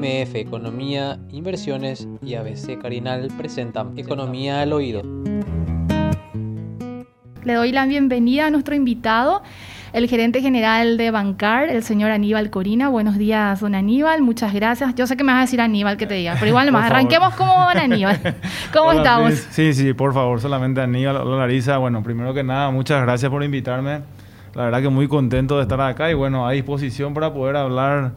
MF 0.00 0.34
Economía, 0.36 1.18
Inversiones 1.30 2.08
y 2.22 2.34
ABC 2.34 2.80
Carinal 2.80 3.28
presentan 3.36 3.98
Economía 3.98 4.62
al 4.62 4.72
Oído. 4.72 5.02
Le 7.44 7.52
doy 7.52 7.70
la 7.70 7.84
bienvenida 7.84 8.46
a 8.46 8.50
nuestro 8.50 8.74
invitado, 8.74 9.42
el 9.92 10.08
gerente 10.08 10.40
general 10.40 10.96
de 10.96 11.10
Bancar, 11.10 11.68
el 11.68 11.82
señor 11.82 12.12
Aníbal 12.12 12.48
Corina. 12.48 12.88
Buenos 12.88 13.18
días, 13.18 13.60
don 13.60 13.74
Aníbal, 13.74 14.22
muchas 14.22 14.54
gracias. 14.54 14.94
Yo 14.94 15.06
sé 15.06 15.18
que 15.18 15.24
me 15.24 15.32
vas 15.32 15.40
a 15.40 15.42
decir 15.42 15.60
Aníbal 15.60 15.98
que 15.98 16.06
te 16.06 16.14
diga, 16.14 16.34
pero 16.38 16.46
igual 16.46 16.72
más 16.72 16.86
arranquemos 16.86 17.34
como 17.34 17.52
don 17.52 17.76
Aníbal. 17.76 18.18
¿Cómo 18.72 18.92
estamos? 18.92 19.34
Sí, 19.50 19.74
sí, 19.74 19.92
por 19.92 20.14
favor, 20.14 20.40
solamente 20.40 20.80
Aníbal. 20.80 21.16
Hola 21.16 21.40
Larisa, 21.40 21.76
bueno, 21.76 22.02
primero 22.02 22.32
que 22.32 22.42
nada, 22.42 22.70
muchas 22.70 23.02
gracias 23.02 23.30
por 23.30 23.44
invitarme. 23.44 24.00
La 24.54 24.64
verdad 24.64 24.80
que 24.80 24.88
muy 24.88 25.08
contento 25.08 25.56
de 25.56 25.62
estar 25.62 25.80
acá 25.82 26.10
y 26.10 26.14
bueno, 26.14 26.48
a 26.48 26.52
disposición 26.52 27.12
para 27.12 27.34
poder 27.34 27.56
hablar 27.56 28.12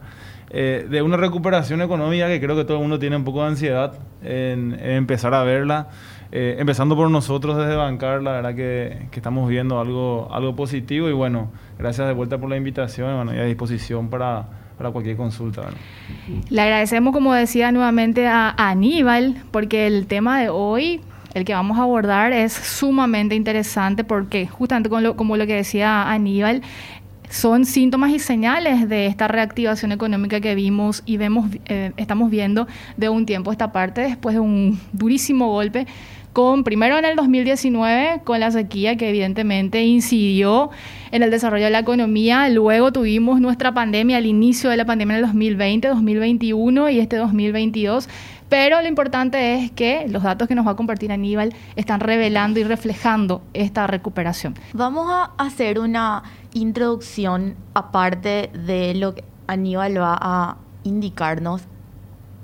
eh, 0.56 0.86
de 0.88 1.02
una 1.02 1.16
recuperación 1.16 1.82
económica 1.82 2.28
que 2.28 2.40
creo 2.40 2.54
que 2.54 2.62
todo 2.62 2.76
el 2.76 2.82
mundo 2.82 3.00
tiene 3.00 3.16
un 3.16 3.24
poco 3.24 3.42
de 3.42 3.48
ansiedad 3.48 3.94
en, 4.22 4.78
empezar 4.80 5.34
a 5.34 5.42
verla. 5.42 5.88
Eh, 6.30 6.54
empezando 6.60 6.94
por 6.94 7.10
nosotros 7.10 7.56
desde 7.56 7.74
Bancar, 7.74 8.22
la 8.22 8.30
verdad 8.30 8.54
que, 8.54 9.08
estamos 9.12 9.48
viendo 9.48 9.80
algo, 9.80 10.28
algo 10.30 10.54
positivo 10.54 11.08
y 11.08 11.12
bueno, 11.12 11.50
gracias 11.76 12.06
de 12.06 12.14
vuelta 12.14 12.38
por 12.38 12.48
la 12.50 12.56
invitación 12.56 13.16
bueno, 13.16 13.34
y 13.34 13.38
a 13.40 13.44
disposición 13.46 14.10
para, 14.10 14.46
para 14.78 14.92
cualquier 14.92 15.16
consulta. 15.16 15.62
Le 16.48 16.60
agradecemos, 16.60 17.12
como 17.12 17.34
decía 17.34 17.72
nuevamente, 17.72 18.28
a 18.28 18.54
Aníbal, 18.56 19.42
porque 19.50 19.88
el 19.88 20.06
tema 20.06 20.40
de 20.40 20.50
hoy 20.50 21.00
el 21.34 21.44
que 21.44 21.52
vamos 21.52 21.78
a 21.78 21.82
abordar 21.82 22.32
es 22.32 22.52
sumamente 22.52 23.34
interesante 23.34 24.04
porque 24.04 24.46
justamente 24.46 24.88
como 24.88 25.36
lo, 25.36 25.46
que 25.46 25.54
decía 25.54 26.10
Aníbal, 26.10 26.62
son 27.34 27.64
síntomas 27.64 28.12
y 28.12 28.20
señales 28.20 28.88
de 28.88 29.06
esta 29.06 29.26
reactivación 29.26 29.90
económica 29.90 30.40
que 30.40 30.54
vimos 30.54 31.02
y 31.04 31.16
vemos, 31.16 31.50
eh, 31.66 31.90
estamos 31.96 32.30
viendo 32.30 32.68
de 32.96 33.08
un 33.08 33.26
tiempo 33.26 33.50
esta 33.50 33.72
parte 33.72 34.02
después 34.02 34.36
de 34.36 34.40
un 34.40 34.78
durísimo 34.92 35.48
golpe 35.48 35.88
con 36.32 36.62
primero 36.62 36.96
en 36.96 37.04
el 37.04 37.16
2019 37.16 38.20
con 38.22 38.38
la 38.38 38.52
sequía 38.52 38.96
que 38.96 39.08
evidentemente 39.08 39.82
incidió 39.82 40.70
en 41.10 41.24
el 41.24 41.32
desarrollo 41.32 41.64
de 41.64 41.70
la 41.72 41.80
economía, 41.80 42.48
luego 42.50 42.92
tuvimos 42.92 43.40
nuestra 43.40 43.74
pandemia, 43.74 44.18
al 44.18 44.26
inicio 44.26 44.70
de 44.70 44.76
la 44.76 44.84
pandemia 44.84 45.18
en 45.18 45.24
el 45.24 45.26
2020, 45.26 45.88
2021 45.88 46.90
y 46.90 47.00
este 47.00 47.16
2022 47.16 48.08
pero 48.48 48.80
lo 48.82 48.88
importante 48.88 49.54
es 49.54 49.70
que 49.72 50.06
los 50.08 50.22
datos 50.22 50.48
que 50.48 50.54
nos 50.54 50.66
va 50.66 50.72
a 50.72 50.76
compartir 50.76 51.12
Aníbal 51.12 51.54
están 51.76 52.00
revelando 52.00 52.60
y 52.60 52.64
reflejando 52.64 53.42
esta 53.52 53.86
recuperación. 53.86 54.54
Vamos 54.72 55.08
a 55.10 55.32
hacer 55.38 55.78
una 55.78 56.22
introducción 56.52 57.56
aparte 57.74 58.50
de 58.52 58.94
lo 58.94 59.14
que 59.14 59.24
Aníbal 59.46 60.00
va 60.00 60.18
a 60.20 60.56
indicarnos 60.84 61.62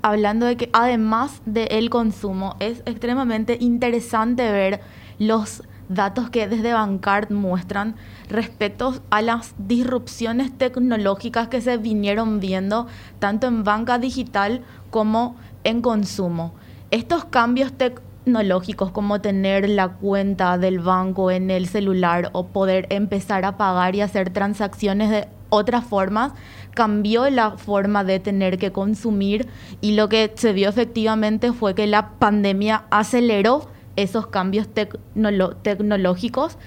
hablando 0.01 0.45
de 0.45 0.57
que 0.57 0.69
además 0.73 1.41
del 1.45 1.89
consumo 1.89 2.55
es 2.59 2.81
extremadamente 2.85 3.57
interesante 3.59 4.51
ver 4.51 4.81
los 5.19 5.63
datos 5.89 6.29
que 6.29 6.47
desde 6.47 6.73
Bancard 6.73 7.31
muestran 7.31 7.95
respecto 8.29 9.01
a 9.09 9.21
las 9.21 9.53
disrupciones 9.57 10.57
tecnológicas 10.57 11.49
que 11.49 11.61
se 11.61 11.77
vinieron 11.77 12.39
viendo 12.39 12.87
tanto 13.19 13.47
en 13.47 13.63
banca 13.63 13.99
digital 13.99 14.61
como 14.89 15.35
en 15.63 15.81
consumo. 15.81 16.53
Estos 16.91 17.25
cambios 17.25 17.73
tecnológicos 17.73 18.91
como 18.91 19.21
tener 19.21 19.69
la 19.69 19.89
cuenta 19.89 20.57
del 20.57 20.79
banco 20.79 21.31
en 21.31 21.49
el 21.49 21.67
celular 21.67 22.29
o 22.33 22.47
poder 22.47 22.87
empezar 22.89 23.45
a 23.45 23.57
pagar 23.57 23.95
y 23.95 24.01
hacer 24.01 24.31
transacciones 24.31 25.09
de 25.09 25.27
otras 25.49 25.83
formas, 25.83 26.31
cambió 26.73 27.29
la 27.29 27.51
forma 27.57 28.03
de 28.03 28.19
tener 28.19 28.57
que 28.57 28.71
consumir 28.71 29.47
y 29.81 29.93
lo 29.93 30.09
que 30.09 30.31
se 30.35 30.53
vio 30.53 30.69
efectivamente 30.69 31.51
fue 31.51 31.75
que 31.75 31.87
la 31.87 32.11
pandemia 32.11 32.85
aceleró 32.89 33.69
esos 33.97 34.27
cambios 34.27 34.67
tecnológicos 34.69 36.57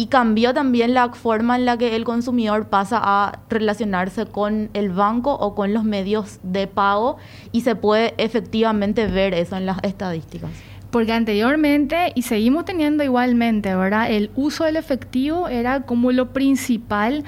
y 0.00 0.06
cambió 0.06 0.54
también 0.54 0.94
la 0.94 1.10
forma 1.10 1.56
en 1.56 1.66
la 1.66 1.76
que 1.76 1.94
el 1.94 2.04
consumidor 2.04 2.68
pasa 2.68 2.98
a 3.02 3.40
relacionarse 3.50 4.24
con 4.24 4.70
el 4.72 4.88
banco 4.88 5.34
o 5.34 5.54
con 5.54 5.74
los 5.74 5.84
medios 5.84 6.40
de 6.42 6.66
pago 6.66 7.18
y 7.52 7.60
se 7.60 7.74
puede 7.74 8.14
efectivamente 8.16 9.06
ver 9.08 9.34
eso 9.34 9.58
en 9.58 9.66
las 9.66 9.76
estadísticas. 9.82 10.48
Porque 10.90 11.12
anteriormente, 11.12 12.12
y 12.14 12.22
seguimos 12.22 12.64
teniendo 12.64 13.04
igualmente, 13.04 13.76
¿verdad? 13.76 14.10
El 14.10 14.30
uso 14.36 14.64
del 14.64 14.76
efectivo 14.76 15.48
era 15.48 15.82
como 15.82 16.12
lo 16.12 16.32
principal 16.32 17.22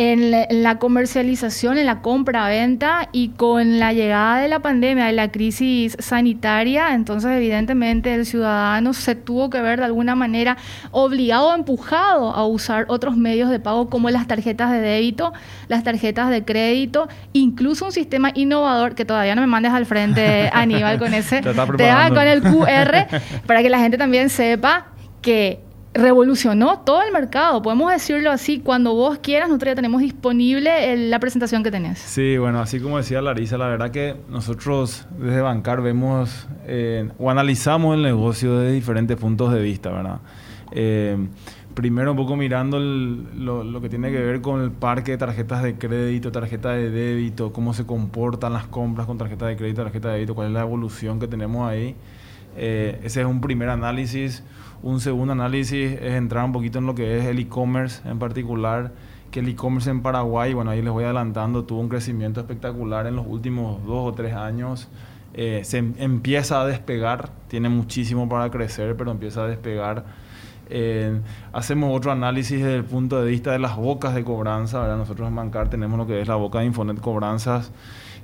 en 0.00 0.30
la, 0.62 0.78
comercialización, 0.78 1.76
en 1.76 1.84
la 1.84 2.00
compra-venta 2.00 3.10
y 3.12 3.28
con 3.28 3.78
la 3.78 3.92
llegada 3.92 4.38
de 4.38 4.48
la 4.48 4.60
pandemia, 4.60 5.04
de 5.04 5.12
la 5.12 5.30
crisis 5.30 5.94
sanitaria, 5.98 6.94
entonces 6.94 7.30
evidentemente 7.32 8.14
el 8.14 8.24
ciudadano 8.24 8.94
se 8.94 9.14
tuvo 9.14 9.50
que 9.50 9.60
ver 9.60 9.78
de 9.78 9.84
alguna 9.84 10.14
manera 10.14 10.56
obligado 10.90 11.50
o 11.50 11.54
empujado 11.54 12.30
a 12.30 12.46
usar 12.46 12.86
otros 12.88 13.18
medios 13.18 13.50
de 13.50 13.60
pago 13.60 13.90
como 13.90 14.08
las 14.08 14.26
tarjetas 14.26 14.70
de 14.70 14.80
débito, 14.80 15.34
las 15.68 15.84
tarjetas 15.84 16.30
de 16.30 16.46
crédito, 16.46 17.06
incluso 17.34 17.84
un 17.84 17.92
sistema 17.92 18.32
innovador 18.34 18.94
que 18.94 19.04
todavía 19.04 19.34
no 19.34 19.42
me 19.42 19.48
mandes 19.48 19.72
al 19.72 19.84
frente, 19.84 20.48
Aníbal, 20.54 20.98
con 20.98 21.12
ese, 21.12 21.42
te, 21.42 21.52
con 21.52 22.26
el 22.26 22.40
QR, 22.40 23.06
para 23.44 23.60
que 23.60 23.68
la 23.68 23.80
gente 23.80 23.98
también 23.98 24.30
sepa 24.30 24.86
que 25.20 25.60
revolucionó 25.92 26.80
todo 26.80 27.02
el 27.02 27.12
mercado, 27.12 27.62
podemos 27.62 27.90
decirlo 27.90 28.30
así, 28.30 28.60
cuando 28.60 28.94
vos 28.94 29.18
quieras, 29.18 29.48
nosotros 29.48 29.72
ya 29.72 29.74
tenemos 29.74 30.00
disponible 30.00 30.96
la 31.08 31.18
presentación 31.18 31.62
que 31.62 31.70
tenés. 31.70 31.98
Sí, 31.98 32.38
bueno, 32.38 32.60
así 32.60 32.78
como 32.78 32.98
decía 32.98 33.20
Larisa, 33.20 33.58
la 33.58 33.66
verdad 33.66 33.90
que 33.90 34.16
nosotros 34.28 35.06
desde 35.18 35.40
Bancar 35.40 35.82
vemos 35.82 36.46
eh, 36.66 37.08
o 37.18 37.30
analizamos 37.30 37.96
el 37.96 38.02
negocio 38.02 38.58
desde 38.58 38.72
diferentes 38.72 39.16
puntos 39.16 39.52
de 39.52 39.60
vista, 39.60 39.90
¿verdad? 39.90 40.20
Eh, 40.72 41.16
primero 41.74 42.12
un 42.12 42.16
poco 42.16 42.36
mirando 42.36 42.78
lo, 42.78 43.80
que 43.80 43.88
tiene 43.88 44.12
que 44.12 44.18
ver 44.18 44.40
con 44.40 44.62
el 44.62 44.70
parque 44.70 45.12
de 45.12 45.18
tarjetas 45.18 45.62
de 45.62 45.76
crédito, 45.76 46.30
tarjeta 46.30 46.70
de 46.70 46.90
débito, 46.90 47.52
cómo 47.52 47.74
se 47.74 47.86
comportan 47.86 48.52
las 48.52 48.66
compras 48.66 49.06
con 49.06 49.18
tarjeta 49.18 49.46
de 49.46 49.56
crédito, 49.56 49.82
tarjeta 49.82 50.08
de 50.08 50.14
débito, 50.14 50.34
cuál 50.34 50.48
es 50.48 50.52
la 50.52 50.60
evolución 50.60 51.18
que 51.18 51.26
tenemos 51.26 51.68
ahí. 51.68 51.96
Eh, 52.56 53.00
ese 53.04 53.20
es 53.20 53.26
un 53.26 53.40
primer 53.40 53.68
análisis 53.68 54.42
un 54.82 55.00
segundo 55.00 55.32
análisis 55.32 55.92
es 55.92 56.14
entrar 56.14 56.44
un 56.44 56.52
poquito 56.52 56.78
en 56.78 56.86
lo 56.86 56.94
que 56.94 57.18
es 57.18 57.26
el 57.26 57.38
e-commerce 57.38 58.08
en 58.08 58.18
particular, 58.18 58.92
que 59.30 59.40
el 59.40 59.48
e-commerce 59.48 59.90
en 59.90 60.00
Paraguay, 60.00 60.54
bueno, 60.54 60.70
ahí 60.70 60.80
les 60.80 60.90
voy 60.90 61.04
adelantando, 61.04 61.64
tuvo 61.64 61.80
un 61.80 61.90
crecimiento 61.90 62.40
espectacular 62.40 63.06
en 63.06 63.16
los 63.16 63.26
últimos 63.26 63.84
dos 63.84 64.12
o 64.12 64.14
tres 64.14 64.34
años. 64.34 64.88
Eh, 65.34 65.60
se 65.64 65.78
em, 65.78 65.94
empieza 65.98 66.62
a 66.62 66.66
despegar, 66.66 67.30
tiene 67.48 67.68
muchísimo 67.68 68.28
para 68.28 68.50
crecer, 68.50 68.96
pero 68.96 69.10
empieza 69.10 69.44
a 69.44 69.48
despegar. 69.48 70.04
Eh, 70.70 71.20
hacemos 71.52 71.94
otro 71.94 72.10
análisis 72.10 72.58
desde 72.62 72.76
el 72.76 72.84
punto 72.84 73.20
de 73.22 73.30
vista 73.30 73.52
de 73.52 73.58
las 73.58 73.76
bocas 73.76 74.14
de 74.14 74.24
cobranza. 74.24 74.80
¿verdad? 74.80 74.96
Nosotros 74.96 75.28
en 75.28 75.36
Bancar 75.36 75.68
tenemos 75.68 75.98
lo 75.98 76.06
que 76.06 76.22
es 76.22 76.28
la 76.28 76.36
boca 76.36 76.60
de 76.60 76.66
Infonet 76.66 77.00
Cobranzas 77.00 77.70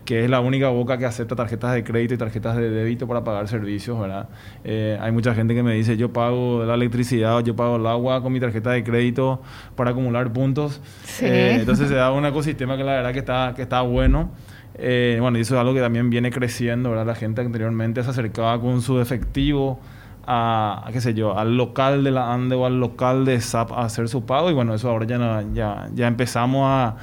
que 0.07 0.25
es 0.25 0.31
la 0.31 0.41
única 0.41 0.69
boca 0.69 0.97
que 0.97 1.05
acepta 1.05 1.37
tarjetas 1.37 1.75
de 1.75 1.85
crédito 1.85 2.15
y 2.15 2.17
tarjetas 2.17 2.57
de 2.57 2.71
débito 2.71 3.07
para 3.07 3.25
pagar 3.25 3.49
servicios, 3.49 4.01
¿verdad? 4.01 4.29
Eh, 4.65 4.97
hay 5.01 5.13
mucha 5.13 5.35
gente 5.35 5.55
que 5.55 5.63
me 5.63 5.75
dice, 5.75 5.97
yo 5.99 6.13
pago 6.13 6.65
la 6.65 6.75
electricidad 6.75 7.43
yo 7.45 7.55
pago 7.55 7.77
el 7.77 7.87
agua 7.87 8.23
con 8.23 8.33
mi 8.33 8.41
tarjeta 8.41 8.71
de 8.71 8.83
crédito 8.85 9.43
para 9.75 9.91
acumular 9.91 10.33
puntos. 10.33 10.81
Eh, 11.21 11.57
entonces 11.61 11.89
se 11.89 11.95
da 11.95 12.13
un 12.13 12.25
ecosistema 12.25 12.77
que 12.77 12.85
la 12.85 12.93
verdad 12.93 13.13
que 13.13 13.19
está, 13.19 13.53
que 13.55 13.63
está 13.63 13.83
bueno. 13.83 14.31
Eh, 14.79 15.19
bueno, 15.21 15.39
y 15.39 15.41
eso 15.41 15.55
es 15.55 15.61
algo 15.61 15.75
que 15.75 15.81
también 15.81 16.09
viene 16.09 16.31
creciendo, 16.31 16.91
¿verdad? 16.91 17.07
La 17.07 17.15
gente 17.15 17.41
anteriormente 17.41 18.03
se 18.03 18.11
acercaba 18.11 18.61
con 18.61 18.83
su 18.83 19.01
efectivo 19.01 19.81
a, 20.27 20.89
qué 20.93 21.01
sé 21.01 21.15
yo, 21.15 21.39
al 21.39 21.57
local 21.57 22.05
de 22.05 22.11
la 22.11 22.33
ANDE 22.33 22.57
o 22.57 22.67
al 22.67 22.79
local 22.81 23.25
de 23.25 23.41
SAP 23.41 23.73
a 23.73 23.85
hacer 23.85 24.09
su 24.09 24.25
pago 24.25 24.51
y 24.51 24.55
bueno, 24.55 24.75
eso 24.75 24.91
ahora 24.91 25.07
ya, 25.07 25.45
ya, 25.53 25.89
ya 25.95 26.07
empezamos 26.07 26.67
a 26.69 26.97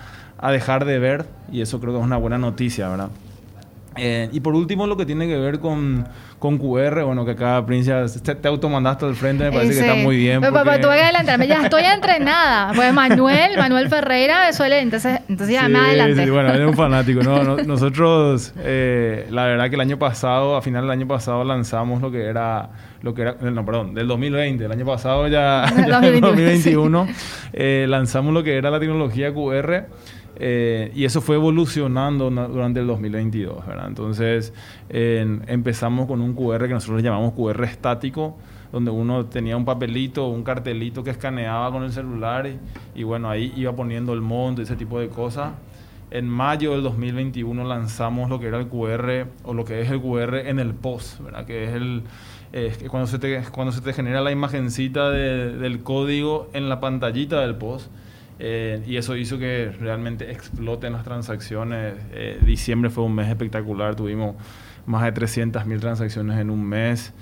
a 0.43 0.51
dejar 0.51 0.83
de 0.83 0.99
ver 0.99 1.25
y 1.53 1.61
eso 1.61 1.79
creo 1.79 1.93
que 1.93 1.99
es 1.99 2.05
una 2.05 2.17
buena 2.17 2.37
noticia, 2.37 2.89
¿verdad? 2.89 3.09
Eh, 3.95 4.27
y 4.31 4.39
por 4.39 4.55
último, 4.55 4.87
lo 4.87 4.97
que 4.97 5.05
tiene 5.05 5.27
que 5.27 5.37
ver 5.37 5.59
con, 5.59 6.05
con 6.39 6.57
QR, 6.57 7.03
bueno, 7.03 7.23
que 7.25 7.31
acá, 7.31 7.63
Princia, 7.65 8.03
te, 8.23 8.35
te 8.35 8.47
automandaste 8.47 9.05
al 9.05 9.15
frente, 9.15 9.45
me 9.45 9.51
parece 9.51 9.73
que 9.73 9.79
está 9.79 9.95
muy 9.95 10.17
bien. 10.17 10.41
Pero, 10.41 10.51
porque... 10.51 10.79
tuve 10.79 10.95
que 10.95 11.01
adelantarme, 11.01 11.47
ya 11.47 11.61
estoy 11.61 11.83
entrenada. 11.83 12.73
Pues 12.73 12.93
Manuel, 12.93 13.57
Manuel 13.57 13.87
Ferreira, 13.89 14.51
suele, 14.51 14.79
entonces, 14.79 15.21
entonces 15.29 15.53
ya 15.53 15.69
me 15.69 15.79
adelanté. 15.79 16.25
Sí, 16.25 16.29
bueno, 16.29 16.53
es 16.53 16.67
un 16.67 16.73
fanático, 16.73 17.21
¿no?Nosotros, 17.21 18.53
eh, 18.57 19.27
la 19.29 19.45
verdad 19.45 19.69
que 19.69 19.75
el 19.75 19.81
año 19.81 19.99
pasado, 19.99 20.57
a 20.57 20.61
final 20.61 20.81
del 20.81 20.91
año 20.91 21.07
pasado, 21.07 21.43
lanzamos 21.43 22.01
lo 22.01 22.11
que 22.11 22.25
era, 22.25 22.69
lo 23.01 23.13
que 23.13 23.21
era, 23.21 23.35
no, 23.39 23.65
perdón, 23.65 23.93
del 23.93 24.07
2020, 24.07 24.65
el 24.65 24.71
año 24.71 24.85
pasado 24.85 25.27
ya, 25.27 25.65
ya 25.87 26.05
en 26.05 26.19
2021, 26.19 27.07
eh, 27.53 27.85
lanzamos 27.87 28.33
lo 28.33 28.43
que 28.43 28.57
era 28.57 28.71
la 28.71 28.79
tecnología 28.79 29.31
QR. 29.33 29.85
Eh, 30.35 30.91
y 30.95 31.05
eso 31.05 31.21
fue 31.21 31.35
evolucionando 31.35 32.29
durante 32.29 32.79
el 32.79 32.87
2022, 32.87 33.65
¿verdad? 33.65 33.87
Entonces 33.87 34.53
empezamos 34.89 36.07
con 36.07 36.21
un 36.21 36.33
QR 36.33 36.67
que 36.67 36.73
nosotros 36.73 37.03
llamamos 37.03 37.33
QR 37.33 37.63
estático, 37.63 38.37
donde 38.71 38.91
uno 38.91 39.25
tenía 39.25 39.55
un 39.55 39.65
papelito, 39.65 40.27
un 40.27 40.43
cartelito 40.43 41.03
que 41.03 41.11
escaneaba 41.11 41.71
con 41.71 41.83
el 41.83 41.91
celular 41.91 42.49
y, 42.95 43.03
bueno, 43.03 43.29
ahí 43.29 43.53
iba 43.55 43.75
poniendo 43.75 44.13
el 44.13 44.21
monto 44.21 44.61
y 44.61 44.63
ese 44.63 44.75
tipo 44.75 44.99
de 44.99 45.09
cosas. 45.09 45.53
En 46.09 46.27
mayo 46.27 46.73
del 46.73 46.83
2021 46.83 47.63
lanzamos 47.63 48.29
lo 48.29 48.39
que 48.39 48.47
era 48.47 48.59
el 48.59 48.67
QR 48.67 49.27
o 49.43 49.53
lo 49.53 49.65
que 49.65 49.81
es 49.81 49.89
el 49.89 49.99
QR 49.99 50.35
en 50.47 50.59
el 50.59 50.73
POS, 50.73 51.19
¿verdad? 51.23 51.45
que 51.45 51.63
es 51.65 51.73
el 51.73 52.03
cuando, 52.89 53.07
se 53.07 53.17
te, 53.17 53.41
cuando 53.51 53.71
se 53.71 53.81
te 53.81 53.93
genera 53.93 54.21
la 54.21 54.31
imagencita 54.31 55.09
del 55.09 55.81
código 55.81 56.49
en 56.53 56.69
la 56.69 56.79
pantallita 56.79 57.41
del 57.41 57.55
POS. 57.55 57.89
Eh, 58.39 58.81
y 58.87 58.97
eso 58.97 59.15
hizo 59.15 59.37
que 59.37 59.71
realmente 59.79 60.31
exploten 60.31 60.93
las 60.93 61.03
transacciones. 61.03 61.95
Eh, 62.11 62.39
diciembre 62.45 62.89
fue 62.89 63.03
un 63.03 63.15
mes 63.15 63.29
espectacular, 63.29 63.95
tuvimos 63.95 64.35
más 64.85 65.03
de 65.03 65.13
300.000 65.13 65.79
transacciones 65.79 66.39
en 66.39 66.49
un 66.49 66.63
mes. 66.63 67.13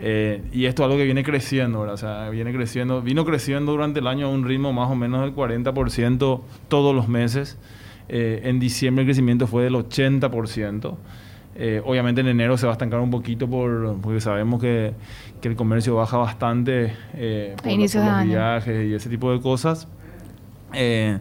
Eh, 0.00 0.42
y 0.52 0.66
esto 0.66 0.82
es 0.82 0.84
algo 0.84 0.96
que 0.96 1.04
viene 1.04 1.24
creciendo, 1.24 1.80
O 1.80 1.96
sea, 1.96 2.30
viene 2.30 2.52
creciendo, 2.52 3.02
vino 3.02 3.24
creciendo 3.24 3.72
durante 3.72 3.98
el 3.98 4.06
año 4.06 4.26
a 4.26 4.30
un 4.30 4.44
ritmo 4.44 4.72
más 4.72 4.88
o 4.90 4.94
menos 4.94 5.22
del 5.22 5.34
40% 5.34 6.42
todos 6.68 6.94
los 6.94 7.08
meses. 7.08 7.58
en 8.08 8.60
diciembre 8.60 9.02
el 9.02 9.08
crecimiento 9.08 9.46
fue 9.46 9.64
del 9.64 9.74
80%. 9.74 10.96
obviamente 11.84 12.20
en 12.20 12.28
enero 12.28 12.56
se 12.56 12.66
va 12.66 12.72
a 12.72 12.74
estancar 12.74 13.00
un 13.00 13.10
poquito 13.10 13.50
por, 13.50 14.00
porque 14.00 14.20
sabemos 14.20 14.60
que, 14.60 14.92
que 15.40 15.48
el 15.48 15.56
comercio 15.56 15.96
baja 15.96 16.16
bastante 16.18 16.94
por, 17.60 17.72
los 17.76 18.26
viajes 18.26 18.88
y 18.88 18.94
ese 18.94 19.10
tipo 19.10 19.32
de 19.32 19.40
cosas. 19.40 19.88
Eh, 20.72 21.18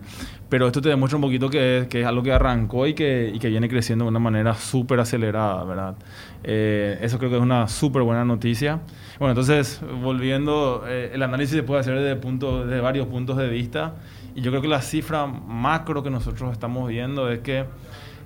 pero 0.49 0.67
esto 0.67 0.81
te 0.81 0.89
demuestra 0.89 1.17
un 1.17 1.21
poquito 1.21 1.49
que, 1.49 1.87
que, 1.89 2.01
es 2.01 2.07
algo 2.07 2.23
que 2.23 2.31
arrancó 2.31 2.87
y 2.87 2.93
que, 2.93 3.31
y 3.33 3.39
que 3.39 3.49
viene 3.49 3.67
creciendo 3.67 4.05
de 4.05 4.09
una 4.09 4.19
manera 4.19 4.53
súper 4.53 4.99
acelerada, 4.99 5.63
¿verdad? 5.65 5.95
Eh, 6.43 6.97
eso 7.01 7.17
creo 7.17 7.29
que 7.29 7.35
es 7.35 7.41
una 7.41 7.67
súper 7.67 8.01
buena 8.03 8.23
noticia. 8.23 8.79
Bueno, 9.19 9.31
entonces, 9.31 9.81
volviendo, 10.01 10.85
eh, 10.87 11.11
el 11.13 11.21
análisis 11.23 11.55
se 11.55 11.63
puede 11.63 11.81
hacer 11.81 11.99
desde, 11.99 12.15
punto, 12.15 12.65
desde 12.65 12.79
varios 12.79 13.07
puntos 13.07 13.35
de 13.37 13.49
vista. 13.49 13.95
Y 14.35 14.41
yo 14.41 14.51
creo 14.51 14.61
que 14.61 14.69
la 14.69 14.81
cifra 14.81 15.25
macro 15.25 16.01
que 16.03 16.09
nosotros 16.09 16.51
estamos 16.53 16.87
viendo 16.87 17.29
es 17.29 17.39
que 17.39 17.65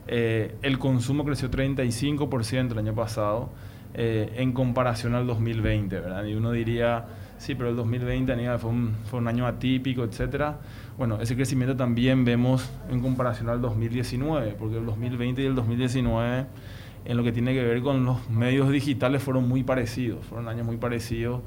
el 0.08 0.78
consumo 0.78 1.24
creció 1.24 1.50
35% 1.50 2.72
el 2.74 2.78
año 2.80 2.94
pasado 2.94 3.50
en 3.94 4.52
comparación 4.52 5.16
al 5.16 5.26
2020, 5.26 6.00
¿verdad? 6.02 6.26
Y 6.26 6.34
uno 6.34 6.52
diría, 6.52 7.06
sí, 7.42 7.56
pero 7.56 7.70
el 7.70 7.76
2020 7.76 8.58
fue 8.60 8.70
un, 8.70 8.96
fue 9.06 9.20
un 9.20 9.28
año 9.28 9.48
atípico, 9.48 10.04
etcétera. 10.04 10.60
Bueno, 11.02 11.18
ese 11.20 11.36
crecimiento 11.36 11.76
también 11.76 12.26
vemos 12.26 12.70
en 12.92 13.02
comparación 13.02 13.50
al 13.50 13.60
2019, 13.60 14.56
porque 14.60 14.78
el 14.78 14.86
2020 14.86 15.42
y 15.42 15.46
el 15.48 15.56
2019 15.56 16.46
en 17.06 17.18
lo 17.18 17.24
que 17.24 17.32
tiene 17.32 17.56
que 17.56 17.64
ver 17.64 17.82
con 17.82 18.06
los 18.06 18.30
medios 18.30 18.70
digitales 18.70 19.24
fueron 19.24 19.50
muy 19.50 19.64
parecidos, 19.64 20.24
fueron 20.24 20.48
años 20.48 20.64
muy 20.64 20.78
parecidos 20.78 21.42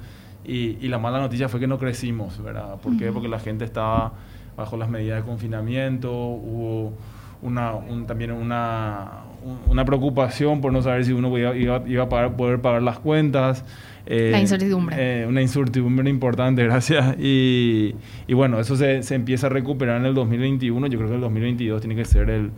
y, 0.44 0.88
la 0.88 0.98
mala 0.98 1.20
noticia 1.20 1.48
fue 1.48 1.60
que 1.60 1.68
no 1.68 1.78
crecimos, 1.78 2.42
¿verdad? 2.42 2.80
¿Por 2.80 2.96
qué? 2.96 3.12
Porque 3.12 3.28
la 3.28 3.38
gente 3.38 3.64
estaba 3.64 4.14
bajo 4.56 4.76
las 4.76 4.88
medidas 4.88 5.22
de 5.22 5.24
confinamiento, 5.24 6.10
hubo 6.10 6.94
una, 7.40 7.74
también 8.08 8.32
una, 8.32 9.22
una 9.68 9.84
preocupación 9.84 10.60
por 10.62 10.72
no 10.72 10.82
saber 10.82 11.04
si 11.04 11.12
uno 11.12 11.28
iba, 11.38 11.54
iba, 11.54 12.02
a 12.02 12.36
poder 12.36 12.60
pagar 12.60 12.82
las 12.82 12.98
cuentas. 12.98 13.64
Eh, 14.06 14.30
la 14.30 14.40
incertidumbre. 14.40 14.96
Eh, 14.98 15.26
una 15.26 15.40
incertidumbre 15.40 16.08
importante, 16.10 16.64
gracias. 16.64 17.16
Y, 17.18 17.94
y 18.26 18.34
bueno, 18.34 18.60
eso 18.60 18.76
se, 18.76 19.02
se, 19.02 19.14
empieza 19.14 19.46
a 19.46 19.50
recuperar 19.50 19.98
en 20.00 20.06
el 20.06 20.14
2021. 20.14 20.86
Yo 20.88 20.98
creo 20.98 21.08
que 21.08 21.14
el 21.16 21.20
2022 21.20 21.80
tiene 21.80 21.96
que 21.96 22.04
ser 22.04 22.30
el, 22.30 22.50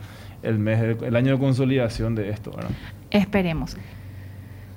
el, 0.43 0.59
mes, 0.59 0.97
el 1.03 1.17
año 1.17 1.33
de 1.33 1.39
consolidación 1.39 2.15
de 2.15 2.31
esto. 2.31 2.51
¿verdad? 2.51 2.71
Esperemos. 3.11 3.77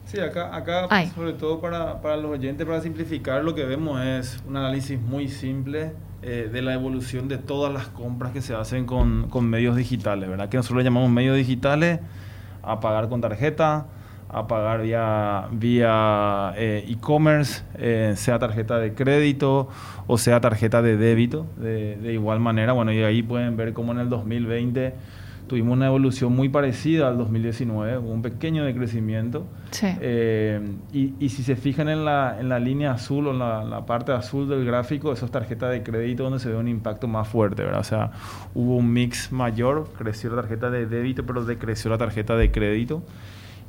Sí, 0.06 0.20
acá, 0.20 0.56
acá 0.56 0.88
sobre 1.14 1.34
todo 1.34 1.62
para, 1.62 2.02
para, 2.02 2.18
los 2.18 2.32
oyentes, 2.32 2.66
para 2.66 2.82
simplificar, 2.82 3.44
lo 3.44 3.54
que 3.54 3.64
vemos 3.64 4.04
es 4.04 4.42
un 4.48 4.58
análisis 4.58 5.00
muy 5.00 5.28
simple 5.28 5.92
eh, 6.24 6.50
de 6.52 6.64
la 6.64 6.74
evolución 6.74 7.28
de 7.28 7.38
todas 7.38 7.72
las 7.72 7.90
compras 7.90 8.32
que 8.32 8.42
se 8.42 8.56
hacen 8.56 8.88
con, 8.88 9.30
con 9.30 9.48
medios 9.48 9.76
digitales, 9.76 10.28
¿verdad? 10.28 10.50
Que 10.50 10.58
nosotros 10.58 10.80
le 10.80 10.84
llamamos 10.84 11.12
medios 11.12 11.38
digitales 11.38 12.00
a 12.64 12.80
pagar 12.80 13.08
con 13.08 13.22
tarjeta, 13.22 13.86
a 14.30 14.48
pagar 14.48 14.84
vía 14.84 15.48
vía 15.52 16.54
eh, 16.56 16.86
e-commerce, 16.88 17.64
eh, 17.78 18.14
sea 18.16 18.40
tarjeta 18.40 18.80
de 18.80 18.94
crédito 18.94 19.70
o 20.08 20.18
sea 20.18 20.42
tarjeta 20.42 20.82
de 20.82 20.98
débito, 20.98 21.46
de, 21.58 21.96
de, 21.98 22.14
igual 22.14 22.40
manera. 22.40 22.74
Bueno, 22.74 22.92
y 22.92 23.04
ahí 23.04 23.22
pueden 23.22 23.56
ver 23.58 23.74
cómo 23.74 23.92
en 23.92 24.00
el 24.00 24.10
2020 24.10 24.94
tuvimos 25.50 25.74
una 25.74 25.88
evolución 25.88 26.34
muy 26.34 26.48
parecida 26.48 27.10
al 27.10 27.18
2019, 27.18 27.98
un 27.98 28.22
pequeño 28.22 28.64
decrecimiento. 28.64 29.46
Sí. 29.72 29.88
Eh, 30.00 30.62
y, 30.94 31.14
y, 31.20 31.30
si 31.30 31.44
se 31.44 31.58
fijan 31.58 31.90
en 31.90 32.06
la, 32.06 32.38
en 32.40 32.48
la 32.48 32.60
línea 32.60 32.94
azul 32.94 33.28
o 33.28 33.32
en 33.32 33.40
la, 33.40 33.64
la, 33.66 33.86
parte 33.86 34.14
azul 34.14 34.48
del 34.48 34.64
gráfico, 34.64 35.12
eso 35.12 35.26
es 35.26 35.32
tarjeta 35.32 35.70
de 35.70 35.84
crédito 35.84 36.24
donde 36.24 36.40
se 36.40 36.50
ve 36.50 36.56
un 36.56 36.68
impacto 36.70 37.08
más 37.08 37.28
fuerte, 37.28 37.64
¿verdad? 37.64 37.82
O 37.82 37.84
sea, 37.84 38.12
hubo 38.56 38.78
un 38.78 38.94
mix 38.94 39.32
mayor, 39.32 39.90
creció 39.98 40.30
la 40.30 40.38
tarjeta 40.38 40.70
de 40.70 40.86
débito, 40.86 41.26
pero 41.26 41.44
decreció 41.44 41.92
la 41.92 41.98
tarjeta 41.98 42.38
de 42.38 42.52
crédito. 42.52 43.04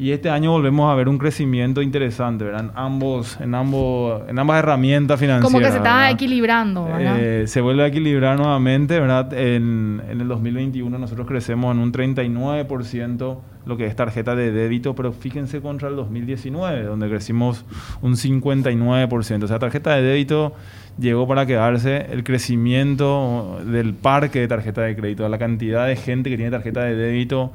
Y 0.00 0.12
este 0.12 0.31
año 0.31 0.50
volvemos 0.50 0.91
a 0.91 0.94
ver 0.94 1.11
un 1.11 1.19
crecimiento 1.19 1.82
interesante, 1.82 2.43
¿verdad? 2.43 2.64
En, 2.64 2.70
ambos, 2.75 3.38
en, 3.38 3.55
ambos, 3.55 4.23
en 4.31 4.38
ambas 4.38 4.61
herramientas 4.61 5.20
financieras. 5.20 5.44
Como 5.44 5.58
que 5.58 5.70
se 5.70 5.76
está 5.76 6.11
equilibrando, 6.11 6.87
¿verdad? 6.87 7.19
Eh, 7.20 7.47
se 7.47 7.61
vuelve 7.61 7.82
a 7.82 7.88
equilibrar 7.88 8.38
nuevamente, 8.38 8.99
¿verdad? 8.99 9.31
En, 9.35 10.00
en, 10.08 10.23
el 10.23 10.26
2021 10.26 10.99
nosotros 10.99 11.26
crecemos 11.26 11.75
en 11.75 11.82
un 11.82 11.93
39% 11.93 13.38
lo 13.67 13.76
que 13.76 13.85
es 13.85 13.94
tarjeta 13.94 14.35
de 14.35 14.50
débito, 14.50 14.94
pero 14.94 15.12
fíjense 15.12 15.61
contra 15.61 15.91
el 15.91 15.97
2019, 15.97 16.85
donde 16.85 17.11
crecimos 17.11 17.67
un 18.00 18.14
59%. 18.14 19.44
O 19.44 19.49
sea, 19.49 19.58
tarjeta 19.58 19.94
de 19.96 20.00
débito 20.00 20.55
llegó 20.99 21.29
para 21.29 21.44
quedarse 21.44 22.06
el 22.11 22.25
crecimiento 22.25 23.61
del 23.67 23.93
parque 23.93 24.41
de 24.41 24.49
tarjeta 24.49 24.81
de 24.81 24.96
crédito, 24.96 25.29
la 25.29 25.37
cantidad 25.37 25.87
de 25.87 25.96
gente 25.96 26.31
que 26.31 26.37
tiene 26.37 26.50
tarjeta 26.50 26.85
de 26.85 26.94
débito 26.94 27.53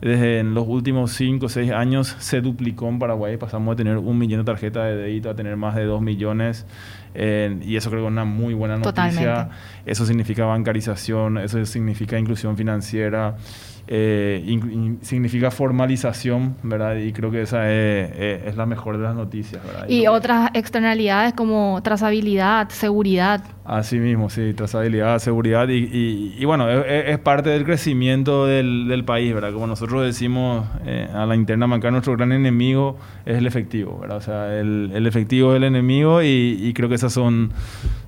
desde 0.00 0.40
en 0.40 0.54
los 0.54 0.66
últimos 0.68 1.12
5 1.12 1.46
o 1.46 1.48
6 1.48 1.72
años 1.72 2.16
se 2.18 2.40
duplicó 2.40 2.88
en 2.88 2.98
Paraguay. 2.98 3.36
Pasamos 3.36 3.76
de 3.76 3.84
tener 3.84 3.98
un 3.98 4.18
millón 4.18 4.40
de 4.40 4.44
tarjetas 4.44 4.84
de 4.84 4.96
débito 4.96 5.30
a 5.30 5.34
tener 5.34 5.56
más 5.56 5.74
de 5.74 5.84
2 5.84 6.02
millones. 6.02 6.66
Y 7.64 7.76
eso 7.76 7.90
creo 7.90 8.02
que 8.02 8.06
es 8.06 8.12
una 8.12 8.24
muy 8.24 8.54
buena 8.54 8.76
noticia. 8.76 9.50
Eso 9.84 10.04
significa 10.06 10.44
bancarización, 10.44 11.38
eso 11.38 11.64
significa 11.64 12.18
inclusión 12.18 12.56
financiera 12.56 13.36
eh, 13.88 14.98
significa 15.02 15.50
formalización, 15.50 16.56
¿verdad? 16.62 16.96
Y 16.96 17.12
creo 17.12 17.30
que 17.30 17.42
esa 17.42 17.70
es, 17.70 18.56
la 18.56 18.66
mejor 18.66 18.96
de 18.96 19.04
las 19.04 19.14
noticias, 19.14 19.64
¿verdad? 19.64 19.88
Y, 19.88 20.06
otras 20.08 20.50
externalidades 20.54 21.34
como 21.34 21.80
trazabilidad, 21.82 22.68
seguridad. 22.70 23.44
Así 23.64 23.98
mismo, 23.98 24.30
sí, 24.30 24.54
trazabilidad, 24.54 25.18
seguridad 25.18 25.68
y, 25.68 26.34
y, 26.36 26.44
bueno, 26.44 26.68
es, 26.68 27.18
parte 27.18 27.50
del 27.50 27.64
crecimiento 27.64 28.46
del, 28.46 28.86
del, 28.88 29.04
país, 29.04 29.34
¿verdad? 29.34 29.52
Como 29.52 29.66
nosotros 29.66 30.04
decimos 30.04 30.66
eh, 30.84 31.08
a 31.12 31.26
la 31.26 31.34
interna 31.34 31.66
bancaria, 31.66 31.92
nuestro 31.92 32.16
gran 32.16 32.32
enemigo 32.32 32.96
es 33.24 33.36
el 33.36 33.46
efectivo, 33.46 33.98
¿verdad? 34.00 34.16
O 34.18 34.20
sea, 34.20 34.58
el, 34.58 34.90
el 34.94 35.06
efectivo 35.06 35.52
es 35.52 35.56
el 35.58 35.64
enemigo 35.64 36.22
y, 36.22 36.72
creo 36.74 36.88
que 36.88 36.96
son, 37.12 37.52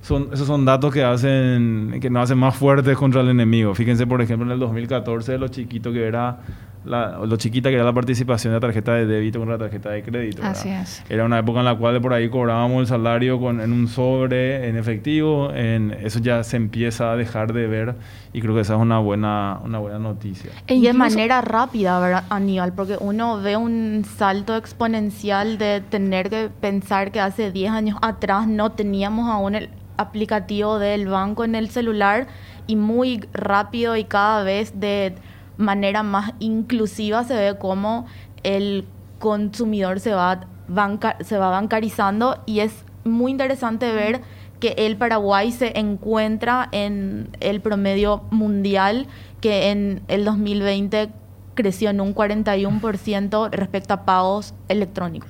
esos 0.01 0.47
son 0.47 0.65
datos 0.65 0.93
que, 0.93 1.03
hacen, 1.03 1.99
que 2.01 2.09
nos 2.09 2.23
hacen 2.23 2.37
más 2.37 2.55
fuertes 2.55 2.97
contra 2.97 3.21
el 3.21 3.29
enemigo. 3.29 3.73
Fíjense, 3.75 4.07
por 4.07 4.21
ejemplo, 4.21 4.45
en 4.45 4.53
el 4.53 4.59
2014 4.59 5.37
los 5.37 5.51
chicos 5.51 5.93
que 5.93 6.05
era 6.05 6.39
la, 6.85 7.19
lo 7.25 7.35
chiquita 7.35 7.69
que 7.69 7.75
era 7.75 7.83
la 7.83 7.93
participación 7.93 8.53
de 8.53 8.57
la 8.57 8.61
tarjeta 8.61 8.93
de 8.93 9.05
débito 9.05 9.39
con 9.39 9.49
la 9.49 9.57
tarjeta 9.57 9.89
de 9.89 10.03
crédito. 10.03 10.41
Así 10.43 10.69
es. 10.69 11.03
Era 11.09 11.25
una 11.25 11.39
época 11.39 11.59
en 11.59 11.65
la 11.65 11.75
cual 11.75 12.01
por 12.01 12.13
ahí 12.13 12.29
cobrábamos 12.29 12.81
el 12.81 12.87
salario 12.87 13.39
con, 13.39 13.61
en 13.61 13.71
un 13.73 13.87
sobre, 13.87 14.67
en 14.67 14.77
efectivo. 14.77 15.51
En, 15.53 15.91
eso 16.01 16.19
ya 16.19 16.43
se 16.43 16.57
empieza 16.57 17.11
a 17.11 17.15
dejar 17.15 17.53
de 17.53 17.67
ver 17.67 17.95
y 18.33 18.41
creo 18.41 18.55
que 18.55 18.61
esa 18.61 18.75
es 18.75 18.79
una 18.79 18.99
buena, 18.99 19.59
una 19.63 19.79
buena 19.79 19.99
noticia. 19.99 20.51
Y 20.67 20.81
de 20.81 20.93
manera 20.93 21.41
rápida, 21.41 21.99
¿verdad, 21.99 22.23
Aníbal? 22.29 22.73
Porque 22.73 22.97
uno 22.99 23.41
ve 23.41 23.57
un 23.57 24.05
salto 24.17 24.55
exponencial 24.55 25.57
de 25.57 25.81
tener 25.81 26.29
que 26.29 26.49
pensar 26.61 27.11
que 27.11 27.19
hace 27.19 27.51
10 27.51 27.71
años 27.71 27.97
atrás 28.01 28.47
no 28.47 28.71
teníamos 28.71 29.29
aún 29.29 29.55
el 29.55 29.69
aplicativo 29.97 30.79
del 30.79 31.07
banco 31.07 31.43
en 31.43 31.55
el 31.55 31.69
celular 31.69 32.27
y 32.67 32.75
muy 32.75 33.25
rápido 33.33 33.97
y 33.97 34.05
cada 34.05 34.43
vez 34.43 34.79
de 34.79 35.15
manera 35.59 36.03
más 36.03 36.31
inclusiva 36.39 37.23
se 37.25 37.35
ve 37.35 37.57
cómo 37.59 38.07
el 38.43 38.85
consumidor 39.19 39.99
se 39.99 40.13
va, 40.13 40.47
se 41.19 41.37
va 41.37 41.49
bancarizando 41.49 42.41
y 42.45 42.61
es 42.61 42.85
muy 43.03 43.31
interesante 43.31 43.91
ver 43.93 44.21
que 44.61 44.73
el 44.77 44.95
Paraguay 44.95 45.51
se 45.51 45.77
encuentra 45.77 46.69
en 46.71 47.29
el 47.41 47.59
promedio 47.61 48.23
mundial 48.31 49.07
que 49.41 49.69
en 49.71 50.01
el 50.07 50.23
2020 50.25 51.09
creció 51.55 51.89
en 51.89 51.99
un 51.99 52.15
41% 52.15 53.49
respecto 53.51 53.93
a 53.93 54.05
pagos 54.05 54.53
electrónicos. 54.69 55.29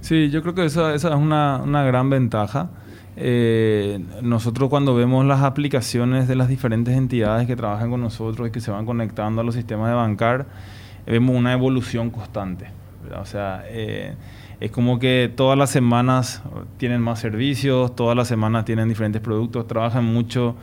Sí, 0.00 0.30
yo 0.30 0.42
creo 0.42 0.54
que 0.54 0.64
esa, 0.64 0.94
esa 0.94 1.10
es 1.10 1.14
una, 1.14 1.60
una 1.62 1.84
gran 1.84 2.10
ventaja. 2.10 2.70
Eh, 3.20 3.98
nosotros 4.22 4.70
cuando 4.70 4.94
vemos 4.94 5.26
las 5.26 5.42
aplicaciones 5.42 6.28
de 6.28 6.36
las 6.36 6.48
diferentes 6.48 6.96
entidades 6.96 7.48
que 7.48 7.56
trabajan 7.56 7.90
con 7.90 8.00
nosotros 8.00 8.48
y 8.48 8.50
que 8.52 8.60
se 8.60 8.70
van 8.70 8.86
conectando 8.86 9.40
a 9.40 9.44
los 9.44 9.56
sistemas 9.56 9.88
de 9.88 9.94
bancar, 9.94 10.46
vemos 11.04 11.34
una 11.34 11.52
evolución 11.52 12.10
constante. 12.10 12.66
O 13.20 13.24
sea, 13.24 13.64
eh, 13.66 14.14
es 14.60 14.70
como 14.70 15.00
que 15.00 15.32
todas 15.34 15.58
las 15.58 15.70
semanas 15.70 16.42
tienen 16.76 17.00
más 17.00 17.18
servicios, 17.18 17.96
todas 17.96 18.16
las 18.16 18.28
semanas 18.28 18.64
tienen 18.64 18.88
diferentes 18.88 19.20
productos, 19.20 19.66
trabajan 19.66 20.04
mucho 20.04 20.54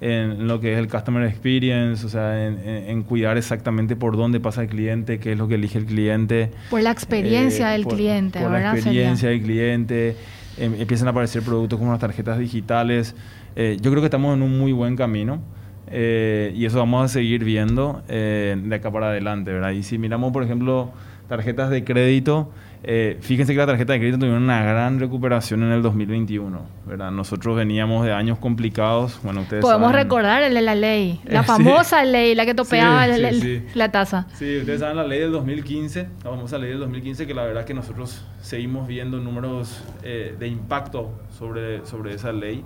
en 0.00 0.46
lo 0.46 0.60
que 0.60 0.74
es 0.74 0.78
el 0.78 0.88
customer 0.88 1.26
experience, 1.26 2.04
o 2.04 2.08
sea, 2.10 2.46
en, 2.46 3.02
cuidar 3.04 3.38
exactamente 3.38 3.96
por 3.96 4.16
dónde 4.16 4.40
pasa 4.40 4.62
el 4.62 4.68
cliente, 4.68 5.18
qué 5.18 5.32
es 5.32 5.38
lo 5.38 5.48
que 5.48 5.54
elige 5.54 5.78
el 5.78 5.86
cliente. 5.86 6.50
Por 6.68 6.82
la 6.82 6.90
experiencia 6.90 7.68
del 7.68 7.86
cliente, 7.86 8.40
Por 8.40 8.50
la 8.50 8.74
experiencia 8.74 9.30
del 9.30 9.42
cliente. 9.42 10.16
Em, 10.56 10.74
empiezan 10.80 11.08
a 11.08 11.10
aparecer 11.10 11.42
productos 11.42 11.78
como 11.78 11.90
las 11.90 12.00
tarjetas 12.00 12.38
digitales. 12.38 13.14
Eh, 13.56 13.76
yo 13.80 13.90
creo 13.90 14.02
que 14.02 14.06
estamos 14.06 14.36
en 14.36 14.42
un 14.42 14.58
muy 14.58 14.72
buen 14.72 14.96
camino. 14.96 15.40
Eh, 15.88 16.52
y 16.56 16.64
eso 16.64 16.78
vamos 16.78 17.04
a 17.04 17.08
seguir 17.08 17.44
viendo 17.44 18.02
eh, 18.08 18.56
de 18.58 18.74
acá 18.74 18.90
para 18.90 19.08
adelante, 19.08 19.52
¿verdad? 19.52 19.70
Y 19.70 19.82
si 19.82 19.98
miramos, 19.98 20.32
por 20.32 20.42
ejemplo, 20.42 20.90
tarjetas 21.28 21.70
de 21.70 21.84
crédito, 21.84 22.50
eh, 22.86 23.16
fíjense 23.20 23.52
que 23.54 23.58
la 23.58 23.66
tarjeta 23.66 23.94
de 23.94 23.98
crédito 23.98 24.18
tuvo 24.18 24.36
una 24.36 24.62
gran 24.62 25.00
recuperación 25.00 25.62
en 25.62 25.72
el 25.72 25.82
2021, 25.82 26.60
¿verdad? 26.86 27.10
Nosotros 27.10 27.56
veníamos 27.56 28.04
de 28.04 28.12
años 28.12 28.38
complicados, 28.38 29.18
bueno, 29.22 29.40
ustedes 29.40 29.62
Podemos 29.62 29.92
recordar 29.92 30.42
el 30.42 30.52
de 30.52 30.60
la 30.60 30.74
ley, 30.74 31.20
la 31.24 31.42
famosa 31.44 32.04
ley, 32.04 32.34
la 32.34 32.44
que 32.44 32.54
topeaba 32.54 33.06
la 33.06 33.90
tasa. 33.90 34.26
Sí, 34.34 34.58
ustedes 34.58 34.80
saben 34.80 34.96
la 34.96 35.04
ley 35.04 35.20
del 35.20 35.32
2015, 35.32 36.08
la 36.24 36.30
famosa 36.30 36.58
ley 36.58 36.70
del 36.70 36.80
2015, 36.80 37.26
que 37.26 37.32
la 37.34 37.44
verdad 37.44 37.62
es 37.62 37.66
que 37.66 37.74
nosotros 37.74 38.24
seguimos 38.42 38.86
viendo 38.86 39.18
números 39.18 39.82
eh, 40.02 40.36
de 40.38 40.46
impacto 40.46 41.12
sobre, 41.30 41.86
sobre 41.86 42.14
esa 42.14 42.32
ley. 42.32 42.62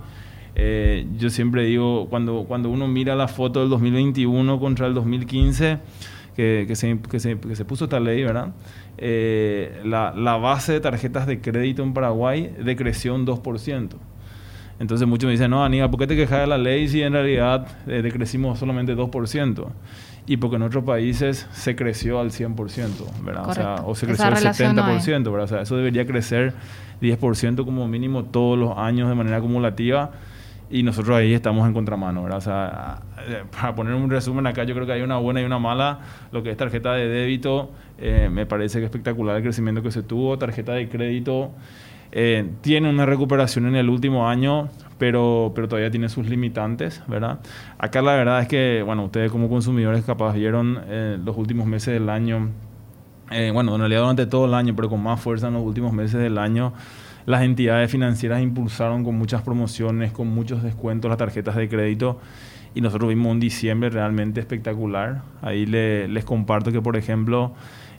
Eh, 0.57 1.07
yo 1.17 1.31
siempre 1.31 1.63
digo, 1.63 2.09
cuando, 2.09 2.45
cuando 2.49 2.71
uno 2.71 2.89
mira 2.89 3.15
la 3.15 3.29
foto 3.29 3.61
del 3.61 3.69
2021 3.69 4.59
contra 4.59 4.89
el 4.89 4.95
2015, 4.95 5.79
que, 6.39 6.67
que, 6.69 6.77
se, 6.77 6.97
que, 7.01 7.19
se, 7.19 7.37
que 7.37 7.57
se 7.57 7.65
puso 7.65 7.87
esta 7.87 7.99
ley, 7.99 8.23
¿verdad? 8.23 8.53
Eh, 8.97 9.81
la, 9.85 10.15
la, 10.17 10.37
base 10.37 10.73
de 10.73 10.79
tarjetas 10.79 11.27
de 11.27 11.41
crédito 11.41 11.83
en 11.83 11.93
Paraguay 11.93 12.55
decreció 12.63 13.17
un 13.17 13.27
2%. 13.27 13.89
Entonces 14.79 15.09
muchos 15.09 15.27
me 15.27 15.33
dicen, 15.33 15.51
no, 15.51 15.65
Aníbal, 15.65 15.91
¿por 15.91 15.99
qué 15.99 16.07
te 16.07 16.15
quejas 16.15 16.43
de 16.43 16.47
la 16.47 16.57
ley 16.57 16.87
si 16.87 17.03
en 17.03 17.15
realidad 17.15 17.67
eh, 17.89 18.03
decrecimos 18.03 18.61
solamente 18.61 18.95
2%? 18.95 19.67
Y 20.27 20.37
porque 20.37 20.55
en 20.55 20.63
otros 20.63 20.85
países 20.85 21.49
se 21.51 21.75
creció 21.75 22.21
al 22.21 22.31
100%, 22.31 23.25
¿verdad? 23.25 23.49
O, 23.49 23.55
sea, 23.55 23.75
o 23.85 23.97
se 23.97 24.07
creció 24.07 24.27
al 24.27 24.35
70%, 24.37 25.25
¿verdad? 25.25 25.43
O 25.43 25.49
sea, 25.49 25.63
eso 25.63 25.77
debería 25.77 26.07
crecer 26.07 26.55
10% 27.03 27.65
como 27.65 27.89
mínimo 27.89 28.27
todos 28.27 28.57
los 28.57 28.79
años 28.79 29.09
de 29.09 29.17
manera 29.17 29.39
acumulativa 29.39 30.13
y 30.71 30.83
nosotros 30.83 31.17
ahí 31.17 31.33
estamos 31.33 31.67
en 31.67 31.73
contramano, 31.73 32.23
¿verdad? 32.23 32.39
O 32.39 32.43
sea, 32.43 33.01
eh, 33.27 33.43
para 33.51 33.75
poner 33.75 33.95
un 33.95 34.11
resumen 34.11 34.47
acá, 34.47 34.65
yo 34.65 34.75
creo 34.75 34.87
que 34.87 34.93
hay 34.93 35.03
una 35.03 35.17
buena 35.17 35.41
y 35.41 35.45
una 35.45 35.59
mala. 35.59 36.01
Lo 36.31 36.43
que 36.43 36.51
es 36.51 36.57
tarjeta 36.57 36.93
de 36.93 37.09
débito, 37.09 37.71
eh, 37.99 38.29
me 38.31 38.45
parece 38.45 38.79
que 38.79 38.85
espectacular 38.85 39.37
el 39.37 39.43
crecimiento 39.43 39.83
que 39.83 39.91
se 39.91 40.03
tuvo. 40.03 40.39
Tarjeta 40.39 40.73
de 40.73 40.89
crédito 40.89 41.53
eh, 42.13 42.51
tiene 42.61 42.91
una 42.91 43.07
recuperación 43.07 43.67
en 43.67 43.77
el 43.77 43.89
último 43.89 44.29
año, 44.29 44.69
pero, 44.99 45.53
pero 45.55 45.69
todavía 45.69 45.91
tiene 45.91 46.11
sus 46.11 46.29
limitantes, 46.29 47.03
¿verdad? 47.09 47.41
Acá 47.79 48.03
la 48.03 48.15
verdad 48.15 48.43
es 48.43 48.49
que, 48.49 48.83
bueno, 48.85 49.05
ustedes 49.05 49.33
como 49.33 49.49
consumidores 49.49 50.05
capaz 50.05 50.35
vieron 50.35 50.81
los 51.25 51.37
últimos 51.37 51.67
meses 51.67 51.95
del 51.95 52.11
año, 52.11 52.51
bueno, 53.53 53.75
en 53.75 53.81
realidad 53.81 54.01
durante 54.01 54.27
todo 54.27 54.47
el 54.47 54.55
año, 54.55 54.75
pero 54.75 54.89
con 54.89 55.03
más 55.03 55.21
fuerza 55.21 55.49
en 55.49 55.55
los 55.55 55.63
últimos 55.63 55.93
meses 55.93 56.21
del 56.21 56.39
año, 56.39 56.73
las 57.27 57.43
entidades 57.43 57.91
financieras 57.91 58.43
impulsaron 58.43 59.05
con 59.05 59.17
muchas 59.17 59.43
promociones, 59.43 60.13
con 60.13 60.29
muchos 60.29 60.63
descuentos 60.63 61.09
las 61.09 61.19
tarjetas 61.19 61.57
de 61.57 61.69
crédito 61.69 62.21
y 62.75 62.81
nosotros 62.81 63.09
vimos 63.09 63.33
un 63.33 63.41
diciembre 63.41 63.91
realmente 63.91 64.41
espectacular. 64.41 65.23
Ahí 65.43 65.67
les 65.67 66.25
comparto 66.25 66.71
que, 66.71 66.81
por 66.81 66.97
ejemplo, 66.97 67.55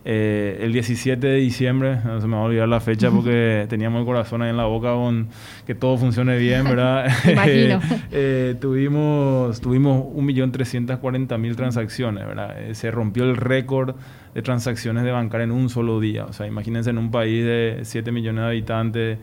eh, 0.06 0.60
el 0.62 0.72
17 0.72 1.28
de 1.28 1.36
diciembre, 1.36 2.00
no 2.04 2.22
se 2.22 2.28
me 2.28 2.36
va 2.36 2.44
a 2.44 2.46
olvidar 2.46 2.70
la 2.70 2.80
fecha 2.80 3.12
porque 3.12 3.66
teníamos 3.70 4.00
el 4.00 4.06
corazón 4.06 4.42
ahí 4.42 4.50
en 4.50 4.58
la 4.58 4.66
boca 4.66 4.94
con 4.94 5.28
que 5.68 5.76
todo 5.76 5.98
funcione 5.98 6.38
bien, 6.38 6.64
¿verdad? 6.64 7.12
Imagino. 7.30 7.82
eh, 8.12 8.56
tuvimos 8.60 9.60
tuvimos 9.60 10.04
1.340.000 10.16 11.56
transacciones, 11.56 12.26
¿verdad? 12.26 12.62
Eh, 12.62 12.76
se 12.76 12.92
rompió 12.92 13.26
el 13.26 13.36
récord 13.36 13.96
de 14.34 14.42
transacciones 14.42 15.04
de 15.04 15.12
bancar 15.12 15.42
en 15.42 15.52
un 15.52 15.70
solo 15.70 16.00
día. 16.00 16.26
O 16.26 16.34
sea, 16.34 16.48
imagínense 16.48 16.90
en 16.90 16.98
un 16.98 17.12
país 17.12 17.46
de 17.46 17.80
7 17.84 18.12
millones 18.12 18.44
de 18.44 18.48
habitantes, 18.48 19.18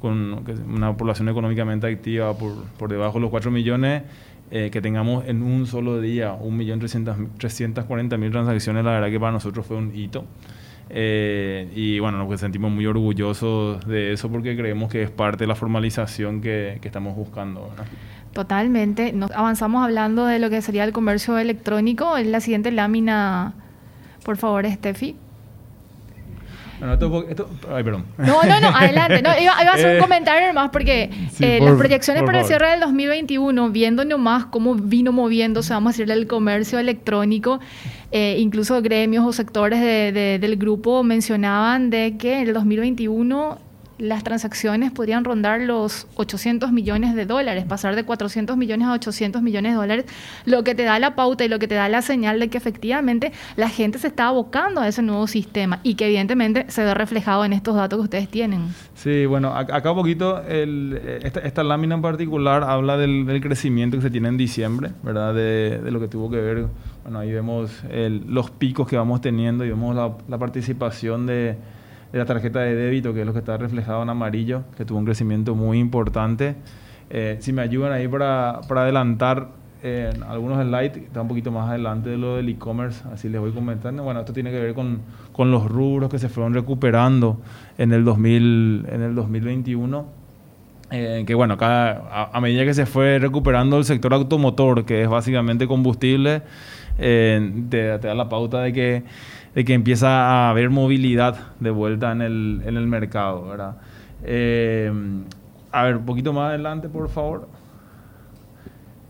con 0.00 0.44
una 0.68 0.96
población 0.96 1.28
económicamente 1.28 1.86
activa 1.86 2.36
por, 2.36 2.64
por 2.78 2.90
debajo 2.90 3.14
de 3.14 3.20
los 3.20 3.30
4 3.30 3.50
millones, 3.50 4.02
eh, 4.50 4.70
que 4.70 4.80
tengamos 4.80 5.26
en 5.26 5.42
un 5.42 5.66
solo 5.66 6.00
día 6.00 6.34
1.340.000 6.38 8.30
transacciones, 8.30 8.84
la 8.84 8.92
verdad 8.92 9.10
que 9.10 9.20
para 9.20 9.32
nosotros 9.32 9.66
fue 9.66 9.76
un 9.76 9.94
hito. 9.94 10.24
Eh, 10.90 11.70
y 11.74 11.98
bueno, 11.98 12.24
nos 12.24 12.40
sentimos 12.40 12.70
muy 12.70 12.86
orgullosos 12.86 13.86
de 13.86 14.14
eso 14.14 14.30
porque 14.30 14.56
creemos 14.56 14.90
que 14.90 15.02
es 15.02 15.10
parte 15.10 15.44
de 15.44 15.48
la 15.48 15.54
formalización 15.54 16.40
que, 16.40 16.78
que 16.80 16.88
estamos 16.88 17.14
buscando. 17.14 17.70
Totalmente. 18.32 19.12
Nos 19.12 19.30
avanzamos 19.32 19.84
hablando 19.84 20.24
de 20.24 20.38
lo 20.38 20.48
que 20.48 20.62
sería 20.62 20.84
el 20.84 20.92
comercio 20.92 21.36
electrónico. 21.36 22.16
En 22.16 22.32
la 22.32 22.40
siguiente 22.40 22.72
lámina 22.72 23.52
por 24.28 24.36
favor, 24.36 24.70
Steffi. 24.70 25.16
Bueno, 26.78 26.92
esto, 26.92 27.24
esto, 27.30 27.50
ay, 27.72 27.82
perdón. 27.82 28.04
No, 28.18 28.42
no, 28.42 28.60
no, 28.60 28.68
adelante. 28.76 29.22
No, 29.22 29.30
iba, 29.40 29.52
a 29.52 29.72
hacer 29.72 29.92
un 29.92 29.96
eh, 29.96 30.00
comentario 30.00 30.48
nomás 30.48 30.68
porque 30.70 31.08
eh, 31.40 31.60
las 31.62 31.78
proyecciones 31.78 32.24
para 32.24 32.40
el 32.40 32.44
cierre 32.44 32.68
del 32.72 32.80
2021, 32.80 33.70
viendo 33.70 34.04
nomás 34.04 34.44
cómo 34.44 34.74
vino 34.74 35.12
moviéndose, 35.12 35.72
vamos 35.72 35.88
a 35.88 35.92
decirle, 35.94 36.12
el 36.12 36.26
comercio 36.26 36.78
electrónico, 36.78 37.58
eh, 38.12 38.36
incluso 38.38 38.82
gremios 38.82 39.24
o 39.24 39.32
sectores 39.32 39.80
del 39.80 40.56
grupo 40.58 41.02
mencionaban 41.02 41.88
de 41.88 42.18
que 42.18 42.42
en 42.42 42.48
el 42.48 42.52
2021 42.52 43.58
las 43.98 44.22
transacciones 44.24 44.92
podrían 44.92 45.24
rondar 45.24 45.60
los 45.60 46.06
800 46.14 46.72
millones 46.72 47.14
de 47.14 47.26
dólares, 47.26 47.64
pasar 47.64 47.96
de 47.96 48.04
400 48.04 48.56
millones 48.56 48.88
a 48.88 48.92
800 48.92 49.42
millones 49.42 49.72
de 49.72 49.76
dólares, 49.76 50.04
lo 50.44 50.64
que 50.64 50.74
te 50.74 50.84
da 50.84 50.98
la 50.98 51.14
pauta 51.14 51.44
y 51.44 51.48
lo 51.48 51.58
que 51.58 51.68
te 51.68 51.74
da 51.74 51.88
la 51.88 52.02
señal 52.02 52.38
de 52.38 52.48
que 52.48 52.58
efectivamente 52.58 53.32
la 53.56 53.68
gente 53.68 53.98
se 53.98 54.06
está 54.06 54.28
abocando 54.28 54.80
a 54.80 54.88
ese 54.88 55.02
nuevo 55.02 55.26
sistema 55.26 55.80
y 55.82 55.94
que 55.94 56.06
evidentemente 56.06 56.66
se 56.68 56.84
ve 56.84 56.94
reflejado 56.94 57.44
en 57.44 57.52
estos 57.52 57.74
datos 57.74 57.98
que 57.98 58.04
ustedes 58.04 58.28
tienen. 58.28 58.68
Sí, 58.94 59.26
bueno, 59.26 59.54
acá 59.54 59.90
un 59.90 59.96
poquito, 59.96 60.42
esta, 60.46 61.62
lámina 61.64 61.96
en 61.96 62.02
particular 62.02 62.64
habla 62.64 62.96
del, 62.96 63.38
crecimiento 63.42 63.96
que 63.98 64.02
se 64.02 64.10
tiene 64.10 64.28
en 64.28 64.36
diciembre, 64.36 64.90
¿verdad? 65.02 65.34
De, 65.34 65.80
lo 65.90 66.00
que 66.00 66.08
tuvo 66.08 66.30
que 66.30 66.36
ver, 66.36 66.66
bueno, 67.02 67.18
ahí 67.18 67.32
vemos 67.32 67.70
los 68.26 68.50
picos 68.50 68.88
que 68.88 68.96
vamos 68.96 69.20
teniendo 69.20 69.64
y 69.64 69.70
vemos 69.70 69.96
la 69.96 70.38
participación 70.38 71.26
de 71.26 71.56
de 72.12 72.18
la 72.18 72.24
tarjeta 72.24 72.60
de 72.60 72.74
débito, 72.74 73.12
que 73.12 73.20
es 73.20 73.26
lo 73.26 73.32
que 73.32 73.40
está 73.40 73.56
reflejado 73.56 74.02
en 74.02 74.10
amarillo, 74.10 74.62
que 74.76 74.84
tuvo 74.84 74.98
un 74.98 75.04
crecimiento 75.04 75.54
muy 75.54 75.78
importante. 75.78 76.56
Eh, 77.10 77.36
si 77.40 77.52
me 77.52 77.62
ayudan 77.62 77.92
ahí 77.92 78.08
para, 78.08 78.60
para 78.68 78.82
adelantar 78.82 79.48
eh, 79.82 80.10
algunos 80.26 80.60
slides, 80.64 80.96
está 80.96 81.22
un 81.22 81.28
poquito 81.28 81.52
más 81.52 81.68
adelante 81.68 82.10
de 82.10 82.18
lo 82.18 82.36
del 82.36 82.48
e-commerce, 82.48 83.04
así 83.12 83.28
les 83.28 83.40
voy 83.40 83.52
comentando. 83.52 84.02
Bueno, 84.02 84.20
esto 84.20 84.32
tiene 84.32 84.50
que 84.50 84.58
ver 84.58 84.74
con, 84.74 85.00
con 85.32 85.50
los 85.50 85.66
rubros 85.66 86.10
que 86.10 86.18
se 86.18 86.28
fueron 86.28 86.52
recuperando 86.52 87.40
en 87.76 87.92
el, 87.92 88.04
2000, 88.04 88.86
en 88.90 89.02
el 89.02 89.14
2021. 89.14 90.17
Eh, 90.90 91.24
que 91.26 91.34
bueno, 91.34 91.58
cada, 91.58 92.30
a, 92.32 92.40
medida 92.40 92.64
que 92.64 92.72
se 92.72 92.86
fue 92.86 93.18
recuperando 93.18 93.76
el 93.76 93.84
sector 93.84 94.14
automotor, 94.14 94.86
que 94.86 95.02
es 95.02 95.08
básicamente 95.08 95.66
combustible, 95.66 96.42
te, 96.96 97.40
te 97.68 97.98
da 97.98 98.14
la 98.14 98.28
pauta 98.28 98.62
de 98.62 98.72
que 98.72 99.04
de 99.54 99.64
que 99.64 99.74
empieza 99.74 100.08
a 100.08 100.50
haber 100.50 100.70
movilidad 100.70 101.36
de 101.60 101.70
vuelta 101.70 102.12
en 102.12 102.22
el, 102.22 102.62
en 102.64 102.76
el 102.76 102.86
mercado, 102.86 103.48
¿verdad? 103.48 103.76
Eh, 104.22 104.92
a 105.72 105.82
ver, 105.82 105.96
un 105.96 106.06
poquito 106.06 106.32
más 106.32 106.50
adelante, 106.50 106.88
por 106.88 107.08
favor. 107.08 107.48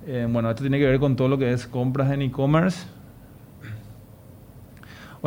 Eh, 0.06 0.26
bueno, 0.30 0.48
esto 0.48 0.62
tiene 0.62 0.78
que 0.78 0.86
ver 0.86 0.98
con 0.98 1.16
todo 1.16 1.28
lo 1.28 1.36
que 1.36 1.52
es 1.52 1.66
compras 1.66 2.10
en 2.12 2.22
e-commerce. 2.22 2.86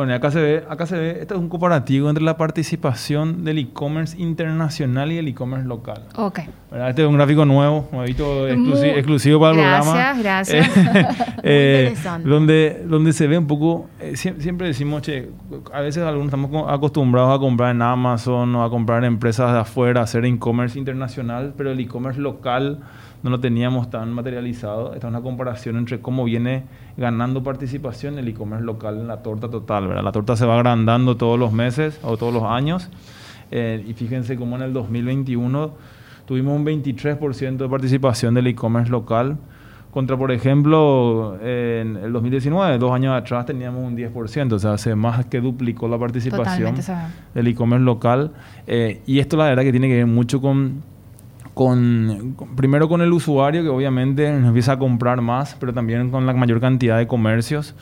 Bueno, 0.02 0.16
acá 0.16 0.32
se 0.32 0.40
ve, 0.40 0.64
acá 0.68 0.84
se 0.84 0.98
ve, 0.98 1.18
este 1.20 1.34
es 1.34 1.38
un 1.38 1.48
comparativo 1.48 2.08
entre 2.08 2.24
la 2.24 2.36
participación 2.36 3.44
del 3.44 3.58
e-commerce 3.58 4.20
internacional 4.20 5.12
y 5.12 5.18
el 5.18 5.28
e-commerce 5.28 5.64
local. 5.64 6.02
Ok. 6.16 6.40
Este 6.88 7.02
es 7.02 7.08
un 7.08 7.14
gráfico 7.14 7.44
nuevo, 7.44 7.88
nuevito, 7.92 8.48
exclusivo, 8.48 9.38
para 9.38 9.52
el 9.52 9.58
programa. 9.58 10.14
Gracias, 10.18 10.68
gracias. 10.74 11.22
Eh, 11.44 11.94
donde, 12.24 12.84
donde 12.86 13.12
se 13.12 13.26
ve 13.26 13.36
un 13.36 13.46
poco, 13.46 13.88
eh, 14.00 14.16
siempre 14.16 14.66
decimos, 14.66 15.02
che, 15.02 15.30
a 15.72 15.80
veces 15.80 16.02
algunos 16.02 16.32
estamos 16.32 16.64
acostumbrados 16.68 17.36
a 17.36 17.38
comprar 17.38 17.74
en 17.74 17.82
Amazon 17.82 18.54
o 18.56 18.64
a 18.64 18.70
comprar 18.70 18.98
en 18.98 19.04
empresas 19.04 19.52
de 19.52 19.60
afuera, 19.60 20.02
hacer 20.02 20.24
e-commerce 20.24 20.78
internacional, 20.78 21.54
pero 21.56 21.70
el 21.70 21.80
e-commerce 21.80 22.20
local 22.20 22.80
no 23.22 23.30
lo 23.30 23.40
teníamos 23.40 23.88
tan 23.90 24.12
materializado. 24.12 24.94
Esta 24.94 25.06
es 25.06 25.10
una 25.10 25.22
comparación 25.22 25.76
entre 25.76 26.00
cómo 26.00 26.24
viene 26.24 26.64
ganando 26.96 27.42
participación 27.42 28.18
el 28.18 28.28
e-commerce 28.28 28.64
local 28.64 28.98
en 28.98 29.08
la 29.08 29.22
torta 29.22 29.48
total. 29.48 29.91
¿Verdad? 29.92 30.04
La 30.04 30.12
torta 30.12 30.36
se 30.36 30.46
va 30.46 30.56
agrandando 30.56 31.16
todos 31.16 31.38
los 31.38 31.52
meses 31.52 31.98
o 32.02 32.16
todos 32.16 32.32
los 32.32 32.44
años. 32.44 32.88
Eh, 33.50 33.84
y 33.86 33.92
fíjense 33.92 34.36
cómo 34.36 34.56
en 34.56 34.62
el 34.62 34.72
2021 34.72 35.72
tuvimos 36.26 36.56
un 36.56 36.64
23% 36.64 37.56
de 37.56 37.68
participación 37.68 38.34
del 38.34 38.46
e-commerce 38.48 38.90
local. 38.90 39.36
Contra, 39.90 40.16
por 40.16 40.32
ejemplo, 40.32 41.38
en 41.42 41.98
el 41.98 42.12
2019, 42.14 42.78
dos 42.78 42.92
años 42.92 43.14
atrás, 43.14 43.44
teníamos 43.44 43.84
un 43.84 43.94
10%, 43.94 44.52
o 44.54 44.58
sea, 44.58 44.78
se 44.78 44.94
más 44.94 45.26
que 45.26 45.38
duplicó 45.42 45.86
la 45.86 45.98
participación 45.98 46.74
del 47.34 47.46
e-commerce 47.46 47.84
local. 47.84 48.30
Eh, 48.66 49.02
y 49.06 49.18
esto 49.18 49.36
la 49.36 49.44
verdad 49.44 49.62
que 49.64 49.70
tiene 49.70 49.88
que 49.88 49.96
ver 49.96 50.06
mucho 50.06 50.40
con 50.40 50.82
con, 51.54 52.36
primero 52.56 52.88
con 52.88 53.02
el 53.02 53.12
usuario 53.12 53.62
que 53.62 53.68
obviamente 53.68 54.26
empieza 54.26 54.72
a 54.72 54.78
comprar 54.78 55.20
más, 55.20 55.56
pero 55.60 55.72
también 55.72 56.10
con 56.10 56.26
la 56.26 56.32
mayor 56.32 56.60
cantidad 56.60 56.98
de 56.98 57.06
comercios. 57.06 57.74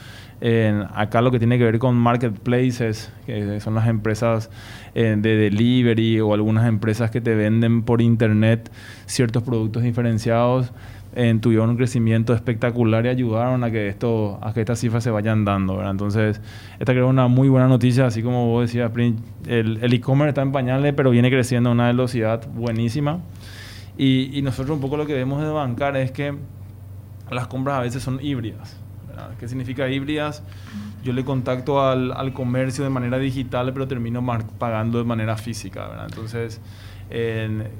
Acá 0.94 1.20
lo 1.20 1.30
que 1.30 1.38
tiene 1.38 1.58
que 1.58 1.64
ver 1.64 1.78
con 1.78 1.96
marketplaces, 1.96 3.12
que 3.26 3.60
son 3.60 3.74
las 3.74 3.88
empresas 3.88 4.50
eh, 4.94 5.16
de 5.18 5.36
delivery 5.36 6.20
o 6.20 6.32
algunas 6.32 6.66
empresas 6.66 7.10
que 7.10 7.20
te 7.20 7.34
venden 7.34 7.82
por 7.82 8.00
internet 8.00 8.70
ciertos 9.06 9.42
productos 9.42 9.82
diferenciados, 9.82 10.72
tuvieron 11.40 11.70
un 11.70 11.76
crecimiento 11.76 12.34
espectacular 12.34 13.04
y 13.04 13.08
ayudaron 13.08 13.64
a 13.64 13.70
que 13.72 13.88
esto 13.88 14.38
a 14.42 14.52
que 14.54 14.60
estas 14.60 14.78
cifras 14.78 15.02
se 15.02 15.10
vayan 15.10 15.44
dando 15.44 15.82
entonces 15.90 16.40
esta 16.78 16.92
creo 16.92 17.08
una 17.08 17.26
muy 17.26 17.48
buena 17.48 17.66
noticia 17.66 18.06
así 18.06 18.22
como 18.22 18.46
vos 18.46 18.68
decías 18.68 18.92
el 19.48 19.92
e-commerce 19.92 20.28
está 20.28 20.42
en 20.42 20.52
pañales 20.52 20.94
pero 20.96 21.10
viene 21.10 21.28
creciendo 21.28 21.70
a 21.70 21.72
una 21.72 21.88
velocidad 21.88 22.46
buenísima 22.54 23.18
y, 24.02 24.40
nosotros 24.42 24.76
un 24.76 24.80
poco 24.80 24.96
lo 24.96 25.06
que 25.06 25.12
vemos 25.12 25.42
de 25.42 25.48
bancar 25.50 25.94
es 25.98 26.10
que 26.10 26.34
las 27.30 27.48
compras 27.48 27.76
a 27.76 27.82
veces 27.82 28.02
son 28.02 28.18
híbridas. 28.22 28.80
¿Qué 29.38 29.48
significa 29.48 29.88
híbridas? 29.88 30.42
Yo 31.02 31.12
le 31.12 31.24
contacto 31.24 31.80
al, 31.82 32.12
al 32.12 32.32
comercio 32.32 32.84
de 32.84 32.90
manera 32.90 33.18
digital, 33.18 33.72
pero 33.72 33.88
termino 33.88 34.24
pagando 34.58 34.98
de 34.98 35.04
manera 35.04 35.36
física. 35.36 35.88
¿verdad? 35.88 36.06
Entonces, 36.08 36.60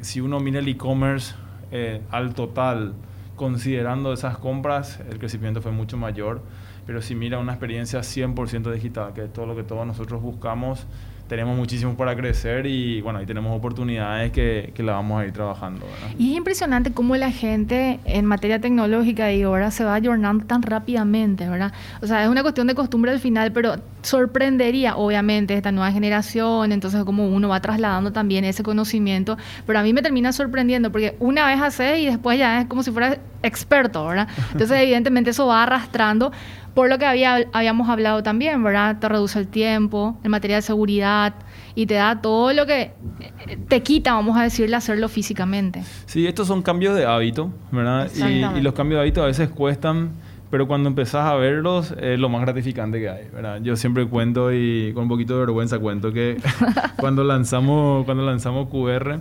si 0.01 0.21
uno 0.21 0.41
mira 0.41 0.59
el 0.59 0.69
e-commerce 0.69 1.35
eh, 1.71 2.03
al 2.11 2.35
total, 2.35 2.95
considerando 3.37 4.13
esas 4.13 4.39
compras, 4.39 5.01
el 5.11 5.19
crecimiento 5.19 5.63
fue 5.63 5.73
mucho 5.73 5.97
mayor. 5.97 6.43
Pero 6.87 7.03
si 7.03 7.15
mira 7.15 7.39
una 7.39 7.53
experiencia 7.53 8.01
100% 8.01 8.73
digital, 8.73 9.13
que 9.13 9.25
es 9.25 9.33
todo 9.33 9.47
lo 9.47 9.55
que 9.55 9.63
todos 9.63 9.87
nosotros 9.87 10.21
buscamos, 10.21 10.87
tenemos 11.31 11.57
muchísimo 11.57 11.95
para 11.95 12.17
crecer 12.17 12.67
y 12.67 13.01
bueno, 13.03 13.21
ahí 13.21 13.25
tenemos 13.25 13.57
oportunidades 13.57 14.33
que, 14.33 14.73
que 14.75 14.83
la 14.83 14.95
vamos 14.95 15.23
a 15.23 15.25
ir 15.25 15.33
trabajando. 15.33 15.87
Y 16.19 16.33
es 16.33 16.37
impresionante 16.37 16.91
cómo 16.93 17.15
la 17.15 17.31
gente 17.31 18.01
en 18.05 18.25
materia 18.27 18.61
tecnológica 18.61 19.33
y 19.33 19.43
ahora 19.43 19.71
se 19.71 19.85
va 19.85 19.95
ayornando 19.95 20.45
tan 20.45 20.61
rápidamente, 20.61 21.49
¿verdad? 21.49 21.73
O 22.03 22.09
sea, 22.09 22.25
es 22.25 22.29
una 22.29 22.43
cuestión 22.43 22.67
de 22.67 22.75
costumbre 22.75 23.13
al 23.13 23.21
final, 23.21 23.53
pero 23.53 23.77
sorprendería 24.03 24.97
obviamente 24.97 25.55
esta 25.55 25.73
nueva 25.73 25.93
generación, 25.93 26.73
entonces 26.73 27.05
como 27.05 27.29
uno 27.29 27.49
va 27.49 27.61
trasladando 27.61 28.13
también 28.13 28.45
ese 28.45 28.63
conocimiento, 28.63 29.37
pero 29.67 29.79
a 29.79 29.83
mí 29.83 29.93
me 29.93 30.03
termina 30.03 30.33
sorprendiendo 30.33 30.91
porque 30.91 31.17
una 31.21 31.47
vez 31.47 31.61
hace 31.61 32.01
y 32.01 32.07
después 32.07 32.39
ya 32.39 32.63
es 32.63 32.67
como 32.67 32.83
si 32.83 32.91
fuera 32.91 33.19
experto, 33.43 34.07
¿verdad? 34.07 34.29
Entonces 34.53 34.79
evidentemente 34.81 35.31
eso 35.31 35.47
va 35.47 35.63
arrastrando 35.63 36.33
por 36.75 36.89
lo 36.89 36.99
que 36.99 37.07
había, 37.07 37.49
habíamos 37.53 37.89
hablado 37.89 38.23
también, 38.23 38.63
¿verdad? 38.63 38.99
Te 38.99 39.09
reduce 39.09 39.39
el 39.39 39.49
tiempo, 39.49 40.19
en 40.23 40.31
materia 40.31 40.57
de 40.57 40.63
seguridad 40.63 41.35
y 41.75 41.87
te 41.87 41.95
da 41.95 42.21
todo 42.21 42.53
lo 42.53 42.67
que 42.67 42.93
eh, 43.21 43.59
te 43.69 43.83
quita, 43.83 44.15
vamos 44.15 44.37
a 44.37 44.43
decirle, 44.43 44.77
hacerlo 44.77 45.09
físicamente. 45.09 45.83
Sí, 46.07 46.27
estos 46.27 46.47
son 46.47 46.63
cambios 46.63 46.97
de 46.97 47.07
hábito, 47.07 47.53
¿verdad? 47.71 48.11
Y, 48.15 48.61
los 48.61 48.75
cambios 48.75 48.99
de 48.99 49.03
hábito 49.03 49.23
a 49.23 49.27
veces 49.27 49.49
cuestan, 49.49 50.11
pero 50.51 50.67
cuando 50.67 50.89
empezás 50.89 51.27
a 51.27 51.37
verlos 51.37 51.95
es 52.01 52.19
lo 52.19 52.29
más 52.29 52.43
gratificante 52.43 52.99
que 53.01 53.09
hay, 53.09 53.29
¿verdad? 53.33 53.61
Yo 53.63 53.77
siempre 53.77 54.07
cuento 54.07 54.53
y 54.53 54.93
con 54.95 55.05
un 55.05 55.09
poquito 55.09 55.35
de 55.35 55.41
vergüenza 55.41 55.79
cuento 55.79 56.13
que 56.13 56.37
cuando 56.97 57.25
lanzamos 57.25 58.05
cuando 58.05 58.25
lanzamos 58.25 58.69
QR 58.69 59.21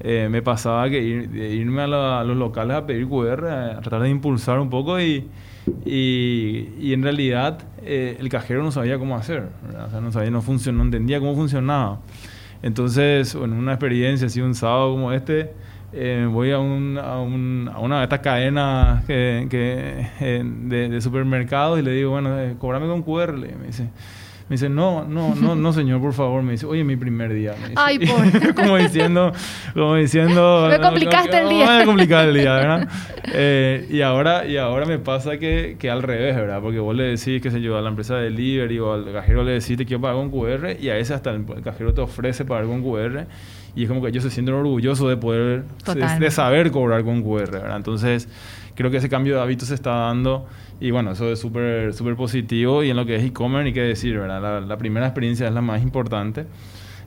eh, 0.00 0.28
me 0.30 0.42
pasaba 0.42 0.88
que 0.88 1.00
irme 1.00 1.82
a, 1.82 2.22
los 2.22 2.36
locales 2.36 2.76
a 2.76 2.86
pedir 2.86 3.08
QR, 3.08 3.46
a 3.48 3.80
tratar 3.80 4.02
de 4.02 4.10
impulsar 4.10 4.60
un 4.60 4.70
poco 4.70 5.00
y, 5.00 5.28
y, 5.84 6.92
en 6.92 7.02
realidad 7.02 7.58
eh, 7.82 8.16
el 8.20 8.28
cajero 8.28 8.62
no 8.62 8.70
sabía 8.70 8.96
cómo 8.98 9.16
hacer, 9.16 9.48
o 9.86 9.90
sea, 9.90 10.00
no 10.00 10.12
sabía, 10.12 10.30
no 10.30 10.40
funcionó, 10.40 10.78
no 10.78 10.84
entendía 10.84 11.18
cómo 11.18 11.34
funcionaba. 11.34 11.98
Entonces, 12.62 13.34
en 13.34 13.52
una 13.52 13.72
experiencia 13.72 14.28
así, 14.28 14.40
un 14.40 14.54
sábado 14.54 14.92
como 14.92 15.12
este, 15.12 15.52
eh, 15.92 16.28
voy 16.30 16.50
a, 16.50 16.58
un, 16.58 16.98
a, 16.98 17.18
un, 17.20 17.70
a, 17.72 17.78
una 17.78 17.98
de 17.98 18.04
estas 18.04 18.20
cadenas 18.20 19.04
que, 19.04 19.46
que 19.50 20.08
de, 20.20 20.88
de, 20.88 21.00
supermercados 21.00 21.78
y 21.78 21.82
le 21.82 21.92
digo, 21.92 22.10
bueno, 22.10 22.36
cobrame 22.58 22.86
con 22.86 23.02
QR, 23.02 23.32
me 23.32 23.66
dice 23.66 23.88
me 24.48 24.54
dice, 24.54 24.70
no, 24.70 25.04
no, 25.04 25.34
no, 25.34 25.54
no, 25.54 25.72
señor, 25.74 26.00
por 26.00 26.14
favor. 26.14 26.42
Me 26.42 26.52
dice, 26.52 26.64
oye, 26.64 26.82
mi 26.82 26.96
primer 26.96 27.34
día. 27.34 27.54
Ay, 27.76 27.98
por. 28.06 28.54
como 28.54 28.78
diciendo, 28.78 29.30
como 29.74 29.96
diciendo. 29.96 30.68
Me 30.70 30.80
complicaste 30.80 31.38
el 31.38 31.50
día. 31.50 31.78
Me 31.80 31.84
complicar 31.84 32.28
el 32.28 32.34
día, 32.34 32.54
¿verdad? 32.54 32.88
Eh, 33.24 33.86
y, 33.90 34.00
ahora, 34.00 34.46
y 34.46 34.56
ahora 34.56 34.86
me 34.86 34.98
pasa 34.98 35.36
que, 35.36 35.76
que 35.78 35.90
al 35.90 36.02
revés, 36.02 36.34
¿verdad? 36.34 36.62
Porque 36.62 36.78
vos 36.78 36.96
le 36.96 37.04
decís, 37.04 37.42
qué 37.42 37.50
sé 37.50 37.60
yo, 37.60 37.76
a 37.76 37.82
la 37.82 37.90
empresa 37.90 38.16
de 38.16 38.24
delivery 38.24 38.78
o 38.78 38.94
al 38.94 39.12
cajero 39.12 39.44
le 39.44 39.52
decís, 39.52 39.76
te 39.76 39.84
quiero 39.84 40.00
pagar 40.00 40.16
con 40.16 40.30
QR 40.30 40.80
y 40.80 40.88
a 40.88 40.96
ese 40.96 41.12
hasta 41.12 41.30
el, 41.30 41.44
cajero 41.62 41.92
te 41.92 42.00
ofrece 42.00 42.46
pagar 42.46 42.64
con 42.64 42.82
QR 42.82 43.26
y 43.78 43.84
es 43.84 43.88
como 43.88 44.02
que 44.02 44.08
ellos 44.08 44.24
se 44.24 44.30
sienten 44.30 44.56
orgullosos 44.56 45.08
de 45.08 45.16
poder, 45.16 45.62
de, 45.86 46.18
de, 46.18 46.30
saber 46.32 46.72
cobrar 46.72 47.04
con 47.04 47.22
QR, 47.22 47.50
¿verdad? 47.52 47.76
Entonces, 47.76 48.28
creo 48.74 48.90
que 48.90 48.96
ese 48.96 49.08
cambio 49.08 49.36
de 49.36 49.40
hábito 49.40 49.64
se 49.66 49.74
está 49.74 49.90
dando 49.90 50.48
y 50.80 50.90
bueno, 50.90 51.12
eso 51.12 51.30
es 51.30 51.38
súper 51.38 51.94
súper 51.94 52.16
positivo. 52.16 52.82
Y 52.82 52.90
en 52.90 52.96
lo 52.96 53.06
que 53.06 53.14
es 53.14 53.22
e-commerce, 53.22 53.64
ni 53.64 53.72
qué 53.72 53.82
decir, 53.82 54.18
¿verdad? 54.18 54.62
La, 54.66 54.78
primera 54.78 55.06
experiencia 55.06 55.46
es 55.46 55.54
la 55.54 55.60
más 55.60 55.80
importante. 55.80 56.46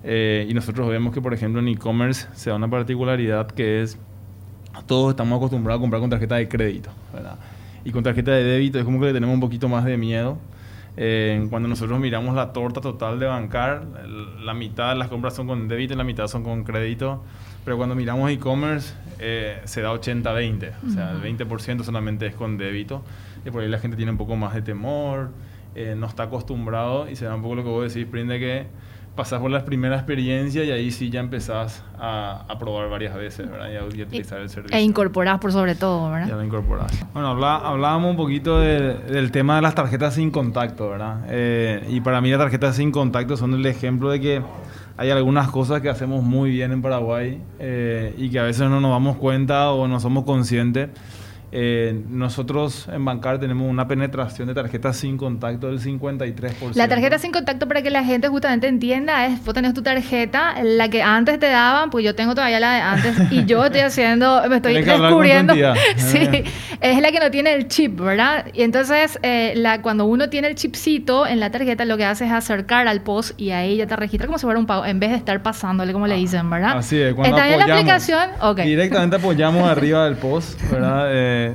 Eh, 0.06 0.48
y 0.50 0.54
nosotros 0.54 0.88
vemos 0.88 1.14
que, 1.14 1.22
por 1.22 1.34
ejemplo, 1.34 1.60
en 1.60 1.68
e-commerce 1.68 2.28
se 2.36 2.50
da 2.50 2.56
una 2.56 2.70
particularidad 2.70 3.48
que 3.48 3.82
es 3.82 3.98
todos 4.88 5.10
estamos 5.12 5.36
acostumbrados 5.36 5.80
a 5.80 5.82
comprar 5.82 6.00
con 6.00 6.10
tarjeta 6.10 6.36
de 6.36 6.48
crédito, 6.48 6.90
¿verdad? 7.14 7.36
Y 7.84 7.92
con 7.92 8.02
tarjeta 8.02 8.32
de 8.32 8.46
débito 8.46 8.80
es 8.80 8.86
como 8.86 9.02
que 9.02 9.08
le 9.08 9.14
tenemos 9.14 9.34
un 9.34 9.42
poquito 9.42 9.68
más 9.68 9.84
de 9.84 9.98
miedo. 9.98 10.38
Eh, 10.98 11.48
cuando 11.50 11.70
nosotros 11.70 12.00
miramos 12.00 12.36
la 12.36 12.52
torta 12.52 12.82
total 12.82 13.20
de 13.20 13.26
bancar, 13.26 13.86
la 14.44 14.54
mitad 14.54 14.90
de 14.90 14.96
las 14.96 15.08
compras 15.08 15.34
son 15.34 15.48
con 15.48 15.68
débito 15.68 15.94
y 15.94 15.98
la 15.98 16.04
mitad 16.04 16.28
son 16.28 16.44
con 16.44 16.64
crédito. 16.64 17.24
Pero 17.64 17.78
cuando 17.78 17.96
miramos 17.96 18.30
e-commerce, 18.32 18.94
eh, 19.20 19.62
se 19.66 19.82
da 19.82 19.94
80-20. 19.94 20.74
O 20.88 20.90
sea, 20.90 21.12
el 21.12 21.22
20% 21.22 21.84
solamente 21.84 22.26
es 22.26 22.36
con 22.36 22.58
débito 22.58 23.04
y 23.46 23.52
por 23.52 23.62
ahí 23.62 23.70
la 23.70 23.80
gente 23.80 23.96
tiene 23.98 24.12
un 24.12 24.18
poco 24.18 24.36
más 24.36 24.54
de 24.54 24.62
temor, 24.62 25.30
eh, 25.76 25.96
no 25.98 26.08
está 26.08 26.24
acostumbrado 26.24 27.10
y 27.10 27.16
se 27.16 27.26
da 27.26 27.36
un 27.36 27.42
poco 27.42 27.56
lo 27.56 27.64
que 27.64 27.70
vos 27.70 27.94
decís, 27.94 28.10
prende 28.10 28.40
que 28.40 28.66
pasás 29.16 29.42
por 29.42 29.52
la 29.52 29.66
primera 29.66 29.96
experiencia 29.96 30.64
y 30.64 30.72
ahí 30.72 30.92
sí 30.92 31.10
ya 31.10 31.20
empezás 31.20 31.84
a, 32.00 32.46
a 32.48 32.58
probar 32.58 32.90
varias 32.90 33.16
veces, 33.16 33.50
¿verdad? 33.50 33.70
Y 33.72 33.76
a, 33.78 33.84
utilizar 33.84 34.40
el 34.40 34.50
servicio. 34.50 34.76
E 34.76 34.82
incorporás 34.82 35.40
por 35.40 35.52
sobre 35.52 35.76
todo, 35.76 36.10
¿verdad? 36.10 36.30
Ya 36.30 36.36
lo 36.36 36.44
incorporás. 36.44 36.92
Bueno, 37.14 37.30
hablábamos 37.30 38.12
un 38.12 38.18
poquito 38.18 38.60
del 38.60 39.32
tema 39.32 39.58
de 39.58 39.62
las 39.62 39.76
tarjetas 39.76 40.16
sin 40.16 40.32
contacto, 40.32 40.90
¿verdad? 40.90 41.26
Eh, 41.28 41.86
y 41.90 42.02
para 42.02 42.22
mí 42.22 42.30
las 42.30 42.40
tarjetas 42.40 42.76
sin 42.76 42.92
contacto 42.92 43.36
son 43.36 43.54
el 43.54 43.66
ejemplo 43.66 44.10
de 44.10 44.22
que 44.22 44.42
hay 44.98 45.10
algunas 45.10 45.50
cosas 45.50 45.82
que 45.82 45.90
hacemos 45.90 46.24
muy 46.24 46.52
bien 46.52 46.72
en 46.72 46.82
Paraguay 46.82 47.42
eh, 47.60 48.14
y 48.18 48.30
que 48.30 48.40
a 48.40 48.44
veces 48.44 48.70
no 48.70 48.80
nos 48.80 48.92
damos 48.92 49.18
cuenta 49.18 49.72
o 49.72 49.88
no 49.88 50.00
somos 50.00 50.26
conscientes 50.26 50.90
eh, 51.54 52.02
nosotros 52.10 52.88
en 52.92 53.04
Bancar 53.04 53.38
tenemos 53.38 53.70
una 53.70 53.86
penetración 53.86 54.48
de 54.48 54.54
tarjetas 54.54 54.96
sin 54.96 55.18
contacto 55.18 55.68
del 55.68 55.82
53%. 55.82 56.76
La 56.76 56.88
tarjeta 56.88 57.20
sin 57.20 57.32
contacto, 57.34 57.68
para 57.68 57.82
que 57.82 57.90
la 57.90 58.06
gente 58.06 58.30
justamente 58.30 58.68
entienda, 58.68 59.26
es 59.26 59.44
vos 59.44 59.54
tenés 59.54 59.74
tu 59.74 59.82
tarjeta, 59.82 60.56
la 60.64 60.90
que 60.90 61.04
antes 61.04 61.40
te 61.40 61.48
daban, 61.48 61.90
pues 61.90 62.06
yo 62.06 62.16
tengo 62.16 62.36
todavía 62.36 62.60
la 62.62 62.74
de 62.74 62.82
antes 62.82 63.32
y 63.32 63.46
yo 63.46 63.66
estoy 63.66 63.82
haciendo, 63.82 64.42
me 64.48 64.58
estoy 64.58 64.82
descubriendo. 64.82 65.54
sí, 65.98 66.20
eh. 66.20 66.44
es 66.80 67.02
la 67.02 67.12
que 67.12 67.20
no 67.20 67.30
tiene 67.32 67.54
el 67.54 67.68
chip, 67.68 68.00
¿verdad? 68.00 68.46
Y 68.54 68.64
entonces, 68.64 69.20
eh, 69.22 69.52
la, 69.58 69.82
cuando 69.82 70.06
uno 70.06 70.30
tiene 70.30 70.48
el 70.48 70.56
chipcito 70.56 71.28
en 71.28 71.42
la 71.42 71.52
tarjeta, 71.52 71.84
lo 71.84 71.98
que 71.98 72.06
hace 72.06 72.26
es 72.26 72.32
acercar 72.32 72.88
al 72.88 73.02
post 73.02 73.40
y 73.40 73.52
ahí 73.52 73.76
ya 73.76 73.88
te 73.88 73.96
registra 73.98 74.26
como 74.26 74.38
si 74.38 74.46
fuera 74.46 74.58
un 74.58 74.68
pago, 74.68 74.86
en 74.86 75.02
vez 75.02 75.10
de 75.10 75.18
estar 75.18 75.44
pasándole, 75.44 75.92
como 75.92 76.08
le 76.08 76.14
ah, 76.14 76.18
dicen, 76.18 76.50
¿verdad? 76.50 76.78
Así 76.78 76.98
es, 76.98 77.14
cuando 77.14 77.36
Está 77.36 77.52
en 77.52 77.60
la 77.60 77.76
aplicación, 77.76 78.30
Directamente 78.56 79.18
apoyamos 79.18 79.64
arriba 79.70 80.06
del 80.06 80.16
post, 80.16 80.60
¿verdad? 80.72 81.10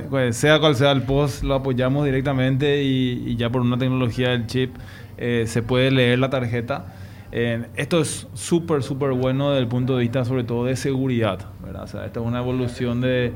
Pues, 0.09 0.37
sea 0.37 0.59
cual 0.59 0.75
sea 0.75 0.91
el 0.91 1.03
post, 1.03 1.43
lo 1.43 1.55
apoyamos 1.55 2.05
directamente 2.05 2.83
y, 2.83 3.35
ya 3.35 3.49
por 3.49 3.61
una 3.61 3.77
tecnología 3.77 4.29
del 4.29 4.47
chip 4.47 4.75
eh, 5.17 5.45
se 5.47 5.61
puede 5.61 5.91
leer 5.91 6.19
la 6.19 6.29
tarjeta. 6.29 6.93
esto 7.31 8.01
es 8.01 8.27
súper, 8.33 8.83
súper 8.83 9.11
bueno 9.11 9.49
desde 9.49 9.61
el 9.61 9.67
punto 9.67 9.95
de 9.95 10.01
vista 10.01 10.25
sobre 10.25 10.43
todo 10.43 10.65
de 10.65 10.75
seguridad. 10.75 11.39
esta 11.83 12.19
es 12.19 12.25
una 12.25 12.39
evolución 12.39 13.01
de, 13.01 13.33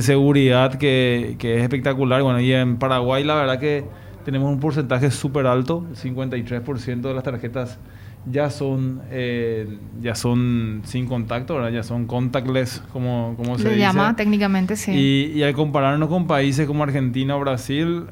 seguridad 0.00 0.74
que, 0.74 1.36
es 1.40 1.62
espectacular. 1.62 2.22
Bueno, 2.22 2.40
y 2.40 2.52
en 2.52 2.78
Paraguay 2.78 3.24
la 3.24 3.34
verdad 3.34 3.58
que 3.58 3.84
tenemos 4.24 4.50
un 4.50 4.60
porcentaje 4.60 5.10
súper 5.10 5.46
alto, 5.46 5.86
el 5.90 5.96
53% 5.96 7.00
de 7.00 7.14
las 7.14 7.24
tarjetas 7.24 7.78
ya 8.24 8.50
son 8.50 9.02
eh, 9.10 9.78
ya 10.00 10.14
son 10.14 10.82
sin 10.84 11.06
contacto, 11.06 11.54
¿verdad? 11.54 11.70
ya 11.70 11.82
son 11.82 12.06
contactless, 12.06 12.82
como, 12.92 13.34
como 13.36 13.58
se, 13.58 13.76
llama 13.76 14.14
técnicamente, 14.14 14.76
sí. 14.76 14.92
Y, 14.92 15.38
y, 15.38 15.42
al 15.42 15.54
compararnos 15.54 16.08
con 16.08 16.26
países 16.26 16.66
como 16.66 16.84
Argentina 16.84 17.36
o 17.36 17.40
Brasil, 17.40 18.06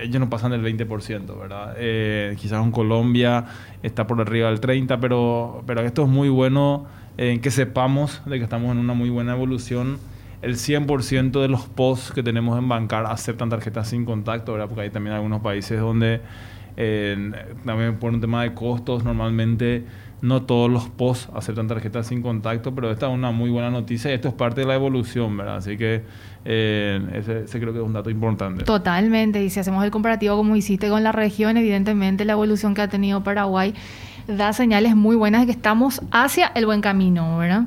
ellos 0.00 0.20
no 0.20 0.28
pasan 0.28 0.50
del 0.50 0.62
20%, 0.62 1.38
¿verdad? 1.38 1.74
Eh, 1.78 2.36
quizás 2.38 2.64
en 2.64 2.72
Colombia 2.72 3.44
está 3.82 4.06
por 4.06 4.20
arriba 4.20 4.48
del 4.50 4.60
30%, 4.60 4.98
pero, 5.00 5.62
pero 5.66 5.82
esto 5.82 6.02
es 6.02 6.08
muy 6.08 6.28
bueno 6.28 6.86
en 7.16 7.40
que 7.40 7.50
sepamos 7.50 8.22
de 8.26 8.38
que 8.38 8.44
estamos 8.44 8.72
en 8.72 8.78
una 8.78 8.94
muy 8.94 9.10
buena 9.10 9.32
evolución. 9.34 9.98
El 10.42 10.54
100% 10.54 11.40
de 11.40 11.48
los 11.48 11.62
posts 11.62 12.12
que 12.12 12.22
tenemos 12.22 12.58
en 12.58 12.68
Bancar 12.68 13.06
aceptan 13.06 13.50
tarjetas 13.50 13.88
sin 13.88 14.04
contacto, 14.04 14.52
¿verdad? 14.52 14.68
Porque 14.68 14.82
hay 14.82 14.90
también 14.90 15.14
algunos 15.16 15.40
países 15.42 15.80
donde 15.80 16.20
En- 16.80 17.34
también 17.66 17.96
por 17.96 18.12
un 18.14 18.20
tema 18.20 18.44
de 18.44 18.54
costos, 18.54 19.02
normalmente 19.02 19.84
no 20.22 20.42
todos 20.42 20.70
los 20.70 20.88
POS 20.88 21.28
aceptan 21.34 21.66
tarjetas 21.66 22.06
sin 22.06 22.22
contacto, 22.22 22.72
pero 22.74 22.90
esta 22.92 23.08
es 23.08 23.12
una 23.12 23.32
muy 23.32 23.50
buena 23.50 23.68
noticia 23.70 24.10
y 24.12 24.14
esto 24.14 24.28
es 24.28 24.34
parte 24.34 24.60
de 24.60 24.66
la 24.68 24.74
evolución, 24.74 25.36
¿verdad? 25.36 25.56
Así 25.56 25.76
que 25.76 26.02
eh, 26.44 27.00
ese, 27.14 27.44
ese 27.44 27.60
creo 27.60 27.72
que 27.72 27.80
es 27.80 27.84
un 27.84 27.92
dato 27.92 28.10
importante. 28.10 28.62
Totalmente, 28.64 29.42
y 29.42 29.50
si 29.50 29.58
hacemos 29.58 29.84
el 29.84 29.90
comparativo 29.90 30.36
como 30.36 30.54
hiciste 30.54 30.88
con 30.88 31.02
la 31.02 31.10
región, 31.12 31.56
evidentemente 31.56 32.24
la 32.24 32.32
evolución 32.34 32.74
que 32.74 32.82
ha 32.82 32.88
tenido 32.88 33.24
Paraguay 33.24 33.74
da 34.28 34.52
señales 34.52 34.94
muy 34.94 35.16
buenas 35.16 35.40
de 35.42 35.46
que 35.46 35.52
estamos 35.52 36.00
hacia 36.12 36.46
el 36.54 36.64
buen 36.66 36.80
camino, 36.80 37.38
¿verdad? 37.38 37.64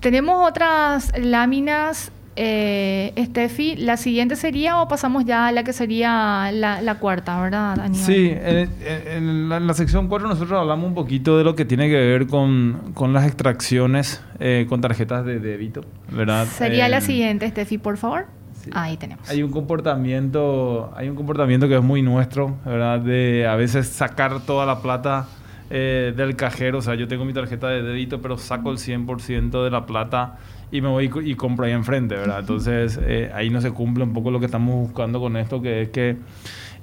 Tenemos 0.00 0.48
otras 0.48 1.12
láminas, 1.18 2.10
eh, 2.36 3.12
Steffi, 3.18 3.76
¿la 3.76 3.96
siguiente 3.96 4.36
sería 4.36 4.80
o 4.80 4.88
pasamos 4.88 5.24
ya 5.24 5.48
a 5.48 5.52
la 5.52 5.64
que 5.64 5.72
sería 5.72 6.50
la, 6.52 6.80
la 6.80 6.94
cuarta, 6.98 7.40
¿verdad? 7.40 7.78
Aníbal? 7.80 7.94
Sí, 8.06 8.32
en, 8.34 9.48
la, 9.48 9.56
en 9.58 9.66
la 9.66 9.74
sección 9.74 10.08
4 10.08 10.28
nosotros 10.28 10.58
hablamos 10.60 10.86
un 10.86 10.94
poquito 10.94 11.36
de 11.36 11.44
lo 11.44 11.54
que 11.54 11.64
tiene 11.64 11.88
que 11.88 11.96
ver 11.96 12.26
con, 12.28 12.92
con 12.94 13.12
las 13.12 13.26
extracciones 13.26 14.22
eh, 14.38 14.66
con 14.68 14.80
tarjetas 14.80 15.24
de 15.24 15.38
débito, 15.40 15.82
¿verdad? 16.10 16.46
Sería 16.46 16.88
la 16.88 16.98
Eh, 16.98 17.02
siguiente, 17.02 17.48
Steffi, 17.48 17.78
por 17.78 17.96
favor. 17.96 18.26
sí. 18.62 18.70
Ahí 18.74 18.96
tenemos. 18.96 19.28
Hay 19.28 19.42
un 19.42 19.50
comportamiento, 19.50 20.92
hay 20.96 21.08
un 21.08 21.16
comportamiento 21.16 21.68
que 21.68 21.76
es 21.76 21.82
muy 21.82 22.02
nuestro, 22.02 22.56
¿verdad? 22.64 23.00
De 23.00 23.46
a 23.46 23.56
veces 23.56 23.88
sacar 23.88 24.40
toda 24.40 24.66
la 24.66 24.80
plata 24.82 25.26
eh, 25.70 26.12
del 26.16 26.36
cajero. 26.36 26.78
O 26.78 26.82
sea, 26.82 26.94
yo 26.94 27.06
tengo 27.08 27.24
mi 27.24 27.32
tarjeta 27.32 27.68
de 27.68 27.82
débito, 27.82 28.20
pero 28.22 28.38
saco 28.38 28.70
el 28.70 28.78
100% 28.78 29.62
de 29.64 29.70
la 29.70 29.86
plata 29.86 30.36
y 30.72 30.80
me 30.80 30.88
voy 30.88 31.06
y 31.06 31.08
co- 31.08 31.20
y 31.22 31.34
compro 31.34 31.66
ahí 31.66 31.72
enfrente, 31.72 32.14
¿verdad? 32.16 32.40
Entonces, 32.40 32.98
eh, 33.02 33.30
ahí 33.34 33.50
no 33.50 33.60
se 33.60 33.70
cumple 33.72 34.04
un 34.04 34.12
poco 34.12 34.30
lo 34.30 34.38
que 34.40 34.46
estamos 34.46 34.74
buscando 34.74 35.20
con 35.20 35.36
esto, 35.36 35.60
que 35.62 35.82
es 35.82 35.88
que, 35.90 36.16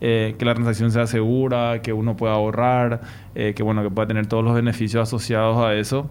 eh, 0.01 0.35
que 0.37 0.45
la 0.45 0.53
transacción 0.53 0.91
sea 0.91 1.07
segura, 1.07 1.81
que 1.81 1.93
uno 1.93 2.15
pueda 2.17 2.33
ahorrar, 2.33 3.01
eh, 3.35 3.53
que, 3.55 3.63
bueno, 3.63 3.81
que 3.83 3.89
pueda 3.89 4.07
tener 4.07 4.27
todos 4.27 4.43
los 4.43 4.53
beneficios 4.55 5.01
asociados 5.07 5.57
a 5.57 5.73
eso 5.75 6.09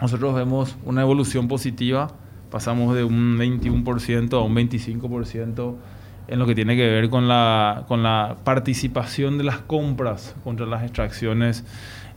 nosotros 0.00 0.34
vemos 0.34 0.76
una 0.84 1.02
evolución 1.02 1.46
positiva. 1.46 2.08
Pasamos 2.50 2.94
de 2.96 3.04
un 3.04 3.38
21% 3.38 4.38
a 4.38 4.42
un 4.42 4.54
25% 4.54 5.76
en 6.26 6.38
lo 6.38 6.46
que 6.46 6.54
tiene 6.54 6.76
que 6.76 6.82
ver 6.88 7.08
con 7.10 7.28
la, 7.28 7.84
con 7.86 8.02
la 8.02 8.36
participación 8.44 9.38
de 9.38 9.44
las 9.44 9.58
compras 9.58 10.34
contra 10.42 10.66
las 10.66 10.82
extracciones 10.82 11.64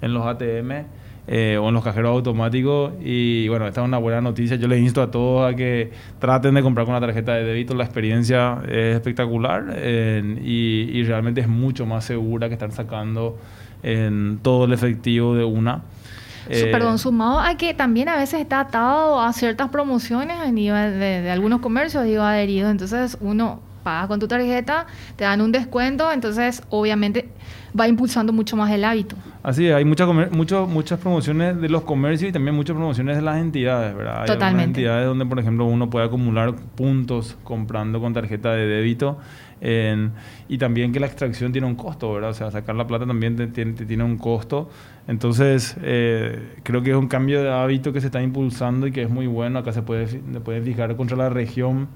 en 0.01 0.13
los 0.13 0.25
ATM 0.25 0.85
eh, 1.27 1.57
o 1.61 1.67
en 1.67 1.73
los 1.73 1.83
cajeros 1.83 2.11
automáticos. 2.11 2.93
Y 3.01 3.47
bueno, 3.49 3.67
esta 3.67 3.81
es 3.81 3.85
una 3.85 3.97
buena 3.97 4.21
noticia. 4.21 4.55
Yo 4.55 4.67
les 4.67 4.79
insto 4.79 5.01
a 5.01 5.11
todos 5.11 5.51
a 5.51 5.55
que 5.55 5.91
traten 6.19 6.55
de 6.55 6.61
comprar 6.61 6.85
con 6.85 6.95
la 6.95 7.01
tarjeta 7.01 7.33
de 7.33 7.43
débito. 7.43 7.75
La 7.75 7.83
experiencia 7.83 8.61
es 8.65 8.95
espectacular 8.95 9.65
eh, 9.75 10.39
y, 10.41 10.97
y 10.97 11.03
realmente 11.03 11.41
es 11.41 11.47
mucho 11.47 11.85
más 11.85 12.05
segura 12.05 12.47
que 12.47 12.53
estar 12.53 12.71
sacando 12.71 13.37
en 13.83 14.39
todo 14.41 14.65
el 14.65 14.73
efectivo 14.73 15.35
de 15.35 15.43
una. 15.43 15.83
Eh, 16.49 16.69
Perdón, 16.71 16.97
sumado 16.97 17.39
a 17.39 17.55
que 17.55 17.73
también 17.73 18.07
a 18.07 18.15
veces 18.15 18.39
está 18.39 18.61
atado 18.61 19.19
a 19.19 19.33
ciertas 19.33 19.69
promociones 19.69 20.39
a 20.39 20.49
nivel 20.49 20.93
de, 20.93 21.21
de 21.21 21.29
algunos 21.29 21.59
comercios, 21.59 22.05
digo, 22.05 22.23
adheridos. 22.23 22.71
Entonces, 22.71 23.17
uno 23.19 23.66
paga 23.87 24.07
con 24.09 24.19
tu 24.19 24.27
tarjeta, 24.27 24.85
te 25.15 25.23
dan 25.23 25.39
un 25.39 25.53
descuento, 25.53 26.11
entonces, 26.11 26.61
obviamente, 26.69 27.29
va 27.79 27.87
impulsando 27.87 28.33
mucho 28.33 28.57
más 28.57 28.69
el 28.71 28.83
hábito. 28.83 29.15
Así 29.43 29.65
es, 29.65 29.73
hay 29.73 29.85
muchas 29.85 30.09
mucho- 30.31 30.67
muchas 30.67 30.99
promociones 30.99 31.61
de 31.61 31.69
los 31.69 31.83
comercios 31.83 32.29
y 32.29 32.33
también 32.33 32.53
muchas 32.53 32.75
promociones 32.75 33.15
de 33.15 33.21
las 33.21 33.37
entidades, 33.37 33.95
¿verdad? 33.95 34.23
Hay 34.23 34.27
Totalmente. 34.27 34.81
entidades 34.81 35.05
donde, 35.07 35.25
por 35.25 35.39
ejemplo, 35.39 35.63
uno 35.63 35.89
puede 35.89 36.05
acumular 36.05 36.53
puntos 36.75 37.37
comprando 37.45 38.01
con 38.01 38.13
tarjeta 38.13 38.51
de 38.51 38.65
débito 38.67 39.19
en- 39.61 40.11
y 40.49 40.57
también 40.57 40.91
que 40.91 40.99
la 40.99 41.07
extracción 41.07 41.53
tiene 41.53 41.65
un 41.65 41.75
costo, 41.75 42.11
¿verdad? 42.13 42.31
O 42.31 42.33
sea, 42.33 42.51
sacar 42.51 42.75
la 42.75 42.87
plata 42.87 43.05
también 43.07 43.37
te- 43.37 43.47
tiene, 43.47 43.71
te 43.71 43.85
tiene 43.85 44.03
un 44.03 44.17
costo. 44.17 44.69
Entonces, 45.07 45.77
eh, 45.81 46.57
creo 46.63 46.81
que 46.83 46.89
es 46.91 46.97
un 46.97 47.07
cambio 47.07 47.41
de 47.41 47.49
hábito 47.53 47.93
que 47.93 48.01
se 48.01 48.07
está 48.07 48.21
impulsando 48.21 48.85
y 48.85 48.91
que 48.91 49.03
es 49.03 49.09
muy 49.09 49.27
bueno. 49.27 49.59
Acá 49.59 49.71
se 49.71 49.81
puede, 49.81 50.07
se 50.07 50.19
puede 50.43 50.61
fijar 50.61 50.93
contra 50.97 51.15
la 51.15 51.29
región. 51.29 51.87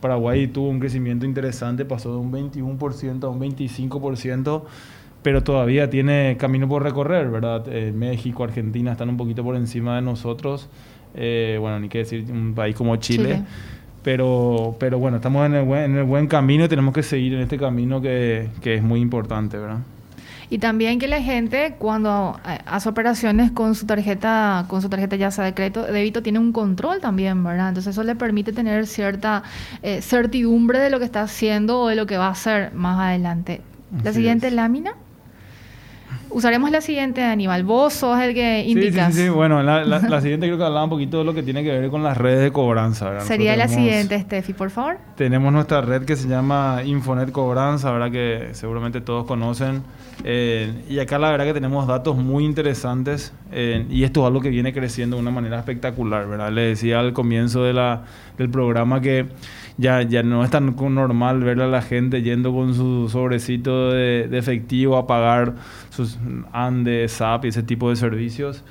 Paraguay 0.00 0.46
tuvo 0.46 0.68
un 0.68 0.80
crecimiento 0.80 1.26
interesante, 1.26 1.84
pasó 1.84 2.12
de 2.12 2.18
un 2.18 2.32
21% 2.32 3.24
a 3.24 3.28
un 3.28 3.40
25%, 3.40 4.62
pero 5.22 5.42
todavía 5.42 5.90
tiene 5.90 6.36
camino 6.38 6.68
por 6.68 6.82
recorrer, 6.82 7.28
¿verdad? 7.30 7.64
Eh, 7.68 7.92
México, 7.94 8.44
Argentina 8.44 8.92
están 8.92 9.10
un 9.10 9.16
poquito 9.16 9.44
por 9.44 9.56
encima 9.56 9.96
de 9.96 10.02
nosotros. 10.02 10.68
Eh, 11.14 11.58
bueno, 11.60 11.80
ni 11.80 11.88
qué 11.88 11.98
decir, 11.98 12.24
un 12.30 12.54
país 12.54 12.74
como 12.74 12.96
Chile. 12.96 13.24
Chile. 13.24 13.44
Pero, 14.02 14.76
pero 14.78 14.98
bueno, 14.98 15.18
estamos 15.18 15.44
en 15.44 15.54
el, 15.54 15.64
buen, 15.64 15.82
en 15.82 15.96
el 15.98 16.04
buen 16.04 16.26
camino 16.26 16.64
y 16.64 16.68
tenemos 16.68 16.94
que 16.94 17.02
seguir 17.02 17.34
en 17.34 17.40
este 17.40 17.58
camino 17.58 18.00
que, 18.00 18.48
que 18.62 18.76
es 18.76 18.82
muy 18.82 19.00
importante, 19.00 19.58
¿verdad? 19.58 19.80
Y 20.50 20.58
también 20.58 20.98
que 20.98 21.06
la 21.06 21.22
gente 21.22 21.76
cuando 21.78 22.38
eh, 22.46 22.58
hace 22.66 22.88
operaciones 22.88 23.52
con 23.52 23.76
su 23.76 23.86
tarjeta, 23.86 24.64
con 24.68 24.82
su 24.82 24.88
tarjeta 24.88 25.14
ya 25.14 25.30
sea 25.30 25.44
de 25.44 25.54
crédito, 25.54 25.84
débito, 25.84 26.22
tiene 26.22 26.40
un 26.40 26.52
control 26.52 27.00
también, 27.00 27.42
¿verdad? 27.44 27.68
Entonces 27.68 27.92
eso 27.92 28.02
le 28.02 28.16
permite 28.16 28.52
tener 28.52 28.88
cierta 28.88 29.44
eh, 29.82 30.02
certidumbre 30.02 30.80
de 30.80 30.90
lo 30.90 30.98
que 30.98 31.04
está 31.04 31.22
haciendo 31.22 31.80
o 31.80 31.88
de 31.88 31.94
lo 31.94 32.06
que 32.06 32.16
va 32.16 32.26
a 32.26 32.30
hacer 32.30 32.74
más 32.74 32.98
adelante. 32.98 33.62
La 34.02 34.12
siguiente 34.12 34.48
es. 34.48 34.52
lámina. 34.52 34.94
Usaremos 36.30 36.70
la 36.70 36.80
siguiente, 36.80 37.22
Aníbal. 37.22 37.64
Vos 37.64 37.92
sos 37.94 38.18
el 38.20 38.34
que 38.34 38.62
Sí, 38.64 38.72
sí, 38.72 38.78
indicas. 38.78 39.14
sí, 39.14 39.22
sí. 39.24 39.28
Bueno, 39.28 39.62
la, 39.62 39.84
la- 39.84 39.98
la 40.00 40.20
siguiente 40.22 40.46
creo 40.46 40.56
que 40.58 40.64
hablaba 40.64 40.84
un 40.84 40.90
poquito 40.90 41.18
de 41.18 41.24
lo 41.24 41.34
que 41.34 41.42
tiene 41.42 41.62
que 41.64 41.70
ver 41.70 41.90
con 41.90 42.02
las 42.02 42.16
redes 42.16 42.40
de 42.40 42.52
cobranza, 42.52 43.10
¿verdad? 43.10 43.24
Sería 43.26 43.56
la 43.56 43.66
tenemos- 43.66 43.84
siguiente, 43.84 44.20
Steffi, 44.20 44.52
por 44.52 44.70
favor. 44.70 44.98
Tenemos 45.16 45.52
nuestra 45.52 45.80
red 45.80 46.04
que 46.04 46.16
se 46.16 46.28
llama 46.28 46.82
Infonet 46.84 47.32
Cobranza, 47.32 47.90
¿verdad? 47.90 48.10
Que 48.10 48.48
seguramente 48.52 49.00
todos 49.00 49.24
conocen. 49.26 49.82
Eh, 50.22 50.84
y 50.88 50.98
acá 50.98 51.18
la 51.18 51.30
verdad 51.30 51.46
que 51.46 51.54
tenemos 51.54 51.86
datos 51.86 52.14
muy 52.16 52.44
interesantes 52.44 53.32
eh, 53.52 53.86
y 53.88 54.04
esto 54.04 54.20
es 54.20 54.26
algo 54.26 54.40
que 54.42 54.50
viene 54.50 54.72
creciendo 54.72 55.16
de 55.16 55.22
una 55.22 55.30
manera 55.30 55.58
espectacular, 55.58 56.28
¿verdad? 56.28 56.52
Le 56.52 56.60
decía 56.62 57.00
al 57.00 57.12
comienzo 57.14 57.64
de 57.64 57.72
la, 57.72 58.02
del 58.36 58.50
programa 58.50 59.00
que 59.00 59.26
ya, 59.80 60.02
ya 60.02 60.22
no 60.22 60.44
es 60.44 60.50
tan 60.50 60.76
normal 60.76 61.42
ver 61.42 61.60
a 61.62 61.66
la 61.66 61.80
gente 61.82 62.22
yendo 62.22 62.52
con 62.52 62.74
su 62.74 63.08
sobrecito 63.08 63.90
de, 63.90 64.28
efectivo 64.32 64.96
a 64.98 65.06
pagar 65.06 65.54
sus 65.88 66.18
ANDE, 66.52 67.08
SAP 67.08 67.46
y 67.46 67.48
ese 67.48 67.62
tipo 67.62 67.88
de 67.90 67.96
servicios. 67.96 68.62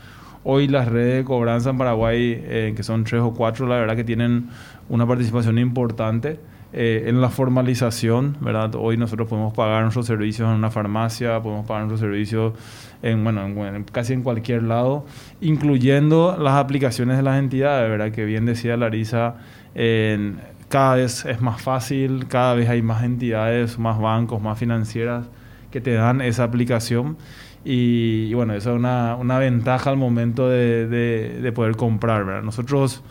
Hoy 0.44 0.68
las 0.68 0.88
redes 0.88 1.18
de 1.18 1.24
cobranza 1.26 1.72
en 1.72 1.78
Paraguay, 1.78 2.40
eh, 2.46 2.74
que 2.76 2.84
son 2.84 3.04
tres 3.04 3.22
o 3.22 3.34
cuatro, 3.34 3.68
la 3.68 3.76
verdad 3.76 3.96
que 3.96 4.04
tienen 4.04 4.50
una 4.88 5.06
participación 5.06 5.58
importante 5.58 6.40
eh, 6.72 7.06
en 7.08 7.20
la 7.20 7.30
formalización, 7.30 8.38
¿verdad? 8.40 8.76
Hoy 8.76 8.96
nosotros 8.96 9.28
podemos 9.28 9.54
pagar 9.54 9.82
nuestros 9.82 10.06
servicios 10.06 10.48
en 10.48 10.56
una 10.56 10.70
farmacia, 10.70 11.42
podemos 11.42 11.66
pagar 11.66 11.88
nuestros 11.88 12.00
servicios 12.00 12.54
en, 13.02 13.24
bueno, 13.24 13.44
en- 13.46 13.58
en 13.76 13.84
casi 13.84 14.14
en 14.14 14.22
cualquier 14.22 14.64
lado, 14.64 15.06
incluyendo 15.42 16.38
las 16.40 16.54
aplicaciones 16.54 17.18
de 17.18 17.24
las 17.24 17.40
entidades, 17.40 17.90
¿verdad? 17.90 18.12
Que 18.12 18.24
bien 18.26 18.46
decía 18.46 18.78
Larisa, 18.78 19.36
en- 19.76 20.40
cada 20.70 20.96
vez 20.96 21.26
es 21.26 21.42
más 21.42 21.62
fácil, 21.62 22.28
cada 22.28 22.54
vez 22.56 22.70
hay 22.70 22.82
más 22.82 23.04
entidades, 23.04 23.80
más 23.80 24.00
bancos, 24.00 24.42
más 24.42 24.58
financieras 24.60 25.28
que 25.72 25.82
te 25.82 25.94
dan 25.94 26.22
esa 26.22 26.44
aplicación. 26.46 27.18
Y, 27.66 28.34
bueno, 28.34 28.54
eso 28.54 28.72
es 28.72 28.76
una, 28.78 29.16
una 29.18 29.38
ventaja 29.40 29.90
al 29.90 29.98
momento 29.98 30.48
de, 30.50 30.88
de- 30.88 31.42
de 31.42 31.52
poder 31.52 31.76
comprar. 31.76 32.44
Nosotros 32.44 33.04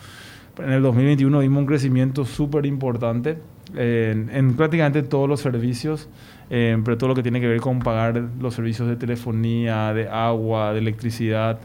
en 0.58 0.70
el 0.72 0.82
2021 0.82 1.38
vimos 1.40 1.60
un 1.60 1.66
crecimiento 1.66 2.24
súper 2.24 2.66
importante 2.66 3.38
en, 3.76 4.30
en 4.32 4.54
prácticamente 4.54 5.02
todos 5.02 5.28
los 5.28 5.40
servicios, 5.40 6.08
pero 6.48 6.96
todo 6.98 7.08
lo 7.08 7.14
que 7.14 7.22
tiene 7.22 7.40
que 7.40 7.46
ver 7.48 7.60
con 7.60 7.80
pagar 7.80 8.22
los 8.40 8.54
servicios 8.54 8.88
de 8.88 8.96
telefonía, 8.96 9.92
de 9.92 10.08
agua, 10.08 10.72
de 10.72 10.78
electricidad, 10.80 11.60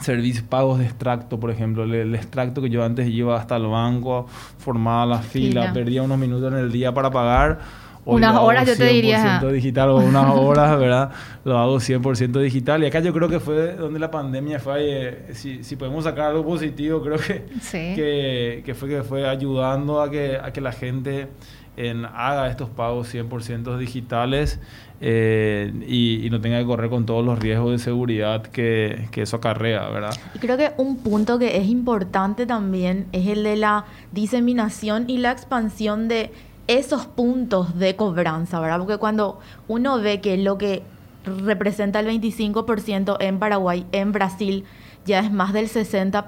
servicios 0.00 0.44
pagos 0.44 0.78
de 0.78 0.84
extracto, 0.86 1.38
por 1.40 1.50
ejemplo, 1.50 1.84
el, 1.84 1.94
el 1.94 2.14
extracto 2.14 2.60
que 2.62 2.70
yo 2.70 2.84
antes 2.84 3.08
iba 3.08 3.36
hasta 3.36 3.56
el 3.56 3.66
banco, 3.66 4.26
formaba 4.58 5.06
la 5.06 5.18
fila, 5.18 5.62
Fila. 5.62 5.72
perdía 5.72 6.02
unos 6.02 6.18
minutos 6.18 6.52
en 6.52 6.58
el 6.58 6.70
día 6.72 6.92
para 6.92 7.10
pagar. 7.10 7.58
Unas 8.04 8.32
lo 8.32 8.38
hago 8.38 8.46
horas, 8.46 8.66
yo 8.66 8.74
te 8.74 8.86
diría, 8.86 9.18
100% 9.22 9.36
ajá. 9.36 9.46
digital 9.52 9.90
o 9.90 9.96
unas 9.98 10.30
horas, 10.34 10.78
¿verdad? 10.78 11.10
Lo 11.44 11.58
hago 11.58 11.76
100% 11.76 12.40
digital. 12.40 12.82
Y 12.82 12.86
acá 12.86 13.00
yo 13.00 13.12
creo 13.12 13.28
que 13.28 13.38
fue 13.38 13.74
donde 13.74 13.98
la 13.98 14.10
pandemia 14.10 14.58
fue, 14.60 14.76
eh, 14.80 15.34
si, 15.34 15.62
si 15.62 15.76
podemos 15.76 16.04
sacar 16.04 16.30
algo 16.30 16.42
positivo, 16.44 17.02
creo 17.02 17.18
que, 17.18 17.44
Sí. 17.60 17.92
que, 17.94 18.62
que 18.64 18.74
fue 18.74 18.88
que 18.88 19.02
fue 19.02 19.28
ayudando 19.28 20.00
a 20.00 20.10
que, 20.10 20.38
a 20.42 20.52
que 20.54 20.62
la 20.62 20.72
gente 20.72 21.28
en, 21.76 22.06
haga 22.06 22.48
estos 22.48 22.70
pagos 22.70 23.14
100% 23.14 23.76
digitales 23.76 24.58
eh, 25.00 25.72
y, 25.86 26.26
y 26.26 26.30
no 26.30 26.40
tenga 26.40 26.58
que 26.58 26.64
correr 26.64 26.90
con 26.90 27.06
todos 27.06 27.24
los 27.24 27.38
riesgos 27.38 27.72
de 27.72 27.78
seguridad 27.78 28.42
que, 28.42 29.08
que 29.12 29.22
eso 29.22 29.36
acarrea, 29.36 29.88
¿verdad? 29.90 30.14
Y 30.34 30.38
creo 30.38 30.56
que 30.56 30.72
un 30.76 30.96
punto 30.96 31.38
que 31.38 31.56
es 31.56 31.68
importante 31.68 32.46
también 32.46 33.06
es 33.12 33.26
el 33.28 33.44
de 33.44 33.56
la 33.56 33.84
diseminación 34.12 35.04
y 35.08 35.18
la 35.18 35.30
expansión 35.30 36.08
de 36.08 36.32
esos 36.66 37.06
puntos 37.06 37.78
de 37.78 37.96
cobranza, 37.96 38.60
¿verdad? 38.60 38.78
Porque 38.78 38.98
cuando 38.98 39.38
uno 39.68 40.00
ve 40.00 40.20
que 40.20 40.36
lo 40.36 40.58
que 40.58 40.82
representa 41.24 42.00
el 42.00 42.06
25% 42.06 43.16
en 43.20 43.38
Paraguay, 43.38 43.86
en 43.92 44.12
Brasil, 44.12 44.64
ya 45.04 45.20
es 45.20 45.32
más 45.32 45.52
del 45.52 45.68
60% 45.68 46.24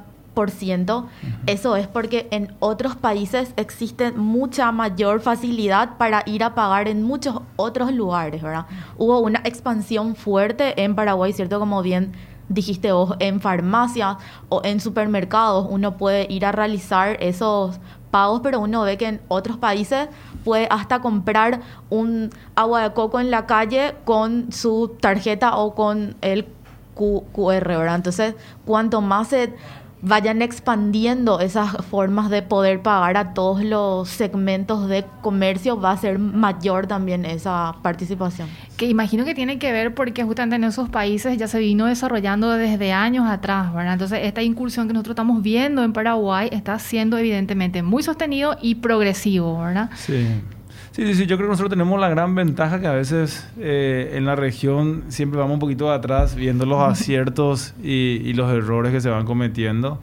Eso 1.46 1.76
es 1.76 1.86
porque 1.86 2.28
en 2.30 2.54
otros 2.60 2.96
países 2.96 3.52
existe 3.56 4.12
mucha 4.12 4.72
mayor 4.72 5.20
facilidad 5.20 5.96
para 5.96 6.22
ir 6.26 6.44
a 6.44 6.54
pagar 6.54 6.88
en 6.88 7.02
muchos 7.02 7.40
otros 7.56 7.92
lugares, 7.92 8.42
¿verdad? 8.42 8.66
Hubo 8.96 9.20
una 9.20 9.40
expansión 9.44 10.14
fuerte 10.14 10.82
en 10.82 10.94
Paraguay, 10.94 11.32
¿cierto? 11.32 11.58
Como 11.58 11.82
bien 11.82 12.12
dijiste 12.48 12.90
vos, 12.92 13.14
en 13.20 13.40
farmacias 13.40 14.16
o 14.48 14.60
en 14.64 14.80
supermercados 14.80 15.66
uno 15.70 15.96
puede 15.96 16.26
ir 16.30 16.44
a 16.44 16.52
realizar 16.52 17.16
esos 17.20 17.78
pagos, 18.10 18.40
pero 18.42 18.60
uno 18.60 18.82
ve 18.82 18.98
que 18.98 19.06
en 19.06 19.20
otros 19.28 19.56
países 19.56 20.08
puede 20.44 20.66
hasta 20.70 21.00
comprar 21.00 21.60
un 21.90 22.30
agua 22.56 22.82
de 22.82 22.92
coco 22.92 23.20
en 23.20 23.30
la 23.30 23.46
calle 23.46 23.94
con 24.04 24.52
su 24.52 24.96
tarjeta 25.00 25.56
o 25.56 25.74
con 25.74 26.16
el 26.20 26.46
QR, 26.96 27.78
¿verdad? 27.78 27.94
Entonces, 27.94 28.34
cuanto 28.66 29.00
más 29.00 29.28
se 29.28 29.54
vayan 30.02 30.42
expandiendo 30.42 31.40
esas 31.40 31.84
formas 31.86 32.30
de 32.30 32.42
poder 32.42 32.82
pagar 32.82 33.16
a 33.16 33.34
todos 33.34 33.62
los 33.62 34.08
segmentos 34.08 34.88
de 34.88 35.04
comercio, 35.20 35.80
va 35.80 35.92
a 35.92 35.96
ser 35.96 36.18
mayor 36.18 36.86
también 36.86 37.24
esa 37.24 37.76
participación. 37.82 38.48
Que 38.76 38.86
imagino 38.86 39.24
que 39.24 39.34
tiene 39.34 39.58
que 39.58 39.72
ver 39.72 39.94
porque 39.94 40.24
justamente 40.24 40.56
en 40.56 40.64
esos 40.64 40.88
países 40.88 41.36
ya 41.36 41.48
se 41.48 41.58
vino 41.58 41.86
desarrollando 41.86 42.50
desde 42.50 42.92
años 42.92 43.28
atrás, 43.28 43.74
¿verdad? 43.74 43.94
Entonces, 43.94 44.20
esta 44.22 44.42
incursión 44.42 44.86
que 44.86 44.94
nosotros 44.94 45.12
estamos 45.12 45.42
viendo 45.42 45.82
en 45.82 45.92
Paraguay 45.92 46.48
está 46.52 46.78
siendo 46.78 47.18
evidentemente 47.18 47.82
muy 47.82 48.02
sostenido 48.02 48.56
y 48.60 48.76
progresivo, 48.76 49.60
¿verdad? 49.60 49.90
Sí. 49.96 50.26
Sí, 50.92 51.06
sí, 51.06 51.14
sí, 51.14 51.26
yo 51.26 51.36
creo 51.36 51.48
que 51.48 51.52
nosotros 51.52 51.70
tenemos 51.70 52.00
la 52.00 52.08
gran 52.08 52.34
ventaja 52.34 52.80
que 52.80 52.86
a 52.86 52.92
veces 52.92 53.48
eh, 53.58 54.12
en 54.14 54.26
la 54.26 54.36
región 54.36 55.04
siempre 55.08 55.38
vamos 55.38 55.54
un 55.54 55.60
poquito 55.60 55.92
atrás 55.92 56.34
viendo 56.34 56.66
los 56.66 56.80
aciertos 56.80 57.74
y, 57.82 58.32
los 58.32 58.52
errores 58.52 58.92
que 58.92 59.00
se 59.00 59.08
van 59.08 59.24
cometiendo. 59.24 60.00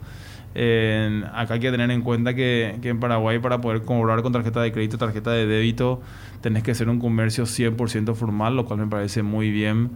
acá 0.54 1.54
hay 1.54 1.60
que 1.60 1.70
tener 1.70 1.90
en 1.90 2.02
cuenta 2.02 2.34
que, 2.34 2.78
que, 2.80 2.88
en 2.88 3.00
Paraguay 3.00 3.38
para 3.38 3.60
poder 3.60 3.82
cobrar 3.82 4.22
con 4.22 4.32
tarjeta 4.32 4.62
de 4.62 4.72
crédito, 4.72 4.96
tarjeta 4.96 5.30
de 5.32 5.46
débito, 5.46 6.00
tenés 6.40 6.62
que 6.62 6.74
ser 6.74 6.88
un 6.88 6.98
comercio 6.98 7.44
100% 7.44 8.14
formal, 8.14 8.56
lo 8.56 8.64
cual 8.64 8.80
me 8.80 8.86
parece 8.86 9.22
muy 9.22 9.50
bien 9.50 9.90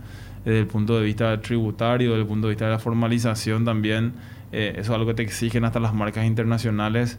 desde 0.45 0.61
el 0.61 0.67
punto 0.67 0.99
de 0.99 1.05
vista 1.05 1.41
tributario, 1.41 2.11
desde 2.11 2.23
el 2.23 2.29
punto 2.29 2.49
de 2.49 2.53
vista 2.53 2.67
de 2.67 2.73
la 2.73 2.79
formalización 2.79 3.65
también. 3.65 4.13
Eh, 4.53 4.73
eso 4.73 4.81
es 4.81 4.91
algo 4.91 5.07
que 5.07 5.15
te 5.15 5.23
exigen 5.23 5.65
hasta 5.65 5.81
las 5.81 5.95
marcas 5.95 6.27
internacionales. 6.27 7.19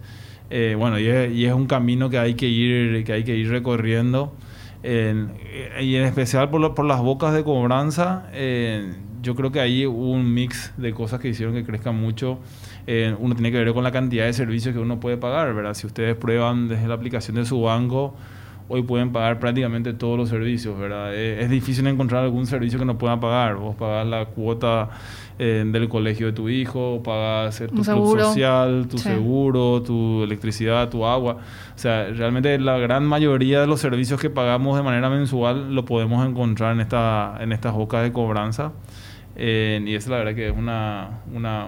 Eh, 0.55 0.75
bueno, 0.77 0.99
y 0.99 1.07
es, 1.07 1.51
un 1.51 1.65
camino 1.65 2.11
que 2.11 2.19
hay 2.19 2.35
que 2.35 2.47
ir, 2.47 3.03
que 3.03 3.13
hay 3.13 3.23
que 3.23 3.35
ir 3.35 3.49
recorriendo. 3.49 4.35
y 4.83 5.95
en 5.95 6.03
especial 6.03 6.51
por, 6.51 6.75
por, 6.75 6.85
las 6.85 7.01
bocas 7.01 7.33
de 7.33 7.43
cobranza, 7.43 8.29
yo 9.23 9.35
creo 9.35 9.51
que 9.51 9.59
hay 9.59 9.87
un 9.87 10.31
mix 10.31 10.71
de 10.77 10.93
cosas 10.93 11.19
que 11.19 11.29
hicieron 11.29 11.55
que 11.55 11.63
crezca 11.63 11.91
mucho. 11.91 12.37
uno 13.19 13.33
tiene 13.33 13.51
que 13.51 13.57
ver 13.57 13.73
con 13.73 13.83
la 13.83 13.91
cantidad 13.91 14.25
de 14.25 14.33
servicios 14.33 14.75
que 14.75 14.79
uno 14.79 14.99
puede 14.99 15.17
pagar, 15.17 15.55
¿verdad? 15.55 15.73
Si 15.73 15.87
ustedes 15.87 16.15
prueban 16.15 16.67
desde 16.67 16.87
la 16.87 16.93
aplicación 16.93 17.37
de 17.37 17.45
su 17.45 17.59
banco, 17.59 18.15
hoy 18.69 18.81
pueden 18.83 19.11
pagar 19.11 19.39
prácticamente 19.39 19.93
todos 19.93 20.17
los 20.17 20.29
servicios, 20.29 20.77
¿verdad? 20.77 21.13
Es, 21.13 21.49
difícil 21.49 21.85
encontrar 21.87 22.23
algún 22.23 22.45
servicio 22.45 22.79
que 22.79 22.85
no 22.85 22.97
puedan 22.97 23.19
pagar. 23.19 23.55
Vos 23.55 23.75
pagás 23.75 24.07
la 24.07 24.25
cuota 24.25 24.89
eh, 25.37 25.63
del 25.65 25.89
colegio 25.89 26.27
de 26.27 26.33
tu 26.33 26.49
hijo, 26.49 27.01
pagas 27.03 27.59
tu 27.59 27.81
club 27.81 28.19
social, 28.19 28.87
tu 28.89 28.97
seguro, 28.97 29.81
tu 29.81 30.23
electricidad, 30.23 30.89
tu 30.89 31.05
agua. 31.05 31.37
O 31.75 31.77
sea, 31.77 32.05
realmente 32.05 32.57
la 32.59 32.77
gran 32.77 33.05
mayoría 33.05 33.61
de 33.61 33.67
los 33.67 33.79
servicios 33.79 34.19
que 34.19 34.29
pagamos 34.29 34.77
de 34.77 34.83
manera 34.83 35.09
mensual 35.09 35.73
lo 35.75 35.85
podemos 35.85 36.25
encontrar 36.27 36.73
en, 36.73 36.81
esta, 36.81 37.37
en 37.39 37.51
estas 37.51 37.73
bocas 37.73 38.03
de 38.03 38.11
cobranza. 38.11 38.71
Eh, 39.35 39.83
y 39.85 39.95
eso 39.95 40.11
la 40.11 40.17
verdad 40.17 40.35
que 40.35 40.49
es 40.49 40.55
una, 40.55 41.21
una, 41.33 41.67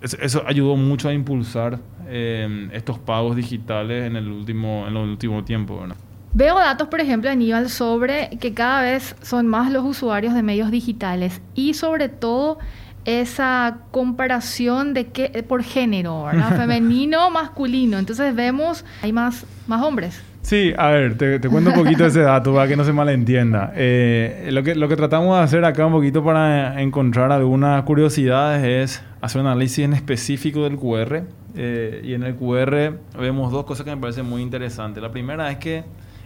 eso 0.00 0.44
ayudó 0.46 0.76
mucho 0.76 1.08
a 1.08 1.12
impulsar 1.12 1.80
eh, 2.06 2.68
estos 2.72 3.00
pagos 3.00 3.34
digitales 3.34 4.06
en 4.06 4.14
el 4.14 4.28
último 4.28 4.84
en 4.86 4.96
el 4.96 5.02
último 5.08 5.42
tiempo 5.42 5.80
¿verdad? 5.80 5.96
Veo 6.34 6.58
datos, 6.58 6.88
por 6.88 7.00
ejemplo, 7.00 7.28
Aníbal, 7.28 7.68
sobre 7.68 8.30
que 8.40 8.54
cada 8.54 8.80
vez 8.80 9.14
son 9.20 9.46
más 9.46 9.70
los 9.70 9.84
usuarios 9.84 10.32
de 10.32 10.42
medios 10.42 10.70
digitales 10.70 11.42
y 11.54 11.74
sobre 11.74 12.08
todo 12.08 12.58
esa 13.04 13.78
comparación 13.90 14.94
de 14.94 15.08
qué 15.08 15.44
por 15.46 15.62
género, 15.62 16.24
¿verdad? 16.24 16.56
Femenino, 16.56 17.30
masculino. 17.30 17.98
Entonces 17.98 18.34
vemos, 18.34 18.82
hay 19.02 19.12
más, 19.12 19.44
más 19.66 19.82
hombres. 19.82 20.22
Sí, 20.40 20.72
a 20.76 20.88
ver, 20.88 21.18
te, 21.18 21.38
cuento 21.48 21.70
un 21.70 21.76
poquito 21.76 22.06
ese 22.06 22.20
dato 22.20 22.54
para 22.54 22.66
que 22.66 22.76
no 22.76 22.84
se 22.84 22.94
malentienda. 22.94 23.72
Eh, 23.76 24.48
lo, 24.52 24.62
que, 24.62 24.74
lo 24.74 24.88
que 24.88 24.96
tratamos 24.96 25.36
de 25.36 25.44
hacer 25.44 25.64
acá 25.66 25.86
un 25.86 25.92
poquito 25.92 26.24
para 26.24 26.80
encontrar 26.80 27.30
algunas 27.30 27.82
curiosidades 27.84 28.64
es 28.64 29.04
hacer 29.20 29.42
un 29.42 29.48
análisis 29.48 29.84
en 29.84 29.92
específico 29.92 30.64
del 30.64 30.76
QR. 30.76 31.24
Eh, 31.54 32.00
y 32.04 32.14
en 32.14 32.22
el 32.22 32.34
QR 32.36 32.94
vemos 33.20 33.52
dos 33.52 33.64
cosas 33.64 33.84
que 33.84 33.94
me 33.94 34.00
parecen 34.00 34.26
muy 34.26 34.40
interesantes. 34.40 35.02
La 35.02 35.12
primera 35.12 35.50
es 35.50 35.58
que 35.58 35.84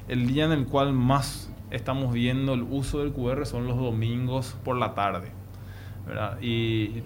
el 0.09 0.27
día 0.27 0.45
en 0.45 0.53
el 0.53 0.66
cual 0.66 0.92
más 0.92 1.51
estamos 1.71 2.12
viendo 2.12 2.55
el 2.55 2.62
uso 2.62 3.01
del 3.01 3.12
QR 3.12 3.47
son 3.47 3.66
los 3.66 3.77
domingos 3.77 4.57
por 4.64 4.77
la 4.77 4.95
tarde. 4.95 5.29
¿verdad? 6.07 6.40
Y, 6.40 7.03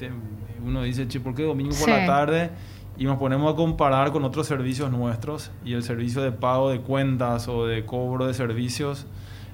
uno 0.64 0.82
dice, 0.82 1.08
che, 1.08 1.20
¿por 1.20 1.34
qué 1.34 1.44
domingo 1.44 1.74
por 1.78 1.88
la 1.88 2.04
tarde? 2.06 2.50
Y 2.98 3.04
nos 3.04 3.18
ponemos 3.18 3.52
a 3.52 3.56
comparar 3.56 4.12
con 4.12 4.24
otros 4.24 4.46
servicios 4.46 4.90
nuestros 4.90 5.50
y 5.64 5.72
el 5.72 5.82
servicio 5.82 6.20
de 6.20 6.32
pago 6.32 6.70
de 6.70 6.80
cuentas 6.80 7.48
o 7.48 7.66
de 7.66 7.86
cobro 7.86 8.26
de 8.26 8.34
servicios, 8.34 9.06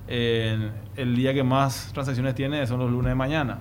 el 0.09 1.17
día 1.17 1.33
que 1.33 1.45
más 1.45 1.91
transacciones 1.93 2.35
tiene 2.35 2.67
son 2.67 2.81
los 2.81 2.91
lunes 2.91 3.11
de 3.11 3.15
mañana. 3.15 3.61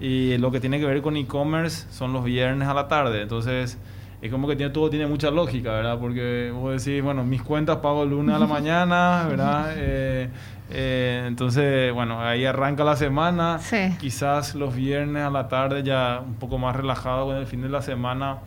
Y 0.00 0.36
lo 0.38 0.50
que 0.50 0.60
tiene 0.60 0.78
que 0.78 0.86
ver 0.86 1.00
con 1.02 1.16
e-commerce 1.16 1.90
son 1.90 2.12
los 2.12 2.24
viernes 2.24 2.68
a 2.68 2.74
la 2.74 2.86
tarde. 2.86 3.22
Entonces, 3.22 3.78
es 4.20 4.32
como 4.32 4.48
que 4.48 4.56
tiene, 4.56 4.72
todo 4.72 4.90
tiene 4.90 5.06
mucha 5.06 5.30
lógica, 5.30 5.72
¿verdad? 5.72 5.98
Porque 5.98 6.50
vos 6.52 6.84
decís, 6.84 7.02
bueno, 7.02 7.24
mis 7.24 7.40
cuentas 7.40 7.76
pago 7.76 8.02
el 8.02 8.10
lunes 8.10 8.34
a 8.34 8.38
la 8.38 8.46
mañana, 8.46 9.26
¿verdad? 9.28 9.74
Eh, 9.80 10.28
eh, 10.70 11.24
entonces, 11.26 11.92
bueno, 11.94 12.20
ahí 12.20 12.44
arranca 12.44 12.84
la 12.84 12.96
semana. 12.96 13.58
Quizás 13.98 14.54
los 14.54 14.74
viernes 14.74 15.22
a 15.22 15.30
la 15.30 15.48
tarde 15.48 15.82
ya 15.82 16.20
un 16.24 16.34
poco 16.34 16.58
más 16.58 16.74
relajado 16.74 17.26
con 17.26 17.36
el 17.36 17.46
fin 17.46 17.62
de 17.62 17.68
la 17.68 17.80
semana. 17.80 18.38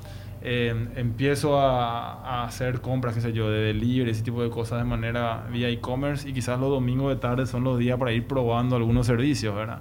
Eh, 0.43 0.87
empiezo 0.95 1.59
a, 1.59 2.43
hacer 2.43 2.81
compras, 2.81 3.15
qué 3.15 3.21
sé 3.21 3.33
yo, 3.33 3.49
de 3.49 3.61
delivery, 3.61 4.11
ese 4.11 4.23
tipo 4.23 4.43
de 4.43 4.49
cosas 4.49 4.79
de 4.79 4.83
manera 4.83 5.45
vía 5.51 5.69
e-commerce 5.69 6.27
y 6.27 6.33
quizás 6.33 6.59
los 6.59 6.69
domingos 6.69 7.09
de 7.09 7.15
tarde 7.15 7.45
son 7.45 7.63
los 7.63 7.79
días 7.79 7.97
para 7.97 8.11
ir 8.11 8.27
probando 8.27 8.75
algunos 8.75 9.07
servicios, 9.07 9.55
¿verdad? 9.55 9.79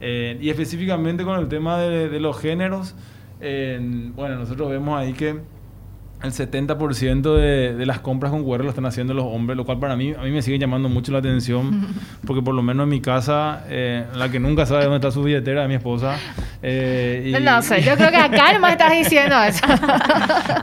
y 0.00 0.48
específicamente 0.48 1.24
con 1.24 1.40
el 1.40 1.48
tema 1.48 1.76
de, 1.78 2.08
de 2.08 2.20
los 2.20 2.38
géneros, 2.38 2.94
bueno, 3.40 4.36
nosotros 4.36 4.70
vemos 4.70 4.98
ahí 4.98 5.12
que 5.12 5.40
el 6.22 6.32
70% 6.32 7.36
de, 7.36 7.74
de, 7.74 7.86
las 7.86 8.00
compras 8.00 8.32
con 8.32 8.44
QR 8.44 8.64
lo 8.64 8.70
están 8.70 8.86
haciendo 8.86 9.14
los 9.14 9.24
hombres, 9.24 9.56
lo 9.56 9.64
cual 9.64 9.78
para 9.78 9.94
mí, 9.94 10.14
a 10.18 10.22
mí 10.22 10.30
me 10.32 10.42
sigue 10.42 10.58
llamando 10.58 10.88
mucho 10.88 11.12
la 11.12 11.18
atención, 11.18 11.86
porque 12.26 12.42
por 12.42 12.54
lo 12.54 12.62
menos 12.62 12.84
en 12.84 12.88
mi 12.88 13.00
casa, 13.00 13.64
eh, 13.68 14.04
la 14.16 14.28
que 14.28 14.40
nunca 14.40 14.66
sabe 14.66 14.84
dónde 14.84 14.96
está 14.96 15.10
su 15.12 15.22
billetera 15.22 15.62
es 15.62 15.68
mi 15.68 15.76
esposa. 15.76 16.16
Eh, 16.62 17.38
no 17.40 17.62
sé, 17.62 17.82
yo 17.82 17.94
creo 17.96 18.10
que 18.10 18.16
acá 18.16 18.52
no 18.52 18.60
me 18.60 18.72
estás 18.72 18.90
diciendo 18.90 19.36
eso. 19.44 19.64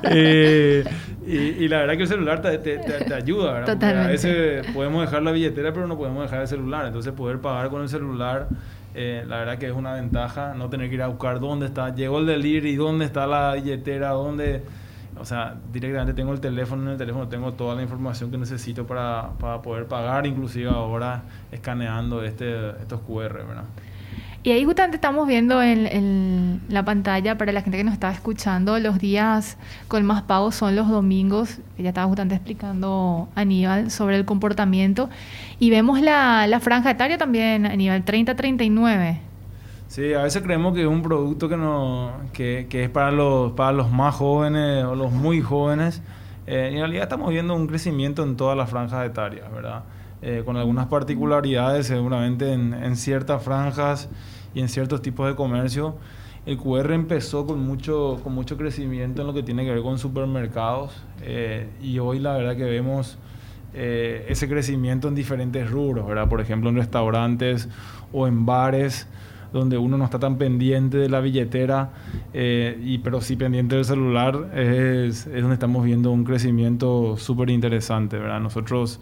Eh, 0.04 0.84
y, 1.26 1.68
la 1.68 1.80
verdad 1.80 1.96
que 1.96 2.04
el 2.04 2.08
celular 2.08 2.42
te, 2.42 2.58
te, 2.60 3.14
ayuda, 3.14 3.54
¿verdad? 3.54 3.74
Totalmente. 3.74 4.08
a 4.08 4.12
veces 4.12 4.68
podemos 4.74 5.02
dejar 5.02 5.24
la 5.24 5.32
billetera, 5.32 5.74
pero 5.74 5.88
no 5.88 5.98
podemos 5.98 6.22
dejar 6.24 6.42
el 6.42 6.48
celular. 6.48 6.86
Entonces, 6.86 7.14
poder 7.14 7.40
pagar 7.40 7.70
con 7.70 7.82
el 7.82 7.90
celular 7.90 8.48
eh, 8.95 9.25
la 9.27 9.38
verdad 9.38 9.58
que 9.58 9.67
es 9.67 9.73
una 9.73 9.93
ventaja 9.93 10.53
no 10.53 10.69
tener 10.69 10.89
que 10.89 10.95
ir 10.95 11.01
a 11.01 11.08
buscar 11.08 11.39
dónde 11.39 11.65
está, 11.65 11.93
llegó 11.93 12.19
el 12.19 12.25
delivery, 12.25 12.75
dónde 12.75 13.05
está 13.05 13.27
la 13.27 13.53
billetera, 13.53 14.10
dónde... 14.10 14.63
O 15.17 15.23
sea, 15.23 15.55
directamente 15.71 16.13
tengo 16.13 16.34
el 16.34 16.41
teléfono, 16.41 16.84
en 16.84 16.89
el 16.89 16.97
teléfono 16.97 17.27
tengo 17.29 17.53
toda 17.53 17.75
la 17.75 17.81
información 17.81 18.31
que 18.31 18.38
necesito 18.38 18.86
para, 18.86 19.29
para 19.39 19.62
poder 19.62 19.86
pagar, 19.86 20.25
inclusive 20.27 20.69
ahora 20.69 21.23
escaneando 21.51 22.21
este, 22.21 22.71
estos 22.81 22.99
QR, 23.01 23.34
¿verdad? 23.47 23.63
Y 24.45 24.51
ahí 24.51 24.63
justamente 24.63 24.97
estamos 24.97 25.27
viendo 25.27 25.60
en, 25.63 26.62
la 26.69 26.86
pantalla, 26.86 27.36
para 27.36 27.51
la 27.51 27.63
gente 27.63 27.79
que 27.79 27.84
nos 27.84 27.95
está 27.95 28.12
escuchando, 28.12 28.77
los 28.77 28.99
días 28.99 29.58
con 29.88 30.05
más 30.05 30.21
pagos 30.21 30.53
son 30.53 30.75
los 30.75 30.88
domingos. 30.88 31.58
Ya 31.79 31.89
estaba 31.89 32.05
justamente 32.05 32.36
explicando 32.36 33.27
Aníbal 33.34 33.89
sobre 33.89 34.17
el 34.17 34.25
comportamiento. 34.25 35.10
Y 35.58 35.71
vemos 35.71 35.99
la, 35.99 36.45
la 36.45 36.60
franja 36.60 36.91
etaria 36.91 37.17
también, 37.17 37.65
Aníbal, 37.65 38.05
30-39. 38.05 39.17
Sí, 39.88 40.13
a 40.13 40.21
veces 40.21 40.43
creemos 40.43 40.75
que 40.75 40.81
es 40.81 40.88
un 40.88 41.01
producto 41.01 41.49
que, 41.49 41.58
no, 41.58 42.12
que, 42.31 42.67
que 42.69 42.84
es 42.84 42.89
para 42.91 43.10
los, 43.10 43.53
para 43.53 43.71
los 43.71 43.89
más 43.89 44.13
jóvenes 44.13 44.86
o 44.86 44.93
los 44.93 45.12
muy 45.12 45.41
jóvenes. 45.41 46.03
Eh, 46.45 46.69
en 46.71 46.77
realidad 46.77 47.05
estamos 47.05 47.31
viendo 47.31 47.55
un 47.55 47.65
crecimiento 47.65 48.21
en 48.21 48.38
todas 48.38 48.55
las 48.55 48.69
franjas 48.69 49.08
etarias, 49.08 49.51
¿verdad? 49.51 49.86
Eh, 50.21 50.43
con 50.45 50.55
algunas 50.55 50.86
particularidades 50.86 51.88
seguramente 51.88 52.53
en, 52.53 52.75
en 52.75 52.95
ciertas 52.95 53.41
franjas 53.41 54.08
y 54.56 54.62
en 54.62 54.70
ciertos 54.70 55.04
tipos 55.04 55.28
de 55.28 55.36
comercio. 55.36 55.96
El 56.46 56.58
QR 56.58 56.94
empezó 56.94 57.46
con 57.46 57.60
mucho, 57.60 58.20
con 58.24 58.34
mucho 58.34 58.56
crecimiento 58.56 59.22
en 59.22 59.28
lo 59.28 59.34
que 59.34 59.44
tiene 59.44 59.65
que 59.65 59.72
ver 59.72 59.82
con 59.82 59.98
supermercados 60.00 60.91
eh, 61.24 61.68
y 61.82 61.98
hoy 62.00 62.20
la 62.20 62.34
verdad 62.38 62.56
que 62.56 62.65
vemos 62.65 63.18
eh, 63.74 64.26
ese 64.30 64.48
crecimiento 64.48 65.08
en 65.08 65.15
diferentes 65.15 65.70
rubros, 65.70 66.08
¿verdad? 66.08 66.30
Por 66.30 66.41
ejemplo, 66.41 66.70
en 66.70 66.76
restaurantes 66.76 67.68
o 68.13 68.28
en 68.28 68.46
bares, 68.46 69.08
donde 69.52 69.78
uno 69.78 69.98
no 69.98 70.06
está 70.06 70.20
tan 70.20 70.38
pendiente 70.38 70.98
de 70.98 71.10
la 71.10 71.20
billetera, 71.20 71.89
eh, 72.34 72.80
y, 72.84 73.00
pero 73.00 73.22
sí 73.22 73.36
pendiente 73.36 73.76
del 73.76 73.86
celular, 73.86 74.52
es, 74.54 75.26
es 75.26 75.41
donde 75.41 75.54
estamos 75.54 75.84
viendo 75.84 76.12
un 76.12 76.24
crecimiento 76.26 77.18
súper 77.18 77.50
interesante, 77.50 78.18
¿verdad? 78.18 78.39
Nosotros 78.39 79.00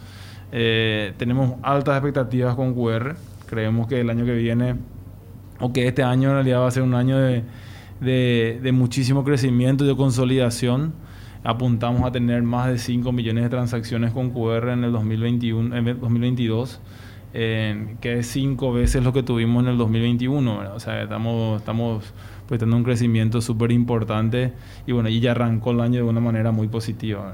tenemos 0.51 1.55
altas 1.63 1.95
expectativas 1.95 2.55
con 2.55 2.75
QR, 2.75 3.15
creemos 3.47 3.87
que 3.87 4.01
el 4.01 4.09
año 4.11 4.23
que 4.23 4.33
viene, 4.33 4.75
o 5.59 5.73
que 5.73 5.87
este 5.87 6.03
año 6.03 6.29
en 6.29 6.35
realidad 6.35 6.61
va 6.61 6.67
a 6.67 6.71
ser 6.71 6.83
un 6.83 6.93
año 6.93 7.17
de, 7.17 7.43
de, 8.01 8.71
muchísimo 8.71 9.23
crecimiento 9.23 9.85
y 9.85 9.87
de 9.87 9.95
consolidación 9.95 10.93
apuntamos 11.43 12.03
a 12.03 12.11
tener 12.11 12.41
más 12.43 12.69
de 12.69 12.77
5 12.77 13.11
millones 13.11 13.43
de 13.43 13.49
transacciones 13.49 14.11
con 14.11 14.31
QR 14.31 14.69
en 14.69 14.83
el 14.83 14.91
2021, 14.91 15.75
en 15.75 15.87
el 15.87 15.99
2022, 15.99 16.79
eh, 17.33 17.95
que 17.99 18.19
es 18.19 18.27
cinco 18.27 18.71
veces 18.71 19.03
lo 19.03 19.11
que 19.11 19.23
tuvimos 19.23 19.63
en 19.63 19.71
el 19.71 19.77
2021. 19.77 20.57
¿verdad? 20.57 20.75
O 20.75 20.79
sea, 20.79 21.01
estamos, 21.03 21.59
estamos 21.59 22.13
pues 22.47 22.59
teniendo 22.59 22.77
un 22.77 22.83
crecimiento 22.83 23.41
súper 23.41 23.71
importante 23.71 24.53
y 24.85 24.91
bueno, 24.91 25.09
y 25.09 25.19
ya 25.19 25.31
arrancó 25.31 25.71
el 25.71 25.81
año 25.81 26.03
de 26.03 26.09
una 26.09 26.19
manera 26.19 26.51
muy 26.51 26.67
positiva. 26.67 27.33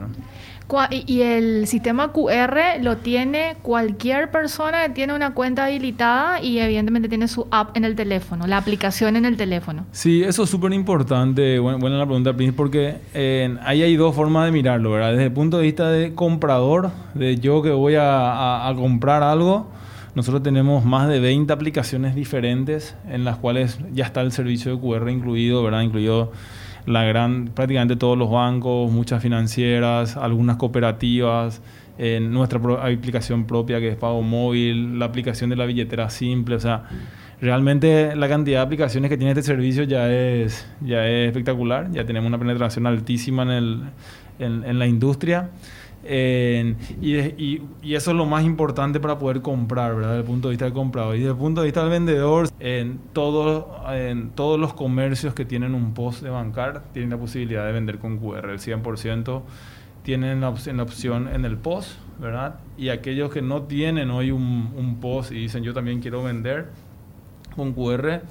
Cua- 0.67 0.87
Y 1.07 1.21
el 1.21 1.65
sistema 1.65 2.11
QR 2.11 2.79
lo 2.81 2.97
tiene 2.97 3.55
cualquier 3.63 4.29
persona 4.29 4.83
que 4.83 4.89
tiene 4.93 5.15
una 5.15 5.33
cuenta 5.33 5.65
habilitada 5.65 6.41
y 6.43 6.59
evidentemente 6.59 7.09
tiene 7.09 7.27
su 7.27 7.47
app 7.49 7.75
en 7.75 7.85
el 7.85 7.95
teléfono, 7.95 8.45
la 8.45 8.57
aplicación 8.57 9.15
en 9.15 9.25
el 9.25 9.35
teléfono. 9.35 9.85
Sí, 9.91 10.21
eso 10.23 10.43
es 10.43 10.49
súper 10.51 10.71
importante. 10.73 11.57
Buena, 11.57 11.79
buena 11.79 11.97
la 11.97 12.05
pregunta, 12.05 12.33
Prince, 12.33 12.53
porque 12.53 12.97
eh, 13.15 13.57
ahí 13.63 13.81
hay 13.81 13.95
dos 13.95 14.15
formas 14.15 14.45
de 14.45 14.51
mirarlo, 14.51 14.91
¿verdad? 14.91 15.11
Desde 15.11 15.25
el 15.25 15.31
punto 15.31 15.57
de 15.57 15.63
vista 15.63 15.89
de 15.89 16.13
comprador, 16.13 16.91
de 17.15 17.37
yo 17.37 17.63
que 17.63 17.71
voy 17.71 17.95
a, 17.95 18.31
a- 18.31 18.69
a 18.69 18.75
comprar 18.75 19.23
algo, 19.23 19.71
nosotros 20.15 20.41
tenemos 20.43 20.83
más 20.85 21.07
de 21.07 21.19
20 21.19 21.51
aplicaciones 21.53 22.15
diferentes 22.15 22.95
en 23.09 23.23
las 23.25 23.37
cuales 23.37 23.79
ya 23.93 24.05
está 24.05 24.21
el 24.21 24.31
servicio 24.31 24.75
de 24.75 24.81
QR 24.81 25.09
incluido, 25.09 25.63
¿verdad? 25.63 25.81
Incluido 25.81 26.31
la 26.85 27.03
gran, 27.03 27.49
prácticamente 27.53 27.95
todos 27.95 28.17
los 28.17 28.29
bancos, 28.31 28.91
muchas 28.91 29.21
financieras, 29.21 30.17
algunas 30.17 30.57
cooperativas, 30.57 31.61
en 31.97 32.31
nuestra 32.31 32.59
pro- 32.61 32.81
aplicación 32.81 33.45
propia 33.45 33.79
que 33.79 33.89
es 33.89 33.95
pago 33.97 34.21
móvil, 34.21 34.97
la 34.97 35.05
aplicación 35.05 35.49
de 35.49 35.57
la 35.57 35.65
billetera 35.65 36.09
simple, 36.09 36.55
o 36.55 36.59
sea, 36.59 36.83
realmente 37.41 38.15
la 38.15 38.27
cantidad 38.27 38.59
de 38.59 38.63
aplicaciones 38.65 39.09
que 39.09 39.17
tiene 39.17 39.31
este 39.31 39.43
servicio 39.43 39.83
ya 39.83 40.09
es, 40.11 40.65
ya 40.81 41.05
es 41.07 41.27
espectacular, 41.27 41.91
ya 41.91 42.05
tenemos 42.05 42.27
una 42.27 42.37
penetración 42.39 42.87
altísima 42.87 43.43
en, 43.43 43.49
el, 43.49 43.79
en, 44.39 44.63
en 44.63 44.79
la 44.79 44.87
industria. 44.87 45.49
En- 46.03 46.77
y, 47.01 47.17
y- 47.17 47.61
y 47.81 47.95
eso 47.95 48.11
es 48.11 48.17
lo 48.17 48.25
más 48.25 48.43
importante 48.45 48.99
para 48.99 49.19
poder 49.19 49.41
comprar, 49.41 49.95
¿verdad? 49.95 50.09
Desde 50.11 50.21
el 50.21 50.25
punto 50.27 50.47
de 50.47 50.53
vista 50.53 50.65
del 50.65 50.73
comprador. 50.73 51.15
Y 51.15 51.19
desde 51.19 51.31
el 51.31 51.37
punto 51.37 51.61
de 51.61 51.65
vista 51.67 51.81
del 51.81 51.89
vendedor, 51.91 52.47
en, 52.59 52.99
todo- 53.13 53.75
en 53.91 54.29
todos 54.31 54.59
los 54.59 54.73
comercios 54.73 55.33
que 55.33 55.45
tienen 55.45 55.75
un 55.75 55.93
post 55.93 56.21
de 56.23 56.29
bancar 56.29 56.83
tienen 56.93 57.09
la 57.11 57.17
posibilidad 57.17 57.65
de 57.65 57.71
vender 57.73 57.99
con 57.99 58.17
QR. 58.17 58.51
El 58.51 58.59
100% 58.59 59.41
tienen 60.03 60.41
la, 60.41 60.49
op- 60.49 60.65
la 60.73 60.83
opción 60.83 61.27
en 61.27 61.43
el 61.45 61.57
post, 61.57 61.91
¿verdad? 62.19 62.55
Y 62.77 62.89
aquellos 62.89 63.31
que 63.31 63.41
no 63.41 63.63
tienen 63.63 64.09
hoy 64.09 64.31
un, 64.31 64.71
un 64.75 64.99
post 65.01 65.31
y 65.31 65.35
dicen 65.35 65.63
yo 65.63 65.73
también 65.73 65.99
quiero 66.01 66.23
vender 66.23 66.67
con 67.55 67.73
QR, 67.73 68.21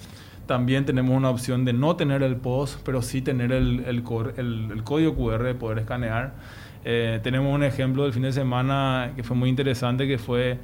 también 0.46 0.86
tenemos 0.86 1.14
una 1.14 1.28
opción 1.28 1.64
de 1.66 1.74
no 1.74 1.96
tener 1.96 2.22
el 2.22 2.36
post, 2.36 2.80
pero 2.84 3.02
sí 3.02 3.20
tener 3.20 3.52
el, 3.52 3.80
el, 3.86 4.02
el- 4.38 4.70
el 4.72 4.82
código 4.84 5.14
QR 5.14 5.42
de 5.44 5.54
poder 5.54 5.80
escanear. 5.80 6.32
Eh, 6.84 7.20
tenemos 7.22 7.54
un 7.54 7.62
ejemplo 7.64 8.04
del 8.04 8.12
fin 8.12 8.22
de 8.22 8.32
semana 8.32 9.10
que 9.16 9.22
fue 9.22 9.36
muy 9.36 9.48
interesante, 9.48 10.06
que 10.06 10.18
fue 10.18 10.58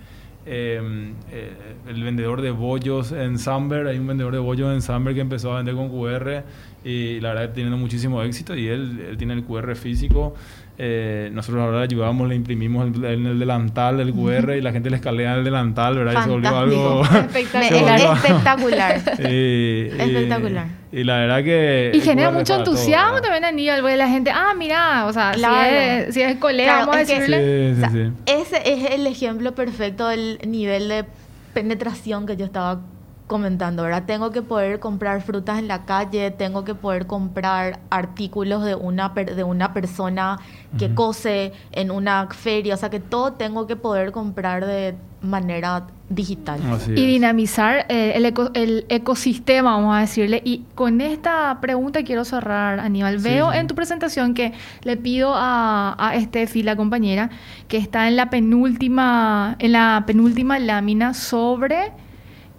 eh, 0.47 1.13
eh, 1.33 1.53
el 1.89 2.03
vendedor 2.03 2.41
de 2.43 2.51
bollos 2.51 3.13
en 3.13 3.39
Samber. 3.39 3.87
Hay 3.87 3.99
un 3.99 4.07
vendedor 4.07 4.33
de 4.33 4.39
bollos 4.39 4.73
en 4.73 4.83
Samber 4.83 5.15
que 5.15 5.21
empezó 5.21 5.53
a 5.53 5.57
vender 5.57 5.75
con 5.75 5.89
QR 5.89 6.43
y 6.85 7.21
la 7.21 7.31
verdad 7.35 7.51
teniendo 7.55 7.77
muchísimo 7.79 8.23
éxito 8.23 8.55
y 8.55 8.69
él, 8.69 9.07
él 9.11 9.17
tiene 9.17 9.35
el 9.35 9.45
QR 9.45 9.75
físico. 9.75 10.35
Eh, 10.77 11.31
nosotros 11.33 11.63
ahora 11.63 11.79
le 11.79 11.85
ayudamos, 11.85 12.29
le 12.29 12.35
imprimimos 12.35 12.89
el- 12.95 13.05
en 13.05 13.27
el 13.27 13.39
delantal 13.39 14.01
el 14.01 14.13
QR 14.13 14.57
y 14.57 14.61
la 14.61 14.73
gente 14.73 14.91
le 14.91 14.97
escanea 14.97 15.37
el 15.37 15.45
delantal, 15.45 15.97
¿verdad? 15.97 16.13
Y 16.13 16.25
se 16.25 16.31
volvió 16.31 16.59
algo... 16.59 17.05
Se 17.69 17.81
volvió- 17.81 18.13
espectacular. 18.15 19.03
y, 19.31 19.87
Espectacular. 20.01 20.67
Y, 20.95 21.05
la 21.05 21.17
verdad 21.19 21.43
que... 21.43 21.91
Y 21.95 22.01
genera 22.01 22.31
mucho 22.31 22.53
todo, 22.55 22.59
entusiasmo 22.73 23.15
¿verdad? 23.15 23.23
también, 23.23 23.45
Aníbal, 23.45 23.81
porque 23.81 23.97
la 23.97 24.09
gente, 24.09 24.31
ah, 24.31 24.53
mira, 24.57 25.07
o 25.07 25.13
sea, 25.13 25.33
Claro. 25.33 25.69
si, 25.69 25.75
es, 26.09 26.15
si 26.15 26.23
es 26.23 26.37
colega, 26.37 26.73
Claro, 26.73 26.87
vamos 26.87 26.97
a 26.97 27.01
es 27.03 27.09
que- 27.09 27.15
decirle. 27.15 27.75
Sí, 27.75 27.75
sí, 27.75 27.77
O 27.77 27.81
sea, 27.81 27.91
sí. 27.91 28.13
Ese 28.27 28.73
es 28.73 28.91
el 28.93 29.07
ejemplo 29.07 29.55
perfecto 29.55 30.07
del 30.09 30.39
nivel 30.47 30.89
de 30.89 31.05
penetración 31.53 32.27
que 32.27 32.37
yo 32.37 32.45
estaba 32.45 32.81
comentando, 33.27 33.83
¿verdad? 33.85 34.05
Tengo 34.07 34.31
que 34.33 34.43
poder 34.43 34.81
comprar 34.81 35.23
frutas 35.23 35.59
en 35.59 35.67
la 35.67 35.85
calle, 35.87 36.31
tengo 36.31 36.65
que 36.65 36.75
poder 36.75 37.07
comprar 37.07 37.81
artículos 37.89 38.65
de 38.65 38.75
una, 38.75 39.15
per- 39.15 39.35
de 39.35 39.45
una 39.45 39.73
persona 39.73 40.39
que 40.79 40.95
cose 40.95 41.53
en 41.73 41.91
una 41.91 42.27
feria, 42.29 42.75
o 42.75 42.77
sea 42.77 42.91
que 42.91 43.01
todo 43.01 43.33
tengo 43.35 43.67
que 43.67 43.77
poder 43.77 44.13
comprar 44.13 44.67
de 44.67 44.95
manera 45.23 45.87
digital. 46.11 46.61
Así 46.71 46.91
y 46.91 47.01
es. 47.01 47.07
dinamizar 47.07 47.87
eh, 47.89 48.13
el, 48.17 48.27
eco- 48.27 48.51
el 48.53 48.85
ecosistema, 48.91 49.73
vamos 49.77 49.97
a 49.97 50.01
decirle. 50.01 50.43
Y 50.45 50.65
con 50.75 51.01
esta 51.01 51.59
pregunta 51.63 52.03
quiero 52.03 52.25
cerrar, 52.27 52.79
Aníbal. 52.79 53.21
Sí, 53.21 53.29
Veo 53.31 53.53
sí. 53.53 53.59
en 53.59 53.67
tu 53.69 53.75
presentación 53.75 54.35
que 54.35 54.53
le 54.83 54.97
pido 54.99 55.33
a, 55.35 55.97
a 55.99 56.15
Estefi, 56.17 56.63
la 56.63 56.77
compañera, 56.77 57.31
que 57.69 57.79
está 57.79 58.07
en 58.09 58.17
la 58.17 58.29
penúltima, 58.29 59.57
en 59.61 59.73
la 59.73 60.03
penúltima 60.07 60.59
lámina 60.59 61.15
sobre 61.15 61.93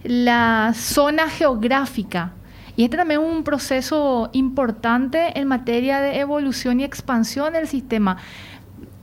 la 0.07 0.73
zona 0.75 1.29
geográfica. 1.29 2.31
Y 2.77 2.83
este 2.83 2.97
también 2.97 3.21
es 3.21 3.27
un 3.27 3.43
proceso 3.43 4.29
importante 4.33 5.39
en 5.39 5.47
materia 5.47 6.01
de 6.01 6.19
evolución 6.19 6.79
y 6.79 6.83
expansión 6.83 7.53
del 7.53 7.67
sistema. 7.67 8.17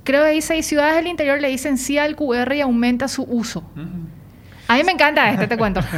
Creo 0.05 0.25
que 0.25 0.31
hay 0.31 0.43
seis 0.43 0.67
ciudades 0.67 0.97
del 0.97 1.07
interior 1.07 1.41
le 1.41 1.49
dicen 1.49 1.79
sí 1.79 1.97
al 1.97 2.17
QR 2.17 2.53
y 2.55 2.61
aumenta 2.61 3.09
su 3.09 3.23
uso. 3.23 3.65
A 4.69 4.77
mí 4.77 4.83
me 4.85 4.93
encanta 4.93 5.31
este, 5.31 5.47
te 5.47 5.57
cuento. 5.57 5.81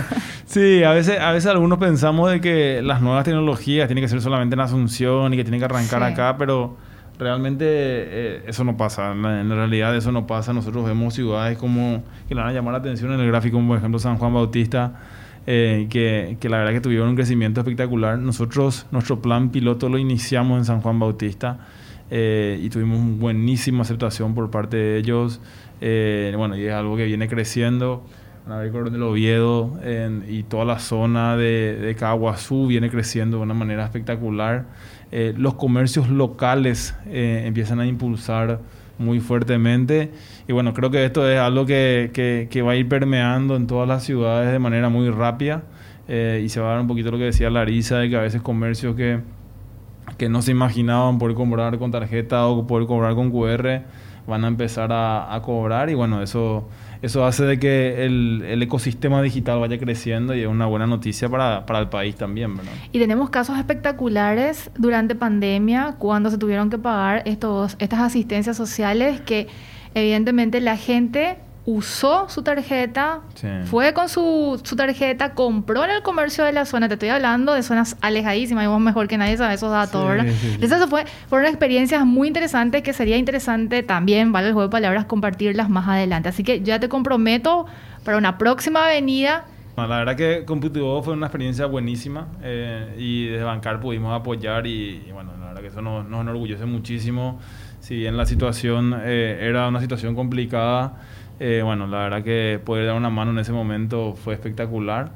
Sí, 0.47 0.85
a 0.85 0.91
veces, 0.93 1.19
a 1.19 1.33
veces 1.33 1.51
algunos 1.51 1.79
pensamos 1.79 2.31
de 2.31 2.41
que 2.41 2.81
las 2.83 3.01
nuevas 3.01 3.25
tecnologías 3.25 3.89
tienen 3.89 4.05
que 4.05 4.09
ser 4.09 4.21
solamente 4.21 4.55
en 4.55 4.61
Asunción 4.61 5.33
y 5.33 5.37
que 5.39 5.43
tienen 5.43 5.59
que 5.59 5.65
arrancar 5.65 6.03
Sí. 6.07 6.13
acá, 6.13 6.37
pero 6.39 6.77
realmente 7.19 7.65
eh, 7.69 8.43
eso 8.47 8.65
no 8.65 8.77
pasa. 8.77 9.13
En 9.13 9.49
realidad 9.51 9.95
eso 9.97 10.13
no 10.13 10.27
pasa. 10.27 10.53
Nosotros 10.53 10.85
vemos 10.85 11.15
ciudades 11.15 11.59
como 11.59 12.03
que 12.29 12.35
le 12.35 12.41
van 12.41 12.51
a 12.51 12.53
llamar 12.53 12.73
la 12.73 12.79
atención 12.79 13.13
en 13.13 13.21
el 13.21 13.29
gráfico, 13.29 13.57
como 13.57 13.69
por 13.69 13.79
ejemplo 13.79 13.99
San 13.99 14.17
Juan 14.17 14.35
Bautista, 14.35 15.01
eh, 15.47 15.89
que, 15.91 16.39
que 16.41 16.49
la 16.49 16.59
verdad 16.59 16.73
que 16.73 16.81
tuvieron 16.81 17.09
un 17.11 17.17
crecimiento 17.17 17.61
espectacular. 17.61 18.19
Nosotros, 18.19 18.87
nuestro 18.91 19.21
plan 19.21 19.51
piloto 19.51 19.89
lo 19.89 19.99
iniciamos 19.99 20.59
en 20.59 20.65
San 20.65 20.81
Juan 20.81 20.99
Bautista 20.99 21.59
eh, 22.11 22.59
y 22.63 22.71
tuvimos 22.71 23.19
buenísima 23.19 23.83
aceptación 23.83 24.35
por 24.35 24.51
parte 24.51 24.77
de 24.77 24.99
ellos. 24.99 25.41
Eh, 25.81 26.33
bueno, 26.37 26.57
y 26.57 26.65
es 26.65 26.73
algo 26.73 26.97
que 26.97 27.05
viene 27.05 27.29
creciendo. 27.29 28.05
Van 28.47 28.59
a 28.59 28.61
ver 28.61 28.73
Coronel 28.73 29.03
Oviedo 29.03 29.79
y 30.29 30.43
toda 30.43 30.67
la 30.67 30.79
zona 30.79 31.35
de, 31.35 31.79
de 31.81 31.95
Caguazú 31.95 32.67
viene 32.67 32.91
creciendo 32.91 33.39
de 33.39 33.43
una 33.43 33.55
manera 33.55 33.85
espectacular. 33.85 34.67
Eh, 35.17 35.33
los 35.37 35.55
comercios 35.55 36.09
locales 36.09 36.97
eh, 37.07 37.45
empiezan 37.47 37.79
a 37.79 37.87
impulsar 37.87 38.59
muy 38.99 39.21
fuertemente. 39.21 40.11
Y 40.49 40.53
bueno, 40.53 40.75
creo 40.75 40.91
que 40.91 41.05
esto 41.05 41.29
es 41.31 41.39
algo 41.39 41.67
que, 41.67 42.11
que- 42.51 42.63
va 42.63 42.73
a 42.73 42.77
ir 42.77 42.89
permeando 42.89 43.55
en 43.55 43.69
todas 43.69 43.87
las 43.89 44.03
ciudades 44.03 44.51
de 44.51 44.59
manera 44.59 44.89
muy 44.89 45.09
rápida. 45.11 45.63
Eh, 46.09 46.43
y 46.45 46.49
se 46.49 46.61
va 46.61 46.67
a 46.69 46.73
dar 46.73 46.81
un 46.81 46.89
poquito 46.89 47.13
lo 47.13 47.19
que 47.19 47.25
decía 47.25 47.49
Larisa, 47.49 47.99
de 47.99 48.11
que 48.11 48.17
a 48.17 48.23
veces 48.23 48.43
comercios 48.43 48.97
que, 48.97 49.21
que 50.19 50.29
no 50.29 50.43
se 50.43 50.51
imaginaban 50.51 51.19
poder 51.19 51.37
cobrar 51.37 51.79
con 51.79 51.91
tarjeta 51.93 52.47
o 52.47 52.67
poder 52.67 52.87
cobrar 52.87 53.15
con 53.15 53.31
QR 53.31 53.83
van 54.27 54.45
a 54.45 54.49
empezar 54.49 54.91
a, 54.93 55.35
a 55.35 55.43
cobrar 55.43 55.91
y 55.91 55.95
bueno, 55.95 56.23
eso, 56.23 56.67
eso 57.05 57.25
hace 57.27 57.45
de 57.45 57.59
que 57.59 58.05
el, 58.07 58.43
el 58.47 58.63
ecosistema 58.63 59.21
digital 59.21 59.61
vaya 59.61 59.79
creciendo 59.79 60.35
y 60.35 60.41
es 60.41 60.47
una 60.47 60.65
buena 60.65 60.87
noticia 60.87 61.29
para, 61.29 61.67
para 61.67 61.81
el 61.81 61.89
país 61.89 62.17
también, 62.17 62.57
¿verdad? 62.57 62.73
Y 62.93 62.99
tenemos 62.99 63.29
casos 63.29 63.59
espectaculares 63.59 64.71
durante 64.79 65.15
pandemia 65.15 65.97
cuando 65.99 66.31
se 66.31 66.39
tuvieron 66.39 66.71
que 66.71 66.79
pagar 66.79 67.23
estos, 67.27 67.77
estas 67.79 68.01
asistencias 68.01 68.57
sociales 68.57 69.21
que 69.21 69.49
evidentemente 69.95 70.61
la 70.63 70.79
gente 70.79 71.37
usó 71.67 72.29
su 72.29 72.43
tarjeta, 72.43 73.21
Sí. 73.35 73.49
fue 73.65 73.95
con 73.95 74.09
su, 74.09 74.61
su 74.63 74.77
tarjeta, 74.77 75.33
compró 75.35 75.85
en 75.85 75.91
el 75.91 76.03
comercio 76.03 76.45
de 76.45 76.53
la 76.53 76.67
zona. 76.67 76.89
Te 76.89 76.95
estoy 76.95 77.09
hablando 77.09 77.55
de 77.55 77.63
zonas 77.63 77.97
alejadísimas 78.03 78.65
y 78.65 78.67
vos 78.67 78.81
mejor 78.81 79.09
que 79.09 79.17
nadie 79.17 79.37
sabes 79.37 79.57
esos 79.57 79.71
datos, 79.71 80.03
Sí, 80.03 80.09
¿verdad? 80.09 80.25
sí. 80.41 80.47
Entonces 80.55 80.79
eso 80.79 80.89
fue, 80.89 81.05
fueron 81.29 81.49
experiencias 81.49 82.05
muy 82.05 82.29
interesantes 82.29 82.83
que 82.83 82.93
sería 82.93 83.17
interesante 83.17 83.83
también, 83.83 84.31
vale 84.33 84.49
el 84.49 84.53
juego 84.53 84.69
de 84.69 84.73
palabras, 84.73 85.07
compartirlas 85.07 85.71
más 85.71 85.89
adelante. 85.89 86.29
Así 86.29 86.45
que 86.45 86.61
ya 86.61 86.79
te 86.79 86.89
comprometo 86.89 87.65
para 88.05 88.19
una 88.19 88.37
próxima 88.37 88.85
avenida 88.85 89.45
No, 89.77 89.87
la 89.87 89.99
verdad 89.99 90.17
que 90.17 90.45
Computivo 90.45 91.03
fue 91.03 91.15
una 91.15 91.27
experiencia 91.27 91.65
buenísima 91.67 92.29
eh, 92.43 92.95
y 92.99 93.27
desde 93.29 93.43
Bancar 93.45 93.81
pudimos 93.81 94.15
apoyar 94.15 94.67
y, 94.67 95.03
y 95.09 95.11
bueno, 95.13 95.33
la 95.41 95.47
verdad 95.47 95.63
que 95.63 95.69
eso 95.69 95.81
nos, 95.83 96.07
nos 96.07 96.21
enorgullece 96.21 96.67
muchísimo. 96.67 97.41
Si 97.81 97.97
bien 97.97 98.17
la 98.17 98.25
situación 98.25 98.95
eh, 99.03 99.39
era 99.43 99.67
una 99.69 99.81
situación 99.81 100.15
complicada, 100.15 100.93
Eh, 101.41 101.63
bueno, 101.65 101.87
la 101.87 101.99
verdad 101.99 102.23
que 102.23 102.61
poder 102.65 102.87
dar 102.87 102.95
una 102.97 103.11
mano 103.11 103.31
en 103.33 103.39
ese 103.39 103.53
momento 103.53 104.15
fue 104.23 104.35
espectacular. 104.35 105.11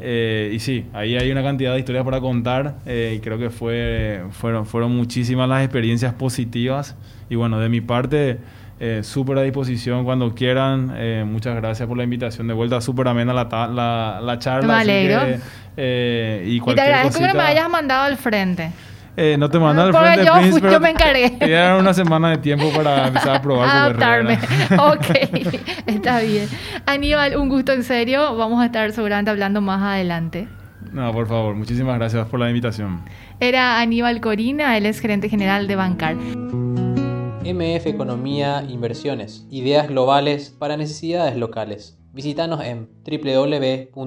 Eh, 0.00 0.52
y 0.54 0.60
sí, 0.60 0.86
ahí 0.92 1.16
hay 1.16 1.30
una 1.32 1.42
cantidad 1.42 1.72
de 1.72 1.80
historias 1.80 2.04
para 2.04 2.20
contar 2.20 2.76
eh, 2.86 3.14
y 3.16 3.20
creo 3.20 3.36
que 3.36 3.50
fue, 3.50 4.22
fueron, 4.30 4.64
fueron 4.64 4.96
muchísimas 4.96 5.48
las 5.48 5.62
experiencias 5.64 6.14
positivas. 6.14 6.96
Y 7.28 7.34
bueno, 7.34 7.58
de 7.58 7.68
mi 7.68 7.80
parte, 7.80 8.38
eh, 8.80 9.00
súper 9.02 9.38
a 9.38 9.42
disposición 9.42 10.04
cuando 10.04 10.34
quieran. 10.34 10.92
Eh, 10.96 11.24
muchas 11.26 11.56
gracias 11.56 11.88
por 11.88 11.96
la 11.98 12.04
invitación 12.04 12.46
de 12.46 12.54
vuelta. 12.54 12.80
Súper 12.80 13.08
amena 13.08 13.32
la, 13.34 13.44
la, 13.68 14.20
la 14.22 14.38
charla. 14.38 14.74
Me 14.74 14.80
alegro. 14.80 15.20
que, 15.26 15.38
eh, 15.76 16.44
y 16.46 16.50
Y 16.54 16.58
te 16.58 16.64
cualquier 16.64 16.86
agradezco 16.86 17.18
que 17.18 17.26
no 17.26 17.26
me 17.26 17.32
cosita- 17.40 17.50
hayas 17.50 17.68
mandado 17.70 18.04
al 18.04 18.16
frente. 18.16 18.70
Eh, 19.20 19.36
no 19.36 19.50
te 19.50 19.58
mandan 19.58 19.86
al 19.86 19.92
frente, 20.00 20.24
yo 20.24 20.32
Prince, 20.34 20.50
fui- 20.52 20.60
pero 20.60 20.72
yo 20.74 20.80
me 20.80 20.90
encargué. 20.90 21.30
Te 21.40 21.46
dieron 21.46 21.80
una 21.80 21.92
semana 21.92 22.30
de 22.30 22.38
tiempo 22.38 22.70
para 22.70 23.08
empezar 23.08 23.34
a 23.36 23.42
probar. 23.42 23.68
Adaptarme. 23.68 24.34
ok, 24.78 25.06
está 25.86 26.20
bien. 26.20 26.48
Aníbal, 26.86 27.36
un 27.36 27.48
gusto 27.48 27.72
en 27.72 27.82
serio. 27.82 28.36
Vamos 28.36 28.62
a 28.62 28.66
estar 28.66 28.92
seguramente 28.92 29.32
hablando 29.32 29.60
más 29.60 29.82
adelante. 29.82 30.46
No, 30.92 31.10
por 31.12 31.26
favor. 31.26 31.56
Muchísimas 31.56 31.98
gracias 31.98 32.28
por 32.28 32.38
la 32.38 32.48
invitación. 32.48 33.02
Era 33.40 33.80
Aníbal 33.80 34.20
Corina, 34.20 34.76
él 34.76 34.86
es 34.86 35.00
gerente 35.00 35.28
general 35.28 35.66
de 35.66 35.74
Bancar. 35.74 36.14
MF 36.14 37.86
Economía 37.86 38.62
Inversiones. 38.68 39.46
Ideas 39.50 39.88
globales 39.88 40.50
para 40.56 40.76
necesidades 40.76 41.36
locales. 41.36 41.98
Visítanos 42.12 42.60
en 42.64 42.88
www.mf.com.py. 43.04 43.98